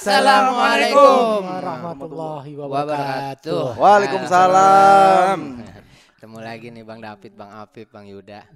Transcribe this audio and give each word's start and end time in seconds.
Assalamualaikum 0.00 1.44
warahmatullahi 1.44 2.56
wabarakatuh. 2.56 3.76
Waalaikumsalam. 3.76 5.38
Ketemu 6.16 6.38
lagi 6.40 6.72
nih 6.72 6.84
Bang 6.88 7.04
David, 7.04 7.36
Bang 7.36 7.52
Afif, 7.52 7.84
Bang 7.92 8.08
Yuda. 8.08 8.48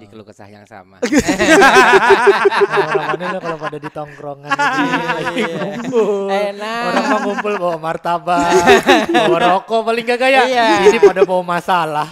Di 0.00 0.08
keluh 0.08 0.24
kesah 0.24 0.48
yang 0.48 0.64
sama. 0.64 1.04
Orang 2.96 3.20
mana 3.20 3.36
kalau 3.44 3.60
pada 3.60 3.76
di 3.76 3.92
tongkrongan 3.92 4.48
lagi 4.48 5.44
ngumpul. 5.52 6.32
Enak. 6.32 6.80
Orang 6.80 7.04
mau 7.04 7.18
ngumpul 7.28 7.52
bawa 7.60 7.76
martabak, 7.76 8.48
bawa 9.28 9.38
rokok 9.52 9.80
paling 9.84 10.04
gak 10.08 10.16
gaya. 10.16 10.48
Iya. 10.48 10.88
Ini 10.88 10.96
pada 10.96 11.28
bawa 11.28 11.44
masalah. 11.44 12.08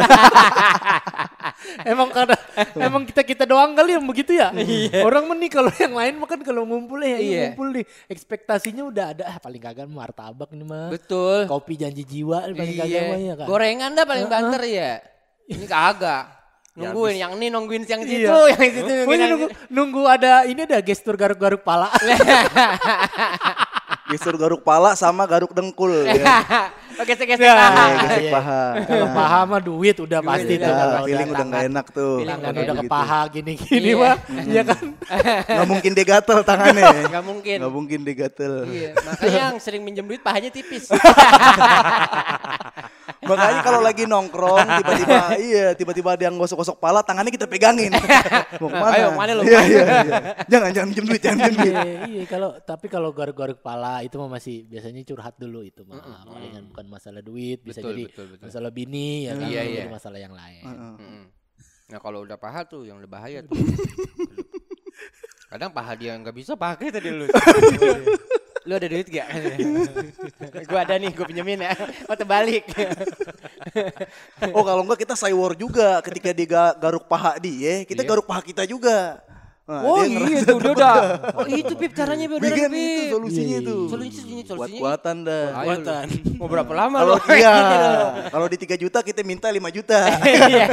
emang 1.93 2.09
karena 2.13 2.37
emang 2.77 3.03
kita 3.09 3.23
kita 3.25 3.45
doang 3.49 3.73
kali 3.73 3.97
yang 3.97 4.05
begitu 4.05 4.37
ya. 4.37 4.53
Orang 5.09 5.27
meni 5.29 5.49
kalau 5.49 5.73
yang 5.77 5.95
lain 5.97 6.15
makan 6.21 6.41
kalau 6.45 6.63
ngumpul 6.69 7.01
ya 7.01 7.17
ini 7.17 7.27
Iya. 7.33 7.43
ngumpul 7.51 7.69
nih 7.73 7.85
ekspektasinya 8.07 8.85
udah 8.87 9.05
ada 9.17 9.25
ah, 9.27 9.37
paling 9.41 9.61
kagak 9.61 9.89
martabak 9.89 10.53
ini 10.53 10.65
mah. 10.65 10.93
Betul. 10.93 11.49
Kopi 11.49 11.75
janji 11.77 12.05
jiwa 12.05 12.45
paling 12.49 12.77
kagak 12.77 13.03
mah 13.09 13.19
ya 13.19 13.35
kan. 13.35 13.47
Gorengan 13.49 13.91
dah 13.93 14.05
paling 14.05 14.27
banter 14.29 14.63
ya. 14.69 14.93
Ini 15.49 15.65
kagak. 15.65 16.25
Nungguin 16.77 17.17
yang 17.17 17.33
ini 17.41 17.49
nungguin 17.49 17.89
yang 17.89 18.05
situ, 18.05 18.29
Iya. 18.29 18.53
yang 18.53 18.73
situ 18.77 18.93
nungguin 19.01 19.17
yang 19.17 19.31
nunggu, 19.33 19.49
nunggu 19.73 20.03
ada 20.05 20.45
ini 20.45 20.61
ada 20.61 20.77
gestur 20.85 21.17
garuk-garuk 21.17 21.65
pala. 21.65 21.89
Gestur 24.13 24.37
garuk 24.37 24.61
pala 24.63 24.93
sama 24.93 25.25
garuk 25.27 25.51
dengkul. 25.51 26.05
ya. 26.05 26.23
Oke, 26.97 27.13
gesek-gesek 27.13 27.45
Ya. 27.45 27.53
paha. 27.55 27.85
Eh, 27.85 27.97
gesek 28.01 28.23
iya. 28.23 28.33
paha. 28.33 28.63
Kalau 28.83 29.07
paha 29.13 29.41
mah 29.45 29.61
duit 29.61 29.97
udah 29.97 30.21
pasti 30.21 30.55
udah. 30.55 30.65
tuh. 30.65 30.73
Ya, 30.73 30.81
Kalau 30.81 30.97
feeling 31.05 31.29
udah 31.29 31.45
nggak 31.45 31.65
enak 31.69 31.87
tuh. 31.93 32.15
Feeling 32.19 32.41
udah 32.41 32.53
ke 32.57 32.75
Gitu. 32.77 32.89
paha 32.89 33.21
gini-gini 33.29 33.85
Iya. 33.87 33.97
mah. 33.97 34.17
Iya 34.47 34.63
kan? 34.65 34.83
Nggak 35.47 35.69
mungkin 35.69 35.91
dia 35.93 36.07
gatel 36.07 36.39
tangannya. 36.41 36.85
Nggak 37.07 37.25
mungkin. 37.25 37.57
Nggak 37.61 37.75
mungkin 37.75 37.99
dia 38.01 38.15
gatel. 38.17 38.55
Iya, 38.67 38.91
makanya 38.97 39.41
yang 39.47 39.57
sering 39.61 39.83
minjem 39.85 40.05
duit 40.05 40.21
pahanya 40.21 40.49
tipis. 40.49 40.89
Makanya 43.27 43.61
kalau 43.61 43.81
lagi 43.83 44.07
nongkrong 44.07 44.67
tiba-tiba 44.79 45.19
iya 45.51 45.67
tiba-tiba 45.75 46.15
ada 46.15 46.25
yang 46.31 46.39
gosok-gosok 46.39 46.79
pala 46.79 47.03
tangannya 47.03 47.35
kita 47.35 47.51
pegangin. 47.51 47.91
Mau 48.63 48.71
ke 48.71 48.77
mana? 48.77 48.95
Ayo, 48.95 49.09
ke 49.11 49.19
mana 49.19 49.31
lu? 49.35 49.43
Iya, 49.43 49.61
iya, 49.63 49.83
iya. 49.83 50.15
Jangan 50.47 50.71
jangan 50.71 50.87
minjem 50.91 51.05
duit, 51.07 51.23
jangan 51.23 51.39
minjem 51.43 51.55
duit. 51.59 51.75
Iya, 51.75 51.95
iya 52.07 52.25
kalau 52.27 52.51
tapi 52.63 52.87
kalau 52.87 53.11
garuk-garuk 53.11 53.59
pala 53.61 54.03
itu 54.03 54.15
mah 54.15 54.31
masih 54.31 54.63
biasanya 54.67 55.03
curhat 55.03 55.35
dulu 55.39 55.67
itu 55.67 55.83
mah. 55.83 55.99
Palingan 56.23 56.71
bukan 56.71 56.86
masalah 56.87 57.21
duit, 57.21 57.61
bisa 57.61 57.79
Betul, 57.79 57.91
jadi 57.93 58.03
betul, 58.09 58.27
betul. 58.33 58.45
masalah 58.47 58.71
bini 58.71 59.09
ya 59.25 59.33
kan, 59.33 59.43
Iya, 59.43 59.51
bisa 59.53 59.63
iya. 59.65 59.77
jadi 59.77 59.91
masalah 59.91 60.19
yang 60.19 60.33
lain. 60.33 60.65
Mm-mm. 60.65 61.23
Nah 61.87 61.99
kalau 61.99 62.23
udah 62.23 62.35
paha 62.35 62.63
tuh 62.63 62.83
yang 62.83 62.97
lebih 62.97 63.13
bahaya 63.13 63.43
tuh. 63.43 63.55
Kadang 65.47 65.71
paha 65.71 65.93
dia 65.95 66.13
nggak 66.13 66.35
bisa 66.35 66.53
pakai 66.55 66.91
tadi 66.91 67.07
lu. 67.09 67.27
lu 68.67 68.73
ada 68.75 68.91
duit 68.91 69.07
gak? 69.07 69.29
gua 70.67 70.83
ada 70.83 70.99
nih, 70.99 71.15
gua 71.15 71.23
pinjemin 71.25 71.63
ya. 71.63 71.71
Oh 72.05 72.19
terbalik. 72.19 72.67
Oh 74.51 74.67
kalau 74.67 74.83
enggak 74.83 75.07
kita 75.07 75.15
cywar 75.15 75.55
juga 75.55 76.03
ketika 76.03 76.35
dia 76.35 76.47
ga- 76.47 76.75
garuk 76.77 77.07
paha 77.07 77.39
dia, 77.39 77.87
kita 77.87 78.03
Iya. 78.03 78.11
garuk 78.11 78.27
paha 78.27 78.43
kita 78.43 78.67
juga. 78.67 79.23
Nah, 79.67 79.83
oh 79.83 79.99
dia 79.99 80.15
iya 80.31 80.47
tuh 80.47 80.63
dia 80.63 80.73
udah. 80.73 80.95
Oh 81.35 81.47
itu 81.51 81.75
Pip 81.75 81.91
caranya 81.91 82.31
biar 82.31 82.39
udah 82.39 82.47
Bikin 82.47 82.71
Pip. 82.71 82.79
itu 82.79 83.03
solusinya 83.11 83.51
Iya, 83.51 83.59
tuh. 83.61 83.75
iya. 83.83 83.91
Solusinya, 83.91 84.23
solusinya. 84.47 84.61
Kuat-kuatan 84.63 85.17
dah. 85.27 85.45
Lu. 85.59 85.83
Mau 86.39 86.47
berapa 86.47 86.73
lama 86.73 86.99
Kalau 87.03 87.17
lu? 87.19 87.35
iya, 87.35 87.55
kalau 88.31 88.47
di 88.47 88.57
3 88.57 88.79
juta 88.79 88.99
kita 89.03 89.21
minta 89.21 89.51
5 89.51 89.59
juta. 89.75 89.99
Iya. 90.47 90.67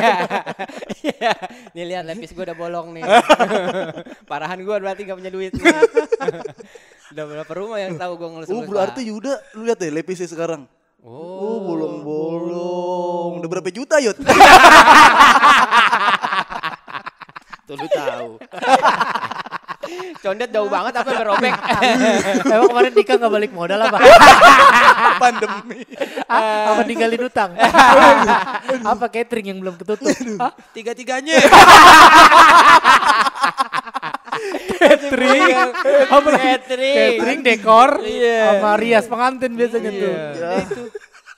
Iya. 1.02 1.32
Nih 1.74 1.86
lihat 1.90 2.06
lepis 2.06 2.32
gua 2.32 2.46
udah 2.46 2.58
bolong 2.60 2.88
nih. 2.94 3.04
Parahan 4.24 4.62
gua 4.62 4.78
berarti 4.78 5.02
gak 5.04 5.18
punya 5.18 5.34
duit. 5.34 5.58
udah 7.10 7.26
berapa 7.26 7.52
rumah 7.52 7.82
yang 7.82 7.98
tahu 7.98 8.14
gua 8.14 8.30
ngelus 8.30 8.48
Oh 8.48 8.62
berarti 8.62 9.02
Yuda, 9.04 9.42
lu 9.58 9.66
lihat 9.66 9.82
deh 9.82 9.90
lepisnya 9.90 10.30
sekarang. 10.30 10.70
Oh, 11.02 11.66
bolong-bolong. 11.66 13.42
Udah 13.42 13.50
berapa 13.50 13.68
juta 13.68 13.98
Yud? 13.98 14.22
Tuh 17.74 17.82
lu 17.82 17.90
tahu. 17.90 18.30
Condet 20.24 20.50
jauh 20.54 20.70
banget 20.70 20.94
apa 20.94 21.10
yang 21.10 21.26
robek. 21.26 21.54
Emang 22.54 22.70
kemarin 22.70 22.94
nikah 22.94 23.16
nggak 23.18 23.34
balik 23.34 23.52
modal 23.52 23.82
apa? 23.82 23.98
Pandemi. 25.22 25.82
Ah, 26.30 26.78
apa 26.78 26.82
ninggalin 26.86 27.26
utang? 27.26 27.52
apa 28.86 29.06
catering 29.10 29.46
yang 29.50 29.60
belum 29.60 29.76
ketutup? 29.76 30.14
Tiga-tiganya. 30.72 31.36
catering, 34.78 35.52
apa? 36.14 36.30
Catering. 36.38 36.96
catering, 36.96 37.40
dekor, 37.42 37.90
Iya. 38.06 38.62
sama 38.62 38.72
rias 38.78 39.06
pengantin 39.10 39.52
biasanya 39.58 39.92
tuh. 39.92 40.14
Ya. 40.14 40.58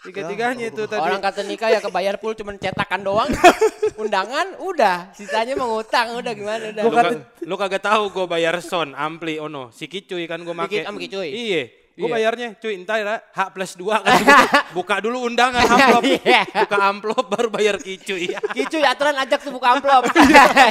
Tiga-tiganya 0.06 0.66
itu 0.68 0.84
tadi. 0.84 1.02
Orang 1.02 1.20
kata 1.20 1.42
nikah 1.42 1.68
ya 1.68 1.80
kebayar 1.80 2.16
full 2.16 2.34
cuman 2.34 2.56
cetakan 2.56 3.02
doang. 3.02 3.30
Undangan 4.02 4.60
udah, 4.60 5.10
sisanya 5.12 5.54
mengutang 5.54 6.16
udah 6.16 6.32
gimana 6.32 6.64
udah. 6.70 6.82
Gua 6.82 6.90
Lu, 6.90 6.96
kata- 6.96 7.12
ka- 7.12 7.26
lu 7.42 7.56
kagak 7.58 7.84
tahu 7.84 8.04
gue 8.12 8.26
bayar 8.28 8.56
son 8.60 8.94
ampli 8.94 9.38
ono 9.38 9.70
si 9.70 9.86
kicuy 9.86 10.26
kan 10.26 10.40
gue 10.40 10.54
make 10.54 10.82
sama 10.82 10.98
Kicuy? 10.98 11.30
iya 11.30 11.64
gue 11.96 12.04
Iya. 12.04 12.12
bayarnya 12.12 12.50
cuy 12.60 12.76
entar 12.76 13.00
ya 13.00 13.24
H 13.24 13.40
plus 13.50 13.72
2 13.74 13.88
kan 14.04 14.20
buka 14.76 15.00
dulu 15.00 15.24
undangan 15.24 15.64
amplop 15.72 16.04
Iya. 16.04 16.44
buka 16.44 16.78
amplop 16.84 17.26
baru 17.30 17.48
bayar 17.48 17.80
kicuy 17.80 18.36
Kicu 18.52 18.78
ya 18.78 18.92
aturan 18.92 19.16
ajak 19.16 19.40
tuh 19.40 19.56
buka 19.56 19.74
amplop. 19.74 20.04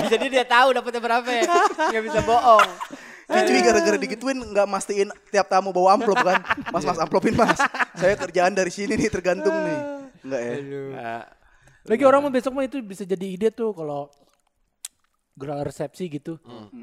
Jadi 0.04 0.26
dia 0.28 0.44
tahu 0.44 0.72
dapetnya 0.72 1.00
berapa. 1.00 1.24
Nggak 1.24 2.02
bisa 2.04 2.20
bohong. 2.20 2.68
Cuy 3.24 3.60
gara-gara 3.60 3.96
digituin 3.96 4.36
nggak 4.36 4.66
mastiin 4.66 5.08
tiap 5.28 5.46
tamu 5.46 5.70
bawa 5.70 5.94
amplop 5.94 6.18
kan. 6.18 6.40
Mas 6.68 6.84
mas 6.84 6.98
amplopin 6.98 7.32
mas. 7.32 7.56
Saya 7.94 8.14
kerjaan 8.14 8.52
dari 8.52 8.68
sini 8.68 8.94
nih 8.94 9.08
tergantung 9.08 9.54
nih. 9.54 9.78
Enggak 10.20 10.40
ya. 10.40 10.54
Lagi 11.84 12.02
orang 12.02 12.20
mah 12.20 12.32
besok 12.32 12.52
mah 12.52 12.64
itu 12.64 12.80
bisa 12.80 13.02
jadi 13.02 13.26
ide 13.26 13.48
tuh 13.48 13.70
kalau 13.70 14.08
gelar 15.34 15.60
resepsi 15.62 16.06
gitu. 16.08 16.38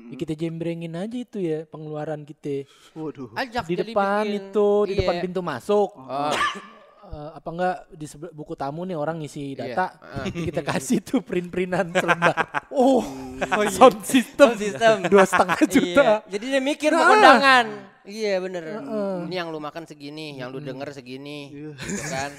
Ya 0.09 0.16
kita 0.16 0.35
jembrengin 0.35 0.91
aja 0.94 1.16
itu 1.16 1.40
ya 1.40 1.63
pengeluaran 1.66 2.22
kita. 2.22 2.68
Waduh. 2.94 3.31
Ajak 3.34 3.63
Di 3.63 3.75
depan 3.78 4.24
bikin. 4.24 4.38
itu, 4.51 4.69
di 4.84 4.91
Iya. 4.91 5.00
depan 5.00 5.16
pintu 5.22 5.40
masuk. 5.40 5.90
Oh. 5.96 6.34
Eh, 7.01 7.29
apa 7.34 7.50
enggak 7.50 7.78
di 7.91 8.06
buku 8.29 8.53
tamu 8.53 8.85
nih 8.85 8.94
orang 8.94 9.17
ngisi 9.17 9.57
Iya. 9.57 9.73
data 9.73 9.85
kita 10.47 10.62
kasih 10.62 11.01
tuh 11.01 11.19
print-printan 11.19 11.89
selembar 11.91 12.38
oh, 12.72 13.01
sound 13.67 14.06
system 14.06 14.53
Sound 14.53 14.62
system. 14.69 14.95
dua 15.09 15.25
setengah 15.25 15.59
juta 15.66 15.81
Iya. 15.97 16.29
Jadi 16.29 16.45
dia 16.47 16.62
mikir 16.62 16.94
Nah. 16.94 17.01
kondangan. 17.03 17.66
Iya 18.01 18.38
bener. 18.38 18.63
Ini 19.25 19.35
yang 19.35 19.50
lu 19.50 19.57
makan 19.57 19.85
segini, 19.85 20.38
yang 20.38 20.50
lu 20.50 20.57
denger 20.57 20.89
segini, 20.91 21.53
gitu 21.73 22.06
kan? 22.06 22.34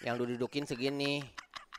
Yang 0.00 0.14
lu 0.16 0.24
dudukin 0.36 0.64
segini. 0.64 1.24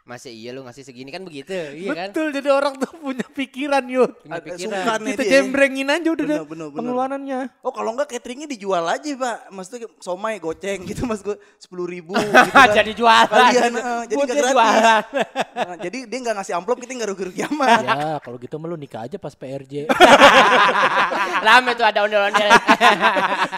Masa 0.04 0.28
iya 0.28 0.52
lu 0.52 0.68
ngasih 0.68 0.84
segini 0.84 1.08
kan 1.10 1.24
begitu, 1.24 1.56
iya 1.72 1.96
kan? 1.96 2.12
betul 2.12 2.36
jadi 2.36 2.52
orang 2.52 2.76
tuh 2.76 2.92
punya 2.92 3.24
pikiran 3.24 3.88
yuk 3.88 4.12
Punya 4.20 4.44
pikiran. 4.44 5.00
kita 5.00 5.24
dia. 5.24 5.32
jembrengin 5.40 5.88
aja 5.88 6.12
udah 6.12 6.26
Bener, 6.28 6.36
deh 6.36 6.40
bener, 6.44 6.68
bener. 6.68 6.76
pengeluarannya 6.76 7.40
Oh 7.64 7.72
kalau 7.72 7.96
enggak 7.96 8.12
cateringnya 8.12 8.44
dijual 8.46 8.84
aja 8.84 9.00
pak. 9.16 9.38
Maksudnya 9.48 9.88
somai 9.98 10.44
goceng 10.44 10.84
gitu 10.84 11.08
mas 11.08 11.24
gue 11.24 11.40
sepuluh 11.56 11.88
ribu. 11.88 12.12
Gitu 12.20 12.36
kan. 12.52 12.68
Jadi 12.74 12.92
jualan. 12.94 13.32
Kalian, 13.32 13.72
eh, 13.72 14.02
jadi 14.04 14.20
dia 14.20 14.28
gratis. 14.36 14.52
jualan. 14.52 15.04
Nah, 15.64 15.78
jadi 15.80 15.98
dia 16.04 16.18
nggak 16.20 16.36
ngasih 16.36 16.54
amplop 16.54 16.78
kita 16.78 16.92
nggak 16.94 17.10
rugi-rugi 17.10 17.42
amat. 17.48 17.82
ya 17.88 18.20
kalau 18.20 18.36
gitu 18.36 18.58
mah 18.58 18.68
lu 18.68 18.76
nikah 18.76 19.08
aja 19.08 19.16
pas 19.16 19.32
PRJ 19.32 19.88
Rame 21.40 21.72
tuh 21.74 21.86
ada 21.86 22.04
ondel-ondel. 22.04 22.50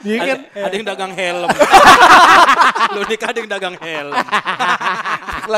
Iya 0.03 0.17
kan 0.19 0.39
ada 0.61 0.73
yang 0.75 0.85
dagang 0.85 1.11
helm 1.11 1.49
lu 2.91 3.01
nikah 3.03 3.27
ada 3.27 3.39
yang 3.39 3.49
dagang 3.49 3.75
helm 3.75 4.13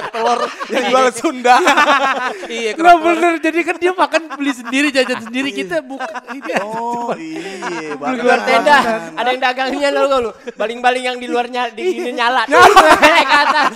telur 0.07 0.39
jual 0.85 1.07
Sunda. 1.11 1.55
iya 2.51 2.71
Nggak 2.73 2.77
kerak 2.77 2.97
bener. 3.01 3.33
Jadi 3.41 3.59
kan 3.65 3.75
dia 3.77 3.91
makan 3.93 4.21
beli 4.35 4.53
sendiri 4.53 4.87
jajan 4.89 5.19
sendiri. 5.23 5.49
Kita 5.51 5.81
buka 5.81 6.07
ini 6.29 6.51
Oh 6.61 7.11
iya. 7.17 7.95
Di 7.95 8.15
luar 8.17 8.39
tenda. 8.43 8.77
Ada 9.15 9.29
yang 9.31 9.41
dagangnya 9.41 9.89
lo 9.91 10.01
lo 10.07 10.31
baling-baling 10.53 11.03
yang 11.05 11.17
di 11.17 11.27
luarnya 11.27 11.69
di 11.71 11.83
sini 11.83 12.11
nyala. 12.13 12.43
Naik 12.51 13.27
ke 13.31 13.37
atas. 13.37 13.71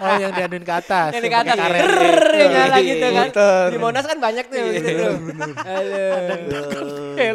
oh 0.00 0.14
yang 0.16 0.32
dianuin 0.32 0.64
ke 0.64 0.74
atas 0.74 1.10
Yang 1.14 1.22
di 1.22 1.34
atas. 1.34 1.56
yang 2.34 2.50
nyala 2.52 2.76
gitu 2.80 3.06
kan. 3.10 3.28
Di 3.70 3.78
Monas 3.78 4.04
kan 4.06 4.18
banyak 4.18 4.44
tuh 4.48 4.56
yang 4.56 4.70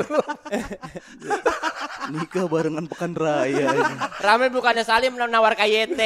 tuh. 0.02 0.20
Aduh. 0.56 1.40
Nikah 2.06 2.46
barengan 2.46 2.86
pekan 2.86 3.18
raya. 3.18 3.66
Rame 4.22 4.54
bukannya 4.54 4.86
Salim 4.86 5.18
nawar 5.18 5.58
KYT. 5.58 5.98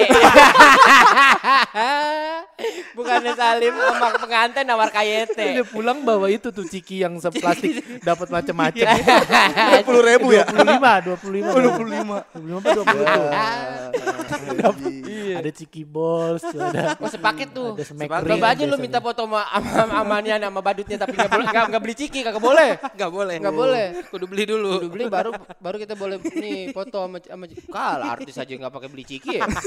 bukannya 2.98 3.34
Salim 3.36 3.74
sama 3.76 4.08
pengantin 4.16 4.64
nawar 4.64 4.90
KYT. 4.92 5.38
Dia 5.60 5.66
pulang 5.68 6.04
bawa 6.04 6.32
itu 6.32 6.52
tuh 6.52 6.64
ciki 6.64 7.04
yang 7.04 7.20
seplastik 7.20 7.84
dapat 8.08 8.32
macam-macam. 8.32 8.86
Dua 8.86 9.82
puluh 9.84 10.04
ribu 10.04 10.28
ya. 10.32 10.48
25, 10.48 10.64
25. 11.20 11.60
Dua 11.60 11.72
puluh 11.76 11.90
lima. 11.92 12.18
25 12.32 12.60
apa 12.60 12.70
20 12.72 12.86
tuh. 12.86 13.30
Iya. 15.04 15.36
Ada 15.40 15.52
ciki 15.54 15.84
balls, 15.84 16.44
ada 16.48 16.96
Oh 17.00 17.08
sepaket 17.08 17.50
tuh. 17.52 17.76
ada 17.76 17.84
ring 18.24 18.40
Coba 18.40 18.48
aja 18.56 18.64
lu 18.66 18.78
minta 18.80 19.00
foto 19.00 19.24
sama 19.28 19.44
amanya 20.00 20.36
sama 20.40 20.60
badutnya 20.60 20.98
tapi 20.98 21.16
nggak 21.16 21.30
boleh 21.32 21.46
nggak 21.46 21.66
nggak 21.70 21.82
beli 21.84 21.96
ciki 21.96 22.20
kagak 22.24 22.42
boleh. 22.42 22.70
nggak 22.80 23.12
boleh 23.12 23.36
Nggak 23.40 23.56
boleh. 23.56 23.69
Boleh. 23.70 23.88
Kudu 24.10 24.26
beli 24.26 24.44
dulu. 24.50 24.70
Kudu 24.82 24.90
beli 24.90 25.06
baru 25.08 25.32
baru 25.62 25.78
kita 25.78 25.94
boleh 25.94 26.18
nih 26.20 26.74
foto 26.74 26.98
sama 27.06 27.18
sama 27.22 27.46
kal 27.70 28.00
artis 28.02 28.36
aja 28.36 28.50
nggak 28.50 28.74
pakai 28.74 28.90
beli 28.90 29.04
ciki 29.06 29.38
ya. 29.38 29.46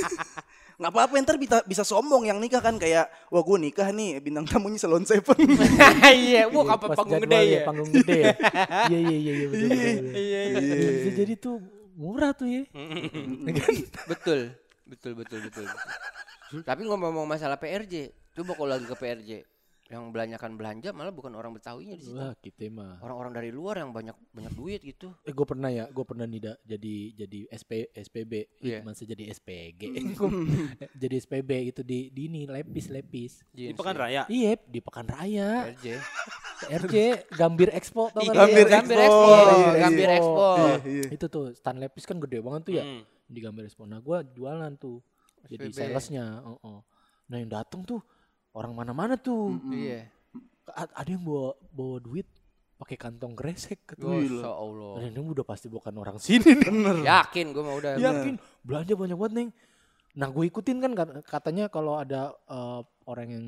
Nggak 0.83 0.99
apa-apa 0.99 1.15
ntar 1.23 1.37
bisa 1.39 1.63
bisa 1.63 1.85
sombong 1.87 2.27
yang 2.27 2.43
nikah 2.43 2.59
kan 2.59 2.75
kayak 2.81 3.07
wah 3.29 3.45
gue 3.45 3.59
nikah 3.61 3.93
nih 3.93 4.19
bintang 4.19 4.49
tamunya 4.49 4.81
Salon 4.81 5.05
Seven. 5.07 5.37
Iya, 6.11 6.49
wah 6.53 6.75
Pas 6.75 6.97
panggung 6.97 7.23
gede 7.23 7.39
ya. 7.39 7.61
Panggung 7.63 7.91
gede 7.93 8.19
ya. 8.19 8.35
Iya 8.91 8.99
iya 8.99 9.17
iya 9.21 9.33
iya 9.33 9.47
betul, 9.47 9.69
betul, 9.69 9.79
betul. 9.79 10.17
Iya, 10.19 10.41
Iya, 10.59 10.89
Bisa 10.99 11.11
jadi 11.15 11.35
tuh 11.39 11.57
murah 11.95 12.33
tuh 12.35 12.49
ya. 12.51 12.63
Betul. 14.11 14.41
Betul 14.89 15.13
betul 15.15 15.39
betul. 15.47 15.67
Tapi 16.67 16.81
ngomong-ngomong 16.85 17.31
masalah 17.31 17.57
PRJ, 17.57 18.11
coba 18.35 18.53
kalau 18.57 18.71
lagi 18.75 18.85
ke 18.89 18.97
PRJ 18.97 19.31
yang 19.93 20.09
belanjakan 20.09 20.57
belanja 20.57 20.89
malah 20.91 21.13
bukan 21.13 21.33
orang 21.33 21.53
Betawinya 21.53 21.93
di 21.93 22.03
situ. 22.03 22.17
Wah 22.17 22.33
kita 22.35 22.65
mah. 22.67 22.97
Orang-orang 22.99 23.33
dari 23.37 23.51
luar 23.53 23.77
yang 23.77 23.93
banyak 23.93 24.17
banyak 24.33 24.53
duit 24.53 24.81
gitu. 24.81 25.13
Eh 25.23 25.31
gue 25.31 25.45
pernah 25.45 25.69
ya, 25.69 25.85
gue 25.87 26.01
pernah 26.01 26.25
nih 26.25 26.41
Da, 26.41 26.57
jadi 26.65 26.95
jadi 27.15 27.41
SP 27.53 27.71
SPB, 27.93 28.33
Iya. 28.59 28.81
masa 28.81 29.05
jadi 29.05 29.29
SPG, 29.29 29.83
jadi 31.03 31.15
SPB 31.19 31.51
itu 31.69 31.81
di 31.83 32.09
di 32.09 32.27
ini 32.27 32.49
lepis 32.49 32.89
lepis. 32.89 33.45
Di 33.49 33.69
Jeans 33.69 33.77
Pekan 33.77 33.95
ya. 33.95 34.01
Raya. 34.01 34.23
Iya 34.27 34.53
di 34.59 34.81
Pekan 34.81 35.07
Raya, 35.07 35.49
PRJ. 35.69 35.87
RJ 36.63 36.95
Gambir 37.35 37.69
Expo 37.71 38.07
tau 38.09 38.23
kan? 38.23 38.47
Gambir 38.47 38.65
Iya, 38.65 38.73
Gambir 38.73 38.97
Expo. 38.97 39.19
Expo. 39.19 39.35
Iya, 39.35 39.43
iya. 39.69 39.81
Gambir 39.83 40.09
Expo. 40.09 40.47
Iya, 40.57 40.75
iya. 40.87 41.07
Itu 41.11 41.27
tuh 41.27 41.45
stand 41.53 41.79
lepis 41.79 42.07
kan 42.07 42.17
gede 42.17 42.39
banget 42.39 42.63
tuh 42.65 42.75
ya 42.79 42.85
Hmm. 42.87 43.03
di 43.27 43.39
Gambir 43.39 43.67
Expo. 43.67 43.83
Nah 43.83 43.99
gue 43.99 44.19
jualan 44.33 44.73
tuh, 44.77 45.03
jadi 45.49 45.69
salesnya. 45.69 46.39
oh, 46.41 46.59
oh. 46.63 46.81
Nah 47.27 47.37
yang 47.37 47.51
datang 47.51 47.83
tuh 47.83 47.99
orang 48.53 48.73
mana-mana 48.73 49.15
tuh. 49.15 49.57
Iya. 49.67 50.09
A- 50.69 50.95
Ada 50.95 51.11
yang 51.11 51.23
bawa 51.23 51.53
bawa 51.69 51.97
duit 51.99 52.29
pakai 52.77 52.97
kantong 52.97 53.33
kresek. 53.33 53.85
kata 53.85 54.03
Masya. 54.03 54.43
Allah. 54.45 54.93
Dan 55.01 55.13
ini 55.13 55.21
udah 55.23 55.43
pasti 55.43 55.67
bukan 55.67 55.93
orang 55.95 56.17
sini 56.17 56.53
nih. 56.53 57.03
Yakin 57.03 57.47
gue 57.51 57.63
mah 57.63 57.75
udah. 57.75 57.91
Yakin 57.97 58.35
belanja 58.63 58.93
banyak 58.93 59.17
banget 59.17 59.33
neng. 59.35 59.51
Nah 60.13 60.29
gue 60.29 60.45
ikutin 60.45 60.77
kan 60.79 60.93
kat- 60.93 61.25
katanya 61.25 61.65
kalau 61.67 61.97
ada 61.97 62.31
eh, 62.45 62.81
orang 63.05 63.29
yang 63.29 63.47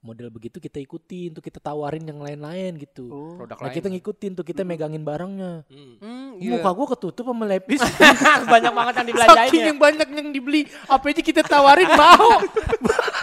model 0.00 0.28
begitu 0.28 0.56
kita 0.58 0.76
ikutin 0.78 1.32
tuh 1.32 1.40
kita 1.40 1.56
tawarin 1.58 2.04
yang 2.04 2.20
lain-lain 2.20 2.76
gitu. 2.76 3.08
Produk 3.34 3.56
Nah 3.56 3.66
lain. 3.66 3.74
kita 3.74 3.88
ngikutin 3.88 4.32
tuh 4.34 4.44
kita 4.44 4.60
megangin 4.60 5.00
barangnya. 5.00 5.64
Hmm. 5.66 5.96
Hmm, 5.98 6.30
Muka 6.36 6.70
gue 6.70 6.86
ketutup 6.90 7.24
sama 7.24 7.44
lepis. 7.44 7.80
banyak 8.52 8.70
banget 8.70 8.94
yang 8.94 9.08
dibelanjain 9.08 9.48
Saking 9.48 9.60
ya. 9.60 9.68
yang 9.72 9.78
banyak 9.78 10.08
yang 10.10 10.28
dibeli, 10.30 10.60
apa 10.84 11.04
aja 11.08 11.22
kita 11.22 11.40
tawarin 11.42 11.88
mau. 11.90 12.28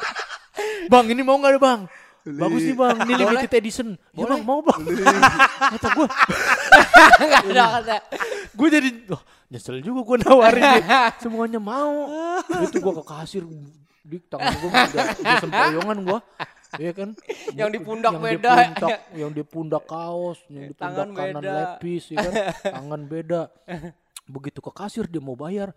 bang 0.87 1.05
ini 1.11 1.21
mau 1.21 1.37
nggak 1.37 1.53
ada 1.57 1.61
bang? 1.61 1.81
Bagus 2.21 2.61
nih 2.61 2.77
bang, 2.77 2.95
ini 3.01 3.13
limited 3.17 3.51
edition. 3.57 3.87
Ya 4.13 4.25
bang 4.29 4.41
mau 4.45 4.61
bang. 4.61 4.81
Kata 5.73 5.87
gue, 5.97 6.07
Enggak 7.21 7.41
ada 7.49 7.65
kata. 7.81 7.95
gue 8.53 8.67
jadi 8.69 8.89
oh, 9.09 9.21
nyesel 9.49 9.81
juga 9.81 10.01
gue 10.05 10.17
nawarin 10.21 10.63
semuanya 11.23 11.57
mau. 11.57 12.05
Itu 12.61 12.77
gue 12.77 12.93
ke 12.93 13.03
kasir 13.05 13.43
di 14.01 14.17
tangan 14.21 14.53
gue 14.57 14.69
udah, 14.69 15.05
udah 15.17 15.35
sempoyongan 15.39 15.97
gue 16.03 16.19
Iya 16.79 16.91
kan? 16.95 17.09
Yang 17.51 17.69
di 17.75 17.79
pundak 17.83 18.13
yang 18.15 18.23
beda. 18.23 18.51
di 18.55 18.63
pundak, 18.71 18.99
yang 19.11 19.31
di 19.35 19.43
pundak 19.43 19.83
kaos 19.83 20.39
yang 20.47 20.71
di 20.71 20.73
pundak 20.73 21.03
Tangan 21.03 21.09
kanan 21.11 21.41
beda. 21.43 21.51
lepis 21.51 22.03
ya 22.07 22.17
kan? 22.23 22.33
Tangan 22.79 23.01
beda. 23.11 23.41
Begitu 24.23 24.59
ke 24.63 24.71
kasir 24.71 25.03
dia 25.11 25.19
mau 25.19 25.35
bayar 25.35 25.75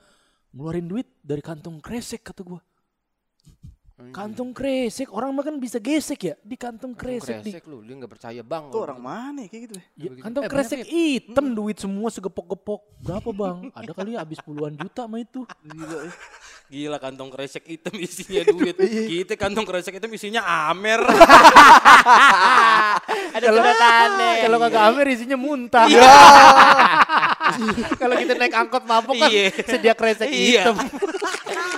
ngeluarin 0.54 0.86
duit 0.86 1.08
dari 1.18 1.42
kantong 1.42 1.82
kresek 1.82 2.22
kata 2.22 2.46
gue 2.46 2.60
kantong 4.10 4.50
kresek 4.50 5.08
orang 5.08 5.30
mah 5.32 5.40
kan 5.40 5.56
bisa 5.56 5.78
gesek 5.78 6.20
ya 6.20 6.34
di 6.42 6.58
kantong 6.58 6.92
kresek, 6.92 7.40
di 7.40 7.54
Kresek 7.54 7.64
lu, 7.64 7.80
dia 7.80 7.94
nggak 7.94 8.10
percaya 8.10 8.40
bang. 8.42 8.64
Tuh 8.68 8.82
orang 8.82 8.98
mana 8.98 9.38
ya 9.44 9.48
kayak 9.48 9.62
gitu 9.64 9.74
ya? 9.78 9.84
Ya, 9.94 10.08
kantong 10.20 10.42
Eh, 10.44 10.50
kresek 10.50 10.78
banyak, 10.82 10.90
hitam 10.90 11.46
duit 11.52 11.76
semua 11.78 12.08
segepok-gepok 12.10 12.80
berapa 13.00 13.30
bang 13.30 13.58
ada 13.70 13.92
kali 13.94 14.10
habis 14.18 14.38
puluhan 14.42 14.74
juta 14.74 15.06
mah 15.06 15.20
itu 15.20 15.46
Gila 15.62 15.98
ya. 16.04 16.12
Gila 16.64 16.98
kantong 16.98 17.30
kresek 17.30 17.64
hitam 17.64 17.94
isinya 17.94 18.42
duit. 18.48 18.74
Kita 18.80 19.36
kantong 19.36 19.68
kresek 19.68 19.94
hitam 19.94 20.10
isinya 20.10 20.42
Amer. 20.68 21.04
Ada 23.36 23.46
sedotannya. 23.46 24.30
Kalau 24.42 24.56
kagak 24.58 24.82
Amer 24.88 25.06
isinya 25.12 25.36
muntah. 25.36 25.86
Kalau 28.00 28.14
kita 28.14 28.32
naik 28.34 28.54
angkot 28.54 28.84
mabuk 28.84 29.14
kan 29.14 29.28
Iya. 29.28 29.50
sedia 29.60 29.92
kresek 29.92 30.26
Iya. 30.26 30.62
hitam. 30.68 30.76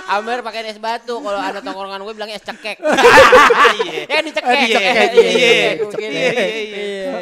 Amer 0.07 0.39
pakai 0.39 0.63
es 0.65 0.77
batu. 0.77 1.17
Kalau 1.17 1.35
ada 1.35 1.59
tongkrongan 1.59 1.99
gue 1.99 2.13
bilangnya 2.13 2.35
es 2.35 2.43
cekek. 2.43 2.79
Iya. 2.79 4.01
ya 4.07 4.19
dicekek. 4.25 4.47
Eh, 4.47 4.63
dicekek, 4.63 4.71
Iya, 4.71 4.79
iya, 4.79 5.03
iya, 5.03 5.27
iya. 5.27 5.61
Iya, 5.75 6.09
iya, 6.09 6.31
Iya. 6.63 7.13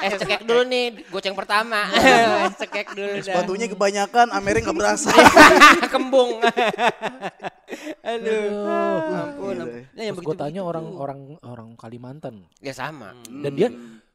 Es 0.00 0.12
cekek 0.16 0.42
dulu 0.42 0.62
nih, 0.64 0.84
goceng 1.08 1.34
pertama. 1.34 1.90
Es 2.46 2.54
cekek 2.56 2.94
dulu 2.94 3.10
dah. 3.16 3.24
Sepatunya 3.26 3.66
kebanyakan, 3.66 4.26
Amerika 4.30 4.70
nggak 4.70 4.78
berasa. 4.78 5.10
Kembung. 5.88 6.38
Aduh. 8.02 9.10
Ampun. 9.10 9.56
Nah, 9.90 10.02
yang 10.02 10.14
begitu 10.14 10.34
tanya 10.34 10.62
orang 10.62 10.86
orang 10.94 11.20
orang 11.42 11.68
Kalimantan 11.74 12.46
Ya 12.58 12.72
sama. 12.72 13.14
dan 13.26 13.52
dia 13.52 13.68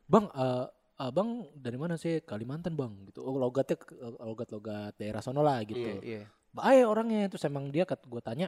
bang 0.06 0.26
eh, 0.30 0.66
abang 0.98 1.30
dari 1.54 1.76
mana 1.76 1.96
sih 1.96 2.20
Kalimantan 2.20 2.74
bang 2.74 2.92
gitu 3.06 3.20
oh 3.22 3.36
logatnya 3.36 3.76
logat 4.18 4.48
logat 4.50 4.96
daerah 4.96 5.20
sono 5.20 5.40
lah 5.40 5.60
gitu 5.62 5.76
Iya, 5.78 6.00
iya. 6.02 6.22
baik 6.50 6.86
orangnya 6.86 7.28
terus 7.28 7.44
emang 7.44 7.68
dia 7.68 7.84
kat 7.84 8.00
gue 8.02 8.22
tanya 8.22 8.48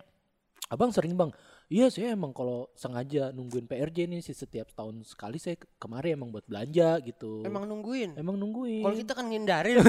abang 0.67 0.87
sering 0.89 1.13
bang 1.13 1.31
iya 1.67 1.87
saya 1.87 2.11
emang 2.11 2.31
kalau 2.31 2.67
sengaja 2.73 3.29
nungguin 3.29 3.63
PRJ 3.65 4.03
nih 4.05 4.19
sih 4.21 4.31
setiap 4.33 4.67
tahun 4.69 4.99
sekali 5.01 5.35
saya 5.35 5.55
ke- 5.55 5.67
kemari 5.77 6.11
emang 6.11 6.27
buat 6.29 6.43
belanja 6.43 6.99
gitu 7.01 7.43
Emang 7.43 7.63
nungguin. 7.63 8.15
emang 8.15 8.35
nungguin 8.35 8.79
Kalau 8.81 8.95
kita 8.95 9.11
kan 9.11 9.25
ngindarin. 9.25 9.79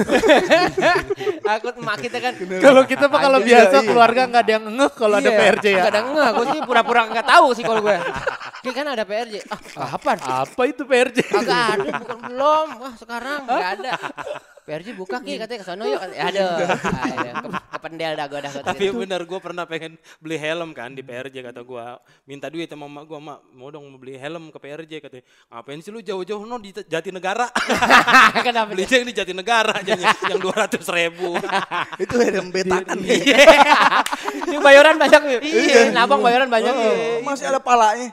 Takut 1.41 1.73
emak 1.73 1.97
kita 2.01 2.17
kan. 2.17 2.33
kalau 2.59 2.83
kita 2.83 3.05
mah 3.05 3.19
kalau 3.19 3.39
biasa 3.41 3.75
iya. 3.77 3.85
keluarga 3.85 4.21
nggak 4.25 4.41
ada 4.41 4.51
yang 4.53 4.65
ngeh 4.69 4.91
kalau 4.93 5.15
ada 5.17 5.25
Iya, 5.25 5.39
PRJ 5.41 5.65
ya 5.69 5.77
Gak 5.81 5.89
ada 5.89 6.01
enggak, 6.05 6.29
gue 6.29 6.45
sih 6.49 6.59
pura-pura 6.61 7.01
nggak 7.07 7.27
tahu 7.27 7.47
sih 7.51 7.63
kalau 7.63 7.81
gue. 7.81 7.97
Ki 8.59 8.69
kan 8.75 8.85
ada 8.91 9.07
PRJ. 9.07 9.39
Ah, 9.79 9.95
kapan? 9.95 10.17
apa 10.19 10.61
itu 10.67 10.83
PRJ 10.83 11.31
Kagak 11.31 11.63
ada, 11.79 11.89
bukan 12.03 12.19
belum. 12.27 12.67
Wah, 12.83 12.93
sekarang 12.99 13.47
enggak 13.47 13.71
ada. 13.79 13.93
PRJ 14.69 14.87
buka 14.93 15.17
Ki 15.25 15.41
katanya 15.41 15.59
ke 15.59 15.65
sono 15.65 15.83
yuk. 15.89 15.97
Ya, 16.19 16.29
aduh. 16.29 16.45
Aduh, 16.45 17.49
ke, 17.49 17.59
kependel 17.73 18.11
dah 18.13 18.25
gue 18.29 18.39
dah. 18.39 18.51
gua 18.53 18.63
Tapi 18.69 18.85
gitu. 18.85 18.97
bener 19.01 19.21
gue 19.25 19.39
pernah 19.41 19.63
pengen 19.65 19.97
beli 20.21 20.37
helm 20.37 20.69
kan 20.77 20.93
di 20.93 21.01
PRJ 21.01 21.41
kata 21.41 21.61
gue 21.65 21.85
minta 22.29 22.51
duit 22.53 22.69
sama 22.69 22.85
mak 22.85 23.09
gue 23.09 23.17
mak 23.17 23.39
mau 23.55 23.73
dong 23.73 23.89
beli 23.97 24.13
helm 24.19 24.53
ke 24.53 24.59
PRJ 24.61 24.91
katanya 25.01 25.23
ngapain 25.49 25.79
sih 25.81 25.89
lu 25.89 26.05
jauh-jauh 26.05 26.45
no 26.45 26.61
di 26.61 26.69
Jatinegara 26.69 27.49
Kenapa 28.45 28.69
beli 28.69 28.85
yang 28.85 29.05
di 29.09 29.13
Jatinegara 29.15 29.81
jadinya 29.81 30.13
yang 30.29 30.39
dua 30.43 30.53
ratus 30.65 30.85
ribu 30.91 31.33
Itu 32.03 32.15
helm 32.21 32.53
betakan 32.53 32.99
ya. 33.01 33.15
Ini 34.49 34.57
bayaran 34.61 34.95
banyak 34.97 35.21
yuk. 35.29 35.41
Iya, 35.45 35.81
nabang 35.93 36.21
bayaran 36.21 36.49
banyak 36.49 36.73
yuk. 36.73 36.95
Masih 37.25 37.45
ada 37.49 37.59
palanya. 37.61 38.09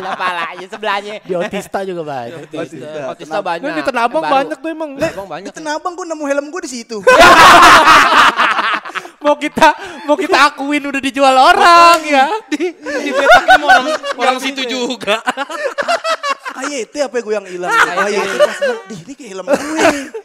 Ada 0.00 0.10
palanya 0.14 0.66
sebelahnya. 0.70 1.14
di 1.24 1.32
Otista 1.34 1.80
juga 1.84 2.02
banyak 2.04 2.46
Otista. 2.46 3.00
Otista 3.10 3.38
banyak. 3.40 3.70
Di 3.70 3.82
Tanah 3.84 4.02
Abang 4.06 4.22
Yang 4.22 4.30
baru. 4.30 4.38
banyak 4.44 4.58
tuh 4.60 4.70
emang 4.70 4.90
Abang 5.10 5.26
banyak. 5.26 5.50
Itu 5.50 5.60
nabang 5.60 5.94
gue 5.98 6.06
nemu 6.06 6.24
helm 6.26 6.46
gue 6.50 6.62
di 6.64 6.70
situ. 6.70 6.98
mau 9.20 9.36
kita 9.36 9.76
mau 10.08 10.16
kita 10.16 10.48
akuin 10.48 10.80
udah 10.80 10.96
dijual 10.96 11.36
orang 11.36 12.00
ya 12.08 12.24
di 12.48 12.72
di 12.72 13.12
sama 13.12 13.68
orang 13.68 13.86
orang 14.16 14.36
situ 14.40 14.64
juga 14.64 15.20
KYT 16.60 16.94
apa 17.08 17.14
ya 17.18 17.22
gue 17.24 17.34
yang 17.34 17.46
hilang? 17.48 17.70
KYT 17.72 18.34
pas 18.36 18.58
bilang, 18.60 18.80
"Dih, 18.84 19.00
ini 19.00 19.12
kayak 19.16 19.30
helm 19.32 19.46
gue. 19.48 19.58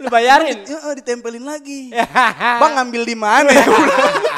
Lu 0.03 0.07
bayarin. 0.11 0.57
Ya, 0.67 0.77
eh, 0.83 0.93
ditempelin 0.99 1.43
lagi. 1.47 1.93
Bang 2.61 2.75
ngambil 2.75 3.01
di 3.07 3.15
mana? 3.15 3.51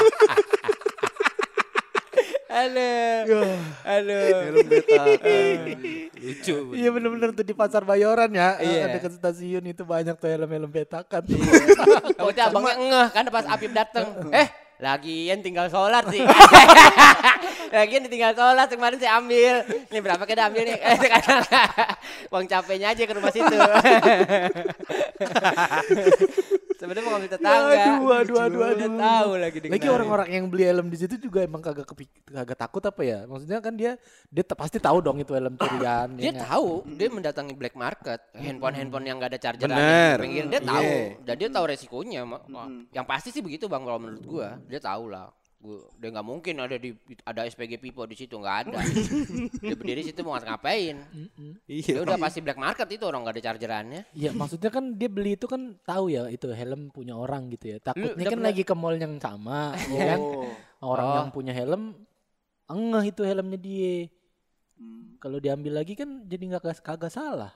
ya?" 2.74 3.24
Aduh. 3.28 3.58
Aduh. 3.86 4.18
helm 4.18 4.68
betakan. 4.68 5.58
lucu 6.18 6.56
Iya 6.74 6.90
bener-bener 6.90 7.30
tuh 7.38 7.46
di 7.46 7.54
pasar 7.54 7.86
Bayoran 7.86 8.34
ya 8.34 8.58
Iya. 8.58 8.98
Dekat 8.98 9.14
stasiun 9.22 9.64
itu 9.70 9.86
banyak 9.86 10.18
tuh 10.18 10.28
helm-helm 10.32 10.70
betakan 10.72 11.22
Kamu 12.18 12.30
tuh 12.34 12.44
abangnya 12.44 12.74
ngeh 12.78 13.08
kan 13.14 13.26
pas 13.30 13.46
Apip 13.48 13.72
dateng. 13.72 14.08
Eh, 14.34 14.48
lagian 14.78 15.42
tinggal 15.42 15.70
sholat 15.74 16.06
sih. 16.14 16.22
lagian 17.78 18.06
tinggal 18.06 18.34
sholat 18.38 18.70
kemarin 18.70 18.98
saya 19.02 19.18
ambil. 19.18 19.66
Ini 19.90 20.00
berapa 20.02 20.24
kita 20.26 20.54
ambil 20.54 20.70
nih? 20.70 20.78
Eh, 20.78 20.98
sekarang 21.02 21.42
uang 22.34 22.46
capeknya 22.46 22.94
aja 22.94 23.04
ke 23.06 23.14
rumah 23.14 23.34
situ. 23.34 23.58
Sebenarnya 26.77 27.03
mau 27.03 27.12
ngambil 27.15 27.31
tetangga. 27.31 27.57
Aduh, 27.57 28.10
aduh, 28.13 28.38
aduh, 28.39 28.60
Udah 28.60 28.69
aduh. 28.72 28.91
tahu 28.96 29.31
lagi 29.36 29.57
Lagi 29.60 29.67
dikenalin. 29.74 29.91
orang-orang 29.91 30.29
yang 30.31 30.46
beli 30.46 30.63
helm 30.63 30.88
di 30.88 30.98
situ 30.98 31.15
juga 31.17 31.39
emang 31.41 31.60
kagak 31.60 31.86
kepik- 31.86 32.22
kagak 32.24 32.55
takut 32.55 32.84
apa 32.84 33.01
ya 33.01 33.19
Maksudnya 33.24 33.57
kan 33.57 33.74
dia 33.74 33.98
Dia 34.27 34.43
te- 34.43 34.53
pasti 34.53 34.77
tahu 34.77 34.98
dong 35.00 35.17
itu 35.17 35.31
helm 35.31 35.55
curian 35.55 36.07
dia 36.13 36.24
ya 36.24 36.31
nggak? 36.31 36.46
tahu 36.46 36.69
dia 36.91 37.07
mendatangi 37.10 37.53
black 37.53 37.75
market 37.75 38.19
handphone 38.31 38.75
handphone 38.75 39.03
yang 39.03 39.17
gak 39.17 39.29
ada 39.29 39.39
charger 39.39 39.65
Bener. 39.65 40.15
pinggir 40.17 40.46
dia 40.48 40.62
tahu 40.62 40.86
Iya. 40.86 41.24
dan 41.24 41.36
dia 41.36 41.50
tahu 41.50 41.65
resikonya 41.67 42.22
ma- 42.24 42.43
yang 42.89 43.03
pasti 43.03 43.29
sih 43.29 43.39
begitu 43.39 43.65
bang 43.65 43.81
kalau 43.81 43.98
menurut 43.98 44.24
gua 44.24 44.62
dia 44.63 44.77
tahu 44.77 45.07
lah 45.07 45.34
Gua, 45.58 45.90
dia 45.98 46.14
nggak 46.14 46.28
mungkin 46.28 46.54
ada 46.62 46.78
di 46.78 46.94
ada 47.26 47.42
SPG 47.42 47.82
Pipo 47.82 48.06
di 48.06 48.14
situ 48.14 48.38
nggak 48.38 48.58
ada. 48.70 48.78
dia 49.58 49.74
berdiri 49.74 50.06
situ 50.06 50.22
mau 50.22 50.38
ngapain? 50.38 51.02
Iya. 51.66 51.98
Ya 51.98 52.02
udah 52.06 52.18
pasti 52.22 52.46
black 52.46 52.62
market 52.62 52.86
itu 52.94 53.02
orang 53.10 53.26
nggak 53.26 53.36
ada 53.36 53.44
chargerannya. 53.50 54.02
Iya 54.14 54.38
maksudnya 54.38 54.70
kan 54.70 54.94
dia 54.94 55.10
beli 55.10 55.34
itu 55.34 55.50
kan 55.50 55.74
tahu 55.82 56.14
ya 56.14 56.30
itu 56.30 56.46
helm 56.54 56.94
punya 56.94 57.18
orang 57.18 57.50
gitu 57.50 57.74
ya. 57.74 57.78
Takutnya 57.82 58.14
udah 58.22 58.34
kan 58.38 58.42
lagi 58.46 58.62
ke 58.62 58.74
mall 58.78 59.02
yang 59.02 59.18
sama 59.18 59.74
ya 59.98 60.14
kan. 60.14 60.20
Orang 60.78 61.08
Oh. 61.10 61.16
yang 61.26 61.30
punya 61.34 61.54
helm 61.58 61.98
engeh 62.70 63.04
itu 63.10 63.22
helmnya 63.26 63.58
dia. 63.58 64.06
Kalau 65.18 65.42
diambil 65.42 65.82
lagi 65.82 65.98
kan 65.98 66.22
jadi 66.30 66.54
nggak 66.54 66.86
kagak 66.86 67.10
salah. 67.10 67.50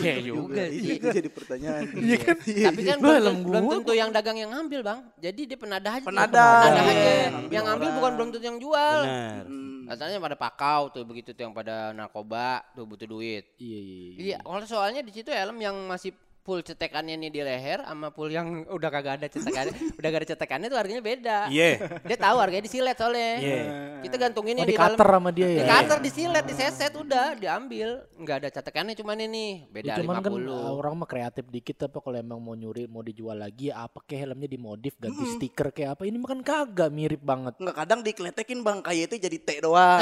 Iya 0.00 0.14
juga 0.24 0.64
Iya, 0.66 0.92
itu 0.96 1.06
jadi 1.12 1.30
pertanyaan. 1.30 1.82
Iya 1.92 2.16
kan? 2.18 2.36
Tapi 2.40 2.80
kan 2.82 2.96
Lu 2.98 3.08
belum, 3.08 3.36
belum 3.44 3.64
tentu 3.78 3.92
yang 3.92 4.10
dagang 4.10 4.36
yang 4.40 4.50
ngambil 4.52 4.80
bang. 4.82 4.98
Jadi 5.20 5.40
dia 5.44 5.58
penadah 5.58 5.92
aja. 6.00 6.06
Penadah. 6.06 6.60
Penadah 6.64 6.84
aja. 6.84 6.92
Iya, 6.92 7.26
Yang 7.52 7.64
ngambil 7.68 7.88
bukan 8.00 8.12
belum 8.16 8.28
tentu 8.32 8.46
yang 8.46 8.58
jual. 8.58 8.98
Benar. 9.04 9.44
Hmm. 9.46 9.84
Katanya 9.86 10.18
pada 10.18 10.36
pakau 10.36 10.82
tuh 10.90 11.02
begitu 11.06 11.30
tuh 11.30 11.42
yang 11.46 11.54
pada 11.54 11.94
narkoba 11.94 12.66
tuh 12.74 12.84
butuh 12.88 13.06
duit. 13.06 13.54
Iya 13.60 13.78
iya. 13.78 13.94
iya. 13.94 14.18
Iya, 14.18 14.36
kalau 14.42 14.66
soalnya 14.66 15.00
di 15.04 15.12
situ 15.14 15.30
helm 15.30 15.62
yang 15.62 15.76
masih 15.86 16.10
full 16.46 16.62
cetekannya 16.62 17.18
nih 17.18 17.28
di 17.28 17.40
leher 17.42 17.82
sama 17.82 18.08
full 18.08 18.30
yang 18.30 18.62
udah 18.64 18.86
kagak 18.86 19.18
ada 19.18 19.26
cetekannya, 19.26 19.74
udah 19.98 20.08
gak 20.08 20.20
ada 20.22 20.28
cetekannya 20.30 20.66
tuh 20.66 20.78
harganya 20.78 21.02
beda. 21.02 21.38
Iya. 21.50 21.68
Dia 22.00 22.16
tahu 22.16 22.36
harganya 22.38 22.62
disilet 22.62 22.94
soalnya. 22.94 23.32
Iya. 23.36 23.60
Kita 23.98 24.16
gantunginnya 24.16 24.62
Oh, 24.62 24.68
di 24.68 24.72
dalam- 24.72 24.94
cutter 24.94 25.08
sama 25.10 25.30
dia 25.30 25.46
Di 25.46 25.58
ya. 25.58 25.66
cutter 25.66 25.98
disilet, 25.98 26.44
diseset 26.46 26.92
udah 26.94 27.26
diambil. 27.34 27.88
Nggak 28.14 28.36
ada 28.38 28.48
cetekannya 28.52 28.94
cuman 28.94 29.18
ini 29.20 29.44
beda 29.66 29.88
Ya, 29.88 29.94
cuman 29.98 30.14
kan 30.20 30.30
50. 30.30 30.46
uh, 30.46 30.70
orang 30.72 30.94
mah 30.94 31.08
kreatif 31.08 31.44
dikit 31.46 31.76
apa 31.82 31.98
kalau 31.98 32.16
emang 32.16 32.38
mau 32.38 32.54
nyuri 32.54 32.86
mau 32.86 33.02
dijual 33.02 33.34
lagi 33.34 33.68
apa 33.68 33.98
kayak 34.00 34.20
helmnya 34.24 34.46
dimodif 34.46 34.94
ganti 34.96 35.26
stiker 35.28 35.68
kayak 35.70 35.98
apa 35.98 36.02
ini 36.04 36.16
mah 36.16 36.28
kan 36.28 36.40
kagak 36.40 36.90
mirip 36.90 37.18
banget. 37.20 37.58
Enggak 37.58 37.76
kadang 37.76 38.00
dikletekin 38.00 38.62
Bang 38.62 38.78
kayak 38.80 39.10
itu 39.10 39.18
jadi 39.20 39.38
T 39.38 39.50
doang. 39.58 39.98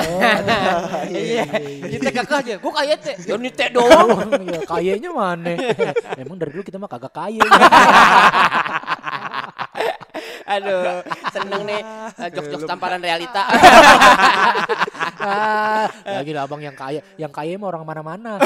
Iya, 1.07 1.45
kita 1.95 2.11
kakak 2.13 2.39
aja. 2.41 2.55
Gue 2.57 2.73
kayak 2.75 2.99
teh, 3.01 3.17
ya 3.29 3.35
ini 3.35 3.51
teh 3.51 3.69
doang. 3.71 4.09
Iya, 4.37 4.59
kayaknya 4.65 5.11
mana? 5.11 5.53
Emang 6.15 6.34
dari 6.39 6.51
dulu 6.53 6.63
kita 6.67 6.79
mah 6.79 6.91
kagak 6.91 7.13
kaya. 7.15 7.43
Aduh, 10.45 11.01
seneng 11.33 11.65
nih 11.65 11.81
eh, 12.21 12.29
jok-jok 12.31 12.69
tamparan 12.69 13.01
realita. 13.01 13.49
lagi 16.05 16.33
lah 16.37 16.45
abang 16.45 16.61
yang 16.61 16.77
kaya. 16.77 17.01
Yang 17.17 17.33
kaya 17.33 17.57
mah 17.57 17.69
orang 17.73 17.85
mana-mana. 17.89 18.37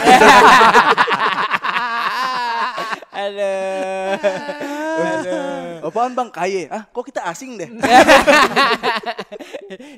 Aduh. 3.18 4.14
Apaan 5.82 6.14
Bang 6.14 6.30
kaye? 6.30 6.70
Ah, 6.70 6.86
kok 6.86 7.02
kita 7.06 7.26
asing 7.26 7.58
deh. 7.58 7.66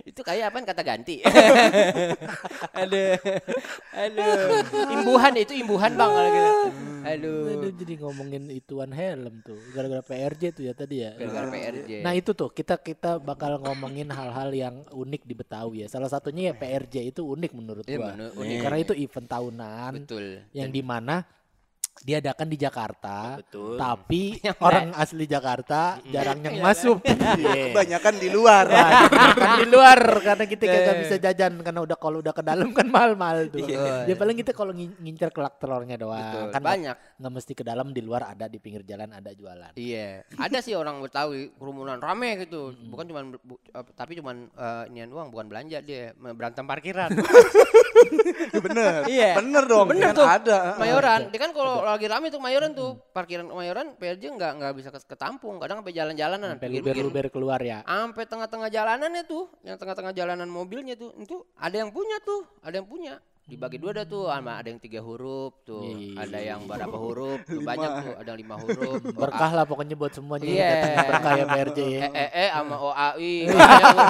itu 0.09 0.21
kayak 0.25 0.53
apaan 0.53 0.65
kata 0.65 0.81
ganti. 0.81 1.21
aduh. 2.81 3.17
Aduh. 3.93 4.65
Imbuhan 4.97 5.37
itu 5.37 5.53
imbuhan 5.53 5.93
Bang 5.97 6.11
kalau 6.13 6.31
gitu. 6.33 6.53
Aduh. 7.01 7.45
Aduh, 7.61 7.73
jadi 7.77 7.95
ngomongin 8.01 8.49
ituan 8.53 8.93
helm 8.93 9.41
tuh. 9.45 9.57
Gara-gara 9.73 10.05
PRJ 10.05 10.43
tuh 10.57 10.65
ya 10.69 10.73
tadi 10.77 11.05
ya. 11.05 11.13
Gara-gara 11.17 11.49
PRJ. 11.49 11.91
Nah 12.05 12.13
itu 12.17 12.33
tuh 12.33 12.49
kita 12.53 12.81
kita 12.81 13.21
bakal 13.21 13.61
ngomongin 13.61 14.09
hal-hal 14.13 14.53
yang 14.53 14.85
unik 14.93 15.23
di 15.29 15.35
Betawi 15.37 15.85
ya. 15.85 15.89
Salah 15.93 16.09
satunya 16.09 16.53
ya 16.53 16.55
PRJ 16.57 17.13
itu 17.13 17.21
unik 17.25 17.53
menurut 17.57 17.85
Iya, 17.85 17.99
gua. 18.01 18.09
bener, 18.17 18.31
unik. 18.37 18.57
Karena 18.65 18.79
itu 18.81 18.93
event 18.97 19.29
tahunan 19.29 19.93
Betul. 20.05 20.25
yang 20.53 20.69
di 20.73 20.83
mana 20.85 21.25
diadakan 22.01 22.49
di 22.49 22.57
Jakarta, 22.57 23.37
Betul. 23.37 23.77
tapi 23.77 24.41
orang 24.67 24.97
asli 24.97 25.25
Jakarta 25.25 26.01
jarang 26.07 26.41
yang 26.41 26.59
masuk. 26.59 26.99
Iya. 27.31 27.53
Kebanyakan 27.71 28.15
di 28.17 28.29
luar. 28.29 28.65
kan 28.67 29.61
di 29.61 29.67
luar 29.69 29.99
karena 30.21 30.45
kita 30.45 30.65
kagak 30.65 30.97
bisa 30.99 31.15
jajan 31.17 31.53
karena 31.61 31.81
udah 31.81 31.95
kalau 31.95 32.19
udah 32.19 32.33
ke 32.33 32.43
dalam 32.43 32.73
kan 32.73 32.89
mahal-mahal 32.89 33.47
tuh. 33.47 33.63
Iya. 33.63 34.09
Ya 34.09 34.15
paling 34.15 34.35
kita 34.35 34.51
kalau 34.51 34.73
ngin- 34.73 34.97
ngincer 34.99 35.31
kelak 35.31 35.61
telurnya 35.61 35.95
doang. 35.95 36.19
Betul. 36.19 36.47
Kan 36.51 36.63
Banyak. 36.63 36.97
nggak 37.21 37.33
mesti 37.33 37.53
ke 37.53 37.63
dalam 37.63 37.93
di 37.93 38.01
luar 38.01 38.27
ada 38.27 38.47
di 38.47 38.59
pinggir 38.59 38.83
jalan 38.83 39.13
ada 39.13 39.31
jualan. 39.31 39.73
Iya, 39.77 40.25
ada 40.35 40.59
sih 40.59 40.75
orang 40.75 40.99
Betawi 40.99 41.55
kerumunan 41.55 42.01
rame 42.01 42.41
gitu. 42.41 42.73
Bukan 42.89 43.05
cuman 43.07 43.25
bu- 43.37 43.61
eh, 43.63 43.85
tapi 43.95 44.19
cuman 44.19 44.49
eh, 44.49 44.91
inian 44.91 45.09
doang, 45.09 45.29
bukan 45.29 45.47
belanja 45.47 45.79
dia, 45.81 46.11
berantem 46.17 46.65
parkiran. 46.65 47.13
Bener. 48.51 49.07
Iya. 49.07 49.31
Bener 49.39 49.65
dong. 49.65 49.87
Bener 49.89 50.11
kan 50.11 50.17
tuh. 50.17 50.27
Ada. 50.27 50.59
Mayoran, 50.77 51.21
dia 51.31 51.39
kan 51.39 51.51
kalau 51.53 51.85
lagi 51.91 52.07
rame 52.07 52.29
tuh 52.29 52.39
Mayoran 52.39 52.73
tuh, 52.73 52.99
parkiran 53.11 53.47
Mayoran 53.47 53.95
PRJ 53.95 54.35
nggak 54.35 54.53
nggak 54.59 54.73
bisa 54.75 54.89
ke- 54.91 55.07
ketampung, 55.07 55.59
kadang 55.59 55.83
sampai 55.83 55.93
jalan-jalanan, 55.93 56.57
Sampai 56.57 56.67
pinggir-pinggir. 56.69 57.05
luber-luber 57.07 57.27
keluar 57.29 57.61
ya. 57.61 57.83
Sampai 57.83 58.25
tengah-tengah 58.25 58.69
jalanannya 58.69 59.23
tuh, 59.25 59.51
yang 59.63 59.77
tengah-tengah 59.77 60.13
jalanan 60.13 60.47
mobilnya 60.47 60.95
tuh, 60.95 61.15
itu 61.17 61.43
ada 61.55 61.77
yang 61.77 61.91
punya 61.91 62.17
tuh, 62.21 62.47
ada 62.61 62.75
yang 62.75 62.89
punya. 62.89 63.19
Dibagi 63.51 63.77
dua 63.77 63.91
dah 63.93 64.07
tuh, 64.07 64.31
sama 64.31 64.63
ada 64.63 64.71
yang 64.71 64.79
tiga 64.79 65.03
huruf 65.03 65.51
tuh, 65.61 65.83
Iya. 65.83 66.23
ada 66.23 66.39
yang 66.39 66.61
berapa 66.65 66.95
huruf, 66.95 67.43
tuh 67.43 67.59
banyak 67.67 67.91
tuh, 67.99 68.15
ada 68.15 68.29
yang 68.29 68.39
lima 68.39 68.55
huruf. 68.57 69.03
Berkah 69.19 69.51
lah 69.51 69.67
pokoknya 69.67 69.99
buat 69.99 70.15
semuanya 70.15 70.47
yang 70.47 70.55
Iya. 70.55 70.71
datang 70.71 71.07
berkah 71.11 71.33
ya 71.35 71.45
PRJ 71.45 71.79
ya. 71.83 72.01
Eh, 72.01 72.13
eh, 72.15 72.29
eh, 72.31 72.49
sama 72.49 72.77
OAI. 72.79 73.35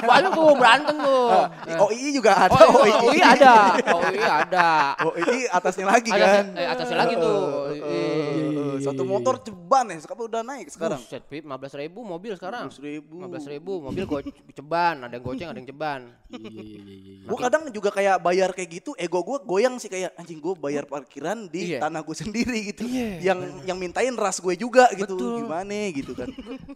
Banyak 0.04 0.30
tuh 0.30 0.48
berantem 0.54 0.96
tuh. 1.00 1.28
Oh 1.80 1.88
iya 1.88 2.08
juga 2.12 2.32
ada. 2.36 2.52
Oh, 2.52 2.68
Oh, 2.70 2.84
iya, 2.84 3.00
OI 3.00 3.20
ada. 3.24 3.54
OI 3.88 4.20
ada. 4.20 4.68
Oh 5.00 5.12
ini 5.16 5.48
atasnya 5.48 5.86
lagi 5.88 6.10
kan. 6.12 6.44
eh, 6.52 6.66
atasnya 6.68 6.96
lagi 6.98 7.14
tuh. 7.16 7.40
Eh, 7.72 8.49
eh, 8.80 8.86
Satu 8.88 9.02
motor 9.04 9.36
ceban 9.38 9.86
ya, 9.92 10.00
sekarang 10.00 10.24
udah 10.26 10.42
naik 10.42 10.66
sekarang. 10.72 11.00
Buset, 11.04 11.22
Pip, 11.28 11.44
15 11.44 11.80
ribu 11.80 12.00
mobil 12.00 12.32
sekarang. 12.34 12.72
15.000. 12.72 13.04
15 13.04 13.52
ribu 13.52 13.72
mobil 13.84 14.04
go 14.08 14.18
ceban, 14.58 15.04
ada 15.04 15.12
yang 15.12 15.22
goceng, 15.22 15.48
ada 15.52 15.58
yang 15.60 15.68
ceban. 15.68 16.00
Iya 16.32 16.40
iya 16.40 16.62
iya. 16.64 16.94
iya. 16.96 17.26
Gue 17.28 17.38
kadang 17.38 17.62
juga 17.68 17.90
kayak 17.92 18.16
bayar 18.18 18.50
kayak 18.56 18.70
gitu, 18.80 18.90
ego 18.96 19.20
gue 19.20 19.38
goyang 19.44 19.76
sih 19.76 19.92
kayak 19.92 20.16
anjing 20.16 20.40
gue 20.40 20.54
bayar 20.56 20.88
parkiran 20.88 21.46
di 21.46 21.76
Iya. 21.76 21.84
tanah 21.84 22.00
gue 22.00 22.16
sendiri 22.16 22.58
gitu. 22.72 22.88
Yang 23.20 23.60
yang 23.68 23.76
mintain 23.76 24.16
ras 24.16 24.40
gue 24.40 24.56
juga 24.56 24.88
gitu. 24.96 25.14
Betul. 25.14 25.44
Gimana 25.44 25.80
gitu 25.92 26.12
kan. 26.16 26.28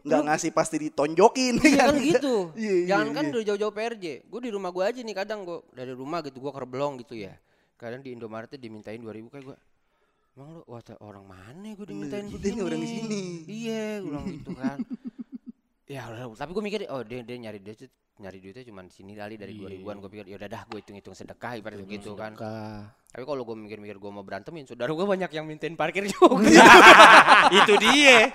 Nggak 0.04 0.22
ngasih 0.28 0.50
pasti 0.52 0.76
ditonjokin 0.78 1.56
Iya 1.64 1.76
kan 1.88 1.94
gitu. 1.96 2.34
Iya, 2.60 2.72
iya, 2.84 2.86
Jangan 2.94 3.08
kan 3.16 3.24
iya. 3.24 3.32
dari 3.32 3.44
jauh-jauh 3.48 3.74
PRJ. 3.74 4.04
Gue 4.28 4.40
di 4.44 4.50
rumah 4.52 4.70
gue 4.70 4.84
aja 4.84 5.00
nih 5.00 5.16
kadang 5.16 5.42
gue 5.48 5.58
dari 5.72 5.92
rumah 5.96 6.20
gitu 6.20 6.38
gue 6.38 6.52
kerblong 6.52 7.00
gitu 7.00 7.16
ya. 7.16 7.34
Kadang 7.74 8.04
di 8.04 8.14
Indomaret 8.14 8.52
dimintain 8.54 9.00
2000 9.00 9.32
kayak 9.32 9.44
gue. 9.48 9.56
Emang 10.34 10.50
lu 10.50 10.60
wah 10.66 10.82
orang 10.98 11.24
mana 11.30 11.78
gue 11.78 11.86
dimintain 11.86 12.26
begini? 12.26 12.58
ini 12.58 12.60
orang 12.66 12.80
di 12.82 12.88
sini. 12.90 13.22
Iya, 13.46 14.02
gue 14.02 14.10
bilang 14.10 14.26
gitu 14.26 14.50
kan. 14.58 14.78
ya 15.94 16.10
udah, 16.10 16.26
tapi 16.34 16.50
gue 16.50 16.64
mikir 16.66 16.80
oh 16.90 17.06
dia 17.06 17.22
dia 17.22 17.36
nyari 17.38 17.62
duit 17.62 17.86
nyari 18.14 18.38
duitnya 18.38 18.62
cuma 18.62 18.80
di 18.80 18.92
sini 18.92 19.12
kali 19.12 19.34
dari 19.34 19.52
2000-an 19.54 19.96
gue 19.98 20.10
pikir 20.10 20.26
ya 20.28 20.36
udah 20.38 20.48
dah 20.48 20.62
gue 20.64 20.78
hitung-hitung 20.78 21.12
sedekah 21.12 21.58
ibarat 21.58 21.82
gitu 21.82 22.14
kan. 22.14 22.32
Tapi 23.14 23.22
kalau 23.22 23.46
gue 23.46 23.54
mikir-mikir 23.54 23.94
gue 23.94 24.10
mau 24.10 24.26
berantemin, 24.26 24.66
saudara 24.66 24.90
gue 24.90 25.06
banyak 25.06 25.30
yang 25.30 25.46
mintain 25.46 25.78
parkir 25.78 26.02
juga. 26.04 26.50
Itu 27.62 27.78
dia. 27.78 28.26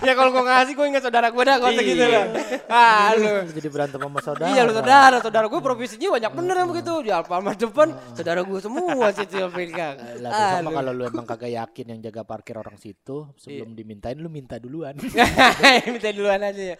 ya 0.00 0.12
kalau 0.16 0.32
gue 0.32 0.40
ngasih 0.40 0.72
gue 0.72 0.86
ingat 0.88 1.04
saudara 1.04 1.28
gue 1.28 1.44
dah 1.44 1.60
kalau 1.60 1.68
Iya. 1.68 1.84
gitu 1.84 2.04
lah. 2.08 2.24
Ah 2.64 3.12
lu. 3.12 3.28
Jadi 3.52 3.68
berantem 3.68 4.00
sama 4.00 4.20
saudara. 4.24 4.48
Iya 4.48 4.64
lu 4.64 4.72
saudara, 4.72 5.16
saudara 5.20 5.46
gue 5.52 5.60
profesinya 5.60 6.16
banyak 6.16 6.32
bener 6.32 6.54
yang 6.64 6.68
begitu. 6.72 6.92
Di 7.04 7.10
Alfamart 7.12 7.60
depan 7.60 7.88
saudara 8.16 8.40
gue 8.40 8.58
semua 8.64 9.12
yang 9.12 9.52
pegang. 9.52 9.96
Lah 10.24 10.30
Ah, 10.32 10.50
sama 10.64 10.70
kalau 10.72 10.96
lu 10.96 11.04
emang 11.04 11.28
kagak 11.28 11.52
yakin 11.52 11.84
yang 11.92 12.00
jaga 12.00 12.24
parkir 12.24 12.56
orang 12.56 12.80
situ 12.80 13.28
sebelum 13.36 13.76
dimintain 13.76 14.16
lu 14.16 14.32
minta 14.32 14.56
duluan. 14.56 14.96
minta 15.92 16.08
duluan 16.08 16.40
aja 16.40 16.72
ya. 16.72 16.76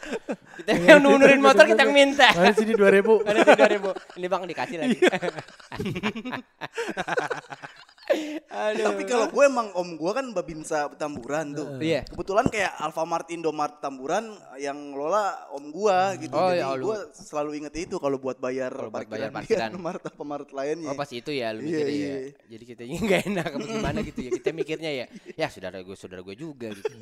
Kita 0.56 0.72
yang 0.72 1.04
nurunin 1.04 1.36
motor 1.36 1.68
kita 1.68 1.84
yang 1.84 1.92
minta. 1.92 2.32
Mana 2.42 2.52
sini 2.52 2.72
2000. 2.74 3.22
Ada 3.22 3.40
tiga 3.46 3.66
ribu. 3.78 3.90
Ini 4.18 4.26
bang 4.26 4.42
dikasih 4.44 4.76
lagi. 4.82 4.98
Aduh. 8.52 8.92
Tapi 8.92 9.02
kalau 9.08 9.26
gue 9.32 9.44
emang 9.46 9.72
om 9.72 9.96
gue 9.96 10.12
kan 10.12 10.26
Babinsa 10.36 10.90
Tamburan 11.00 11.56
tuh. 11.56 11.80
Iya. 11.80 12.04
Kebetulan 12.04 12.44
kayak 12.52 12.76
Alfamart 12.76 13.30
Indomart 13.32 13.80
Tamburan 13.80 14.36
yang 14.60 14.92
ngelola 14.92 15.48
om 15.54 15.72
gue 15.72 15.98
gitu. 16.20 16.34
Oh, 16.36 16.52
Jadi 16.52 16.60
ya, 16.60 16.76
gue 16.76 16.96
selalu 17.16 17.50
inget 17.62 17.74
itu 17.88 17.96
kalau 17.96 18.20
buat 18.20 18.36
bayar 18.36 18.68
Kalau 18.68 18.92
buat 18.92 19.08
bayar 19.08 19.32
parkiran 19.38 19.40
parkiran. 19.40 19.68
di 19.72 19.72
Alfamart 19.72 20.02
Alfamart 20.12 20.48
lainnya. 20.52 20.90
Oh 20.92 20.98
pas 20.98 21.08
itu 21.08 21.30
ya 21.32 21.56
lu 21.56 21.64
Iya, 21.64 21.70
mikirnya 21.72 21.94
iya. 21.96 22.12
ya. 22.12 22.30
Jadi 22.52 22.64
kita 22.68 22.82
nggak 22.84 23.20
enak 23.32 23.46
apa 23.48 23.64
gimana 23.64 23.98
gitu 24.04 24.20
ya. 24.20 24.30
Kita 24.36 24.48
mikirnya 24.52 24.90
ya. 24.92 25.06
Ya 25.32 25.46
saudara 25.48 25.78
gue 25.80 25.96
saudara 25.96 26.20
gue 26.20 26.36
juga 26.36 26.68
gitu. 26.68 26.92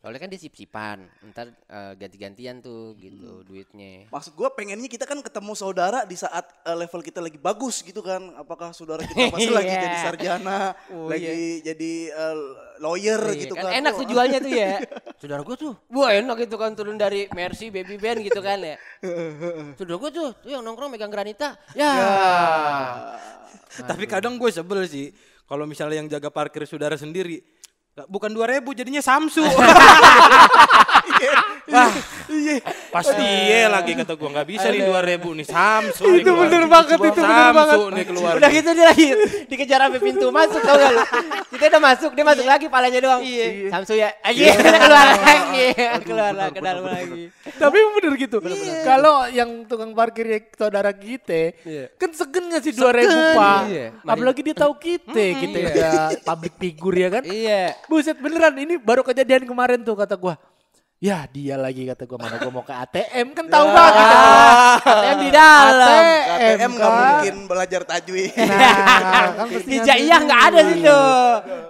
Soalnya 0.00 0.16
kan 0.16 0.32
dia 0.32 0.40
sip-sipan. 0.40 1.04
Ntar 1.28 1.52
eh, 1.52 1.92
ganti-gantian 1.94 2.64
tuh 2.64 2.96
gitu 2.96 3.44
duitnya. 3.44 4.08
Maksud 4.08 4.32
gue 4.32 4.48
pengennya 4.56 4.88
kita 4.88 5.04
kan 5.04 5.20
ketemu 5.20 5.52
saudara 5.52 6.08
di 6.08 6.16
saat 6.16 6.48
eh, 6.64 6.72
level 6.72 7.04
kita 7.04 7.20
lagi 7.20 7.36
bagus 7.36 7.84
gitu 7.84 8.00
kan. 8.00 8.32
Apakah 8.34 8.72
saudara 8.72 9.04
kita 9.04 9.28
masih 9.36 9.52
lagi 9.52 9.68
Iya. 9.68 9.80
jadi 9.84 9.96
sarjana, 10.00 10.60
Oh, 10.96 11.04
lagi 11.04 11.60
jadi 11.60 11.92
eh, 12.10 12.36
lawyer 12.80 13.20
Iya, 13.28 13.40
gitu 13.44 13.54
kan 13.54 13.68
kan. 13.68 13.76
enak 13.76 13.92
tuh 13.92 14.06
jualnya 14.08 14.38
tuh 14.40 14.52
ya. 14.52 14.72
Saudara 15.20 15.44
gue 15.44 15.52
tuh, 15.52 15.76
wah 15.92 16.16
enak 16.16 16.48
gitu 16.48 16.56
kan 16.56 16.72
turun 16.72 16.96
dari 16.96 17.28
Mercy 17.30 17.68
Baby 17.68 18.00
Band 18.00 18.24
gitu 18.24 18.40
kan 18.40 18.56
ya. 18.56 18.80
Saudara 19.76 20.00
gue 20.00 20.10
tuh, 20.16 20.28
tuh 20.32 20.48
yang 20.48 20.64
nongkrong 20.64 20.88
megang 20.88 21.12
granita. 21.12 21.60
Ya. 21.76 21.92
Tapi 23.84 24.08
kadang 24.08 24.40
gue 24.40 24.48
sebel 24.48 24.88
sih 24.88 25.12
kalau 25.44 25.68
misalnya 25.68 26.00
yang 26.00 26.08
jaga 26.08 26.32
parkir 26.32 26.64
saudara 26.64 26.96
sendiri 26.96 27.44
Bukan 28.06 28.30
2000 28.30 28.62
jadinya 28.72 29.02
Samsu. 29.02 29.42
Iya. 32.30 32.62
Pasti 32.90 33.22
iya 33.22 33.66
lagi 33.66 33.94
kata 33.94 34.14
gua 34.14 34.30
nggak 34.30 34.48
bisa 34.48 34.70
nih 34.70 34.82
2000 34.82 35.38
nih 35.38 35.46
Samsu. 35.46 36.04
Itu 36.14 36.30
bener 36.34 36.66
banget, 36.66 36.98
itu 36.98 37.10
bener 37.10 37.26
Samsu 37.26 37.54
banget. 37.54 37.78
nih 37.90 38.04
keluar. 38.06 38.32
Udah 38.38 38.50
gitu 38.50 38.70
dia 38.70 38.86
lagi 38.86 39.06
dikejar 39.46 39.78
sampai 39.82 40.00
pintu 40.00 40.26
masuk 40.30 40.60
tau 40.62 40.74
gak 40.74 40.90
lu? 40.90 41.02
Kita 41.50 41.64
udah 41.70 41.82
masuk, 41.82 42.10
dia 42.14 42.24
masuk 42.24 42.46
lagi 42.46 42.66
palanya 42.66 43.00
doang. 43.02 43.22
Iya. 43.22 43.70
Samsu 43.70 43.94
ya. 43.94 44.14
Ayo 44.22 44.46
keluar 44.86 45.06
lagi. 45.10 45.66
Keluar 46.06 46.32
lagi 46.32 46.54
ke 46.54 46.60
dalam 46.62 46.84
lagi. 46.86 47.22
Tapi 47.50 47.76
bener 47.98 48.12
gitu. 48.16 48.36
Kalau 48.82 49.14
yang 49.28 49.50
tukang 49.66 49.90
parkirnya 49.92 50.38
saudara 50.54 50.90
kita, 50.90 51.54
Iya. 51.62 51.90
kan 51.94 52.10
segen 52.10 52.50
gak 52.50 52.62
sih 52.62 52.72
2000 52.74 53.36
pak? 53.36 53.60
Iya. 53.66 53.86
Apalagi 54.02 54.40
dia 54.42 54.56
tahu 54.56 54.74
kita, 54.74 55.22
kita 55.36 55.56
udah 55.60 55.92
public 56.24 56.54
figure 56.58 56.96
ya 56.96 57.08
kan? 57.10 57.22
Iya. 57.26 57.64
Buset 57.90 58.14
beneran 58.22 58.54
ini 58.54 58.78
baru 58.78 59.02
kejadian 59.02 59.42
kemarin 59.50 59.82
tuh 59.82 59.98
kata 59.98 60.14
gua. 60.14 60.38
Ya 61.00 61.24
dia 61.24 61.56
lagi 61.56 61.88
kata 61.88 62.04
gua 62.04 62.20
mana 62.20 62.36
gua 62.36 62.52
mau 62.52 62.60
ke 62.60 62.76
ATM 62.76 63.32
kan 63.32 63.48
tahu 63.56 63.72
banget. 63.72 64.04
ATM 64.84 65.16
di 65.16 65.30
dalam. 65.32 66.02
KTM 66.28 66.70
nggak 66.76 66.84
kan? 66.84 67.00
mungkin 67.00 67.34
belajar 67.48 67.80
tajwid. 67.88 68.32
Nah, 68.36 69.24
kan 69.32 69.46
pasti 69.56 69.70
Hijaiyah 69.80 70.20
nggak 70.20 70.42
ada 70.44 70.60
situ. 70.60 71.00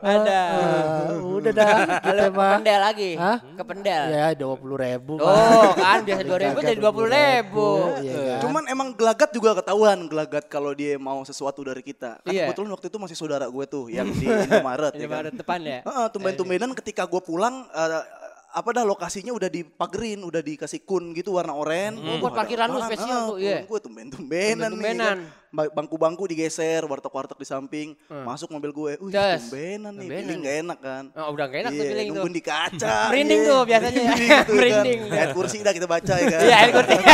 Ada. 0.03 0.41
Ah, 0.51 1.11
udah 1.31 1.53
dah 1.55 1.67
kita 1.79 2.11
Ke 2.11 2.27
mah. 2.35 2.51
pendel 2.59 2.81
lagi. 2.83 3.11
Hah? 3.15 3.39
Ke 3.55 3.63
pendel. 3.63 4.03
Ya 4.11 4.27
dua 4.35 4.55
puluh 4.59 4.75
ribu. 4.75 5.15
Oh 5.23 5.71
kan 5.79 6.03
biasa 6.03 6.23
dua 6.27 6.39
ribu 6.43 6.59
jadi 6.59 6.79
dua 6.83 6.91
puluh 6.91 7.09
ribu. 7.09 7.69
Iya 8.03 8.15
kan? 8.19 8.39
Cuman 8.43 8.63
emang 8.67 8.89
gelagat 8.99 9.31
juga 9.31 9.55
ketahuan 9.55 10.11
gelagat 10.11 10.51
kalau 10.51 10.75
dia 10.75 10.99
mau 10.99 11.23
sesuatu 11.23 11.63
dari 11.63 11.87
kita. 11.87 12.19
Kan 12.19 12.35
Iya. 12.35 12.51
kebetulan 12.51 12.75
waktu 12.75 12.91
itu 12.91 12.99
masih 12.99 13.15
saudara 13.15 13.47
gue 13.47 13.65
tuh 13.65 13.87
yang 13.87 14.11
di 14.11 14.27
Indomaret. 14.27 14.91
Ya 14.99 15.07
kan? 15.07 15.23
baru 15.23 15.31
depan 15.31 15.61
ya. 15.63 15.79
Heeh, 15.87 16.07
tumben-tumbenan 16.11 16.75
ketika 16.75 17.07
gue 17.07 17.23
pulang 17.23 17.63
eh, 17.71 18.03
apa 18.51 18.69
dah 18.73 18.83
lokasinya 18.83 19.31
udah 19.31 19.47
dipagerin, 19.47 20.21
udah 20.21 20.39
dikasih 20.39 20.83
kun 20.83 21.11
gitu 21.13 21.33
warna 21.33 21.55
oranye. 21.55 22.03
Oh, 22.03 22.19
buat 22.19 22.35
parkiran 22.35 22.67
lu 22.67 22.83
spesial 22.83 23.31
tuh, 23.31 23.39
iya. 23.39 23.63
Gue 23.63 23.79
tumben-tumbenan 23.79 24.35
nih. 24.67 24.75
Tumben-tumbenan. 24.75 25.19
kan. 25.23 25.39
Ba- 25.51 25.71
Bangku-bangku 25.73 26.27
digeser, 26.27 26.83
warteg-warteg 26.83 27.35
di 27.35 27.43
samping, 27.45 27.89
masuk 28.07 28.51
mobil 28.51 28.71
gue. 28.71 28.93
Wih, 28.99 29.11
Des. 29.11 29.39
tumbenan 29.45 29.93
nih, 29.93 30.03
Tumbenan. 30.03 30.19
feeling 30.21 30.41
gak 30.41 30.57
enak 30.61 30.79
kan. 30.79 31.05
Oh, 31.13 31.31
udah 31.31 31.47
gak 31.47 31.59
enak 31.61 31.71
tuh 31.71 31.77
Iya, 31.77 31.87
feeling 31.89 32.07
tuh. 32.07 32.15
nungguin 32.17 32.35
di 32.35 32.43
kaca. 32.43 32.97
Merinding 33.11 33.41
iya. 33.41 33.49
tuh 33.49 33.61
biasanya 33.65 34.01
ya. 34.01 34.11
Merinding 34.15 34.55
Merinding. 34.55 34.99
Kan. 35.01 35.15
Ayat 35.17 35.31
kursi 35.33 35.57
dah 35.61 35.73
kita 35.73 35.87
baca 35.87 36.15
ya 36.15 36.27
kan. 36.27 36.41
Iya, 36.41 36.55
air 36.57 36.71
kursi. 36.73 36.95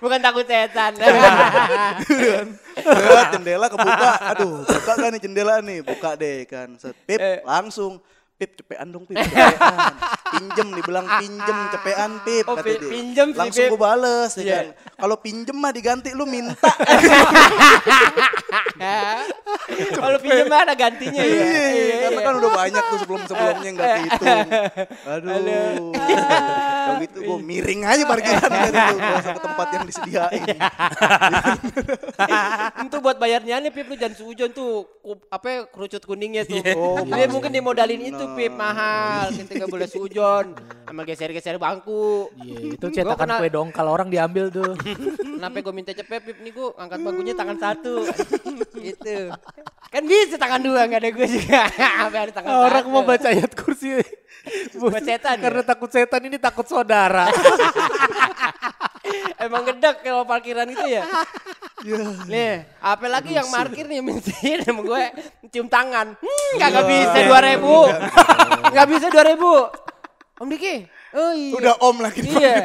Bukan 0.00 0.18
takut 0.18 0.44
setan. 0.44 0.92
Jendela 3.32 3.66
kebuka. 3.68 4.10
Aduh, 4.34 4.64
buka 4.64 4.92
kan 4.96 5.10
nih 5.12 5.20
jendela 5.20 5.54
nih. 5.60 5.78
Buka 5.84 6.16
deh 6.16 6.44
kan. 6.48 6.68
Set, 6.76 6.96
pip, 7.06 7.20
Eh. 7.20 7.40
langsung. 7.44 8.00
Pip, 8.40 8.56
cepean 8.56 8.88
dong 8.88 9.04
Pip, 9.04 9.20
cepean. 9.20 9.52
Pinjem 10.32 10.68
nih, 10.72 10.80
bilang 10.80 11.04
pinjem, 11.20 11.58
cepean 11.68 12.12
Pip. 12.24 12.46
Oh, 12.48 12.56
kata 12.56 12.72
dia. 12.72 12.88
pinjem 12.88 13.28
sih, 13.28 13.36
Langsung 13.36 13.64
gue 13.68 13.76
bales 13.76 14.32
ya 14.32 14.40
Iya. 14.40 14.56
kan. 14.56 14.66
Kalau 14.96 15.16
pinjem 15.20 15.52
mah 15.52 15.72
diganti 15.76 16.08
lu 16.10 16.24
minta. 16.24 16.56
Kalau 19.92 20.16
pinjam 20.18 20.46
mah 20.48 20.64
ada 20.64 20.74
gantinya 20.74 21.20
ya. 21.20 21.36
Iya, 21.36 21.94
karena 22.02 22.20
kan 22.22 22.34
udah 22.40 22.50
banyak 22.50 22.82
tuh 22.82 22.98
sebelum-sebelumnya 22.98 23.70
nggak 23.70 23.88
kehitung. 23.92 24.48
Aduh. 25.04 25.92
Kalau 26.80 26.96
gitu 26.98 27.18
gue 27.20 27.38
miring 27.40 27.82
aja 27.84 28.02
parkiran 28.04 28.48
kan 28.48 28.72
itu. 28.72 28.96
Sampai 29.20 29.42
tempat 29.42 29.66
yang 29.70 29.84
disediain. 29.84 30.42
Itu 32.86 32.96
buat 32.98 33.16
bayarnya 33.16 33.60
nih 33.60 33.70
Pip 33.70 33.86
lu 33.86 33.94
jangan 33.94 34.16
sujon 34.16 34.50
tuh 34.50 34.88
apa 35.28 35.68
kerucut 35.68 36.02
kuningnya 36.02 36.42
tuh. 36.44 36.58
Oh, 36.74 37.04
Dia 37.04 37.28
mungkin 37.28 37.50
dimodalin 37.50 38.00
itu 38.02 38.24
Pip 38.32 38.52
mahal. 38.52 39.30
Kita 39.30 39.50
nggak 39.56 39.70
boleh 39.70 39.86
sujon. 39.86 40.46
Sama 40.84 41.02
geser-geser 41.02 41.54
bangku. 41.54 42.28
Iya, 42.36 42.74
itu 42.74 42.86
cetakan 42.90 43.26
kena- 43.26 43.38
kue 43.38 43.48
dong 43.48 43.68
kalau 43.70 43.90
orang 43.90 44.08
diambil 44.08 44.48
tuh. 44.48 44.74
Kenapa 45.20 45.56
gue 45.56 45.72
minta 45.72 45.92
cepet 45.92 46.20
Pip 46.20 46.38
nih 46.38 46.50
gue 46.50 46.66
angkat 46.74 46.98
bangkunya 46.98 47.32
tangan 47.32 47.56
satu. 47.56 48.04
gitu. 48.76 49.30
Kan 49.86 50.02
bisa 50.04 50.34
tangan 50.34 50.60
dua 50.60 50.86
nggak 50.86 51.00
ada 51.00 51.10
gue 51.10 51.26
juga. 51.28 51.60
Apa 52.04 52.16
ada 52.20 52.32
tangan 52.32 52.50
orang 52.50 52.82
satu. 52.82 52.92
mau 52.92 53.02
baca 53.02 53.28
ayat 53.28 53.52
kursi. 53.54 54.02
Buat 54.74 55.04
setan 55.04 55.36
ya? 55.36 55.42
Karena 55.44 55.62
takut 55.62 55.90
setan 55.90 56.22
ini 56.24 56.36
takut 56.36 56.64
saudara. 56.64 57.28
Emang 59.40 59.62
gedek 59.64 60.04
kalau 60.04 60.24
parkiran 60.28 60.68
itu 60.68 60.86
ya. 60.86 61.04
Nih, 62.28 62.68
apalagi 62.80 63.32
yang 63.32 63.48
parkir 63.48 63.88
nih 63.88 64.04
mesin 64.04 64.60
sama 64.64 64.84
gue 64.84 65.02
cium 65.48 65.66
tangan. 65.66 66.12
Hmm, 66.18 66.52
kagak 66.60 66.84
bisa 66.86 67.18
dua 67.24 67.40
ribu. 67.40 67.76
Nggak 68.70 68.86
bisa 68.88 69.06
dua 69.08 69.24
ribu. 69.24 69.52
Om 70.40 70.48
Diki. 70.48 70.88
Oh 71.10 71.32
iya. 71.34 71.52
Udah 71.56 71.74
om 71.82 71.96
lagi. 72.00 72.22
Iya. 72.22 72.56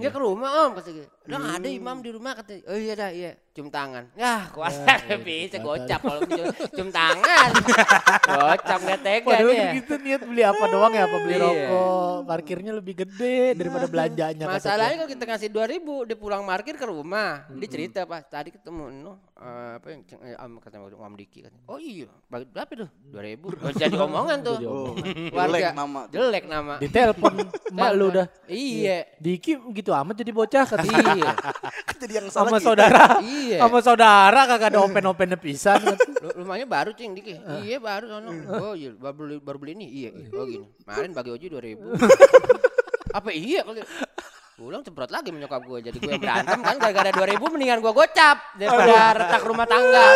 Dia 0.00 0.10
ke 0.10 0.18
rumah 0.18 0.66
om 0.66 0.74
kata 0.78 0.90
gue. 0.90 1.06
Udah 1.28 1.38
ada 1.60 1.68
imam 1.68 2.00
di 2.00 2.10
rumah 2.10 2.32
kata. 2.34 2.64
Oh 2.66 2.78
iya 2.78 2.94
dah 2.96 3.10
iya. 3.12 3.36
Cium 3.54 3.70
tangan. 3.70 4.10
Yah 4.14 4.50
kuasa 4.50 4.82
nggak 4.82 5.22
bisa 5.22 5.56
gocap 5.58 6.02
kalau 6.02 6.26
cium, 6.26 6.50
cium 6.68 6.90
tangan. 6.90 7.54
gocap 8.20 8.78
nggak 8.80 9.00
tega 9.00 9.26
Padahal 9.30 9.46
dia. 9.48 9.70
gitu 9.74 9.94
niat 9.96 10.22
beli 10.24 10.42
apa 10.42 10.64
doang 10.66 10.90
ya, 10.90 11.06
apa 11.06 11.16
beli 11.20 11.34
Iya. 11.34 11.44
rokok. 11.44 12.16
Parkirnya 12.24 12.72
lebih 12.74 12.94
gede 12.98 13.54
daripada 13.54 13.86
belanjanya. 13.86 14.44
Masalahnya 14.44 14.96
kalau 14.98 15.06
kita 15.08 15.24
ngasih 15.24 15.48
dua 15.48 15.64
ribu, 15.64 16.02
dia 16.02 16.18
pulang 16.18 16.42
parkir 16.42 16.74
ke 16.74 16.82
rumah, 16.82 17.46
dia 17.48 17.68
cerita 17.68 18.02
pak 18.02 18.26
tadi 18.26 18.50
ketemu 18.50 18.90
no 18.90 19.22
eh, 19.36 19.70
apa 19.76 19.86
yang 19.88 20.02
ceng- 20.02 20.24
eh, 20.24 20.34
am 20.34 20.58
kata 20.58 20.74
Om 20.80 21.14
Diki 21.14 21.38
kan. 21.42 21.54
Oh 21.66 21.76
iya, 21.76 22.10
bagi 22.26 22.46
berapa 22.48 22.72
tuh? 22.76 22.90
Dua 23.06 23.22
ribu. 23.22 23.54
Jadi 23.72 23.94
omongan 23.94 24.38
tuh. 24.42 24.58
Oh, 24.62 24.90
Warga 25.36 25.52
jelek 25.52 25.74
nama 25.74 26.00
jelek 26.08 26.44
nama. 26.48 26.74
gua. 26.74 26.82
Ditelepon 26.82 27.32
emak 27.70 27.90
lu 27.92 28.04
udah. 28.10 28.26
Iya. 28.46 29.06
Diki 29.16 29.62
gitu 29.70 29.94
amat 29.94 30.14
jadi 30.16 30.32
bocah 30.32 30.64
kata 30.64 30.82
Iya. 30.82 31.32
Kan 31.86 31.96
jadi 32.00 32.12
yang 32.18 32.26
salah 32.30 32.50
sama 32.50 32.58
saudara. 32.58 33.20
Iya. 33.20 33.42
Sama 33.60 33.78
saudara 33.84 34.40
kagak 34.48 34.72
ada 34.74 34.80
open-opennya 34.82 35.38
pisan. 35.38 35.80
Rumahnya 36.38 36.66
baru 36.66 36.90
cing 36.96 37.12
Diki. 37.12 37.36
Iya 37.64 37.78
baru 37.78 38.04
sono. 38.08 38.30
Oh 38.58 38.74
iya 38.74 38.90
baru 38.96 39.14
beli 39.14 39.36
baru 39.42 39.58
beli 39.60 39.72
ini. 39.76 39.86
Iya. 39.90 40.10
iya. 40.16 40.28
Oh 40.34 40.44
gini. 40.48 40.66
Kemarin 40.82 41.10
bagi 41.12 41.30
Oji 41.32 41.46
dua 41.52 41.62
ribu. 41.62 41.92
Apa 43.18 43.30
iya 43.30 43.62
Pulang 44.54 44.86
cemprot 44.86 45.10
lagi 45.10 45.34
menyokap 45.34 45.66
gue 45.66 45.78
Jadi 45.90 45.96
gue 45.98 46.14
yang 46.14 46.22
berantem 46.22 46.62
kan 46.62 46.76
Gara-gara 46.78 47.10
2000 47.10 47.42
mendingan 47.42 47.78
gue 47.82 47.92
gocap 47.92 48.36
Daripada 48.54 48.98
retak 49.18 49.42
rumah 49.42 49.66
tangga 49.66 50.06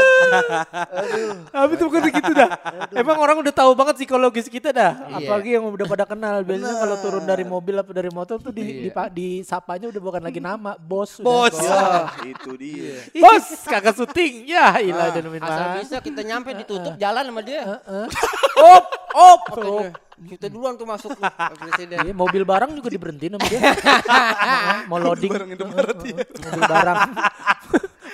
Tapi 1.51 1.73
tuh 1.75 1.89
kan 1.91 2.03
gitu 2.07 2.33
dah. 2.33 2.51
Emang 2.95 3.17
orang 3.19 3.37
udah 3.41 3.55
tahu 3.55 3.73
banget 3.75 3.95
psikologis 4.03 4.47
kita 4.51 4.71
dah. 4.75 4.93
Iya. 5.09 5.17
Apalagi 5.25 5.51
yang 5.59 5.65
udah 5.69 5.87
pada 5.89 6.05
kenal. 6.09 6.37
Biasanya 6.45 6.77
kalau 6.79 6.97
turun 7.01 7.25
dari 7.25 7.45
mobil 7.45 7.75
apa 7.79 7.91
dari 7.95 8.11
motor 8.13 8.37
tuh 8.43 8.53
di, 8.53 8.89
di, 8.89 8.91
di, 8.91 9.29
sapanya 9.43 9.91
udah 9.91 10.03
bukan 10.03 10.23
lagi 10.23 10.41
nama, 10.43 10.77
bos. 10.79 11.21
udah. 11.21 11.27
Bos. 11.27 11.57
Ya, 11.59 11.81
itu 12.27 12.51
dia. 12.59 12.97
Bos, 13.23 13.47
kagak 13.67 13.95
syuting. 13.97 14.49
Ya, 14.49 14.79
ilah 14.81 15.11
udah 15.13 15.23
nemuin 15.23 15.43
Asal 15.45 15.67
bisa 15.83 15.97
kita 16.03 16.21
nyampe 16.23 16.51
ditutup 16.55 16.95
jalan 16.97 17.25
sama 17.29 17.41
dia 17.43 17.63
Op, 18.75 18.87
op. 19.15 19.41
Katanya, 19.49 20.08
Kita 20.19 20.51
duluan 20.51 20.75
tuh 20.75 20.83
masuk 20.83 21.15
tuh, 21.15 21.23
Presiden 21.63 22.03
Iya, 22.03 22.11
mobil 22.11 22.43
barang 22.43 22.75
juga 22.75 22.91
diberhentiin 22.91 23.39
sama 23.39 23.47
dia. 23.47 23.61
Mau 24.91 24.99
loading. 24.99 25.31
Barang. 25.31 25.99
Mobil 26.03 26.65
barang. 26.67 26.99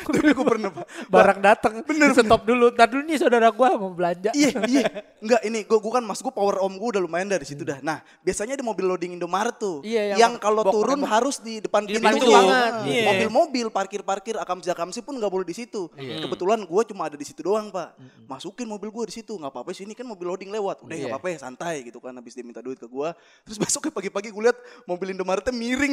Tapi 0.06 0.30
gue 0.30 0.46
pernah 0.46 0.70
barang 1.14 1.40
datang. 1.40 1.72
Bener. 1.82 2.12
Stop 2.12 2.42
dulu. 2.42 2.70
Ntar 2.70 2.88
dulu 2.88 3.02
nih 3.02 3.16
saudara 3.16 3.48
gua 3.48 3.74
mau 3.74 3.90
belanja. 3.90 4.30
Iya, 4.30 4.50
iya. 4.64 4.84
Enggak, 5.24 5.40
ini 5.42 5.62
gue 5.62 5.78
gua 5.78 5.92
kan 5.94 6.04
mas 6.04 6.18
gue 6.18 6.30
power 6.30 6.60
om 6.60 6.72
gue 6.72 6.88
udah 6.90 7.00
lumayan 7.00 7.26
dari 7.26 7.42
situ 7.42 7.62
dah. 7.62 7.80
Nah, 7.80 7.98
biasanya 8.20 8.52
di 8.52 8.62
mobil 8.62 8.84
loading 8.84 9.12
Indomaret 9.14 9.56
tuh, 9.56 9.80
Iya, 9.80 10.14
yang 10.14 10.18
yang, 10.20 10.32
kalau 10.36 10.60
bok- 10.60 10.74
turun 10.74 11.00
harus 11.02 11.38
di 11.38 11.58
depan 11.58 11.82
Di 11.82 11.94
pintu. 11.94 12.00
depan 12.00 12.12
pintu 12.14 12.26
tuh. 12.26 12.34
banget. 12.34 12.72
Ah, 12.72 12.84
Iya. 12.84 13.02
Mobil-mobil 13.06 13.66
parkir-parkir 13.68 14.34
akamsi 14.36 14.68
akamsi 14.68 15.00
pun 15.00 15.16
nggak 15.16 15.30
boleh 15.30 15.44
di 15.44 15.54
situ. 15.54 15.88
Kebetulan 15.94 16.60
gue 16.60 16.82
cuma 16.86 17.02
ada 17.04 17.16
di 17.16 17.24
situ 17.24 17.40
doang 17.40 17.68
pak. 17.68 17.96
Masukin 18.24 18.66
mobil 18.66 18.88
gue 18.90 19.04
di 19.06 19.14
situ, 19.14 19.32
nggak 19.32 19.48
apa-apa 19.48 19.70
sini 19.70 19.92
kan 19.92 20.04
mobil 20.04 20.26
loading 20.26 20.50
lewat. 20.50 20.80
Udah 20.80 20.92
nggak 20.92 21.02
Iya. 21.02 21.14
apa-apa 21.14 21.28
ya 21.30 21.38
santai 21.40 21.74
gitu 21.82 21.98
kan. 21.98 22.12
Habis 22.12 22.32
dia 22.32 22.42
minta 22.42 22.60
duit 22.60 22.76
ke 22.76 22.84
gue, 22.84 23.08
terus 23.42 23.56
besoknya 23.62 23.92
pagi-pagi 23.92 24.28
gue 24.28 24.42
lihat 24.42 24.58
mobil 24.84 25.08
Indomaretnya 25.10 25.52
miring. 25.52 25.92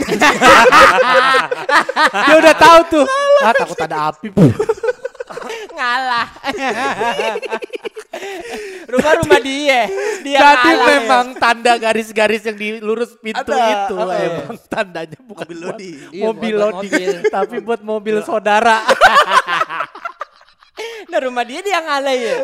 Dia 2.21 2.35
udah 2.35 2.55
tahu 2.55 2.79
tuh. 2.91 3.05
Ah, 3.41 3.53
takut 3.53 3.79
ada 3.79 3.97
api. 4.09 4.27
Ngalah 5.71 6.27
Rumah-rumah 8.91 9.39
dia 9.39 9.87
Dia 10.21 10.37
Jadi 10.43 10.69
ngalah 10.75 10.87
memang 10.91 11.25
tanda 11.39 11.73
garis-garis 11.79 12.43
yang 12.43 12.57
di 12.59 12.67
lurus 12.83 13.15
pintu 13.15 13.47
Ada, 13.47 13.87
itu 13.87 13.95
ada. 13.95 14.15
emang 14.19 14.57
tandanya 14.67 15.19
bukan 15.23 15.47
Mobil 15.47 15.59
buat. 15.63 15.95
Iya, 16.11 16.23
mobil 16.27 16.53
loading, 16.59 16.91
mobil. 16.91 17.11
tapi 17.31 17.55
buat 17.63 17.81
mobil 17.81 18.15
saudara. 18.21 18.83
Nah 21.09 21.19
rumah 21.21 21.43
dia 21.43 21.59
dia 21.59 21.79
ngalah 21.81 22.15
ya 22.15 22.35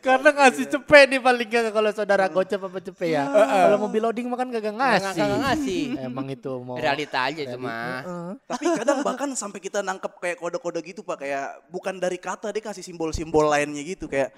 Karena 0.00 0.32
ngasih 0.32 0.64
cepet 0.72 1.12
nih 1.12 1.20
paling 1.20 1.44
gak 1.44 1.76
kalau 1.76 1.92
saudara 1.92 2.24
gocap 2.32 2.72
apa 2.72 2.80
cepet 2.80 3.20
ya. 3.20 3.28
Kalau 3.28 3.76
mobil 3.84 4.00
loading 4.00 4.32
mah 4.32 4.40
kan 4.40 4.48
kagak 4.48 4.72
ngasih. 4.72 5.12
Nggak 5.12 5.40
ngasih. 5.44 5.82
Emang 6.08 6.26
itu 6.32 6.52
mau 6.64 6.80
Realita 6.80 7.28
aja. 7.28 7.44
Heeh. 7.44 8.28
Tapi 8.48 8.64
kadang 8.80 9.04
bahkan 9.04 9.28
sampai 9.36 9.60
kita 9.60 9.84
nangkep 9.84 10.16
kayak 10.16 10.36
kode-kode 10.40 10.80
gitu 10.80 11.04
pak 11.04 11.20
kayak 11.20 11.60
bukan 11.68 12.00
dari 12.00 12.16
kata 12.16 12.48
dia 12.48 12.64
kasih 12.64 12.80
simbol-simbol 12.80 13.44
lainnya 13.44 13.84
gitu 13.84 14.08
kayak 14.08 14.32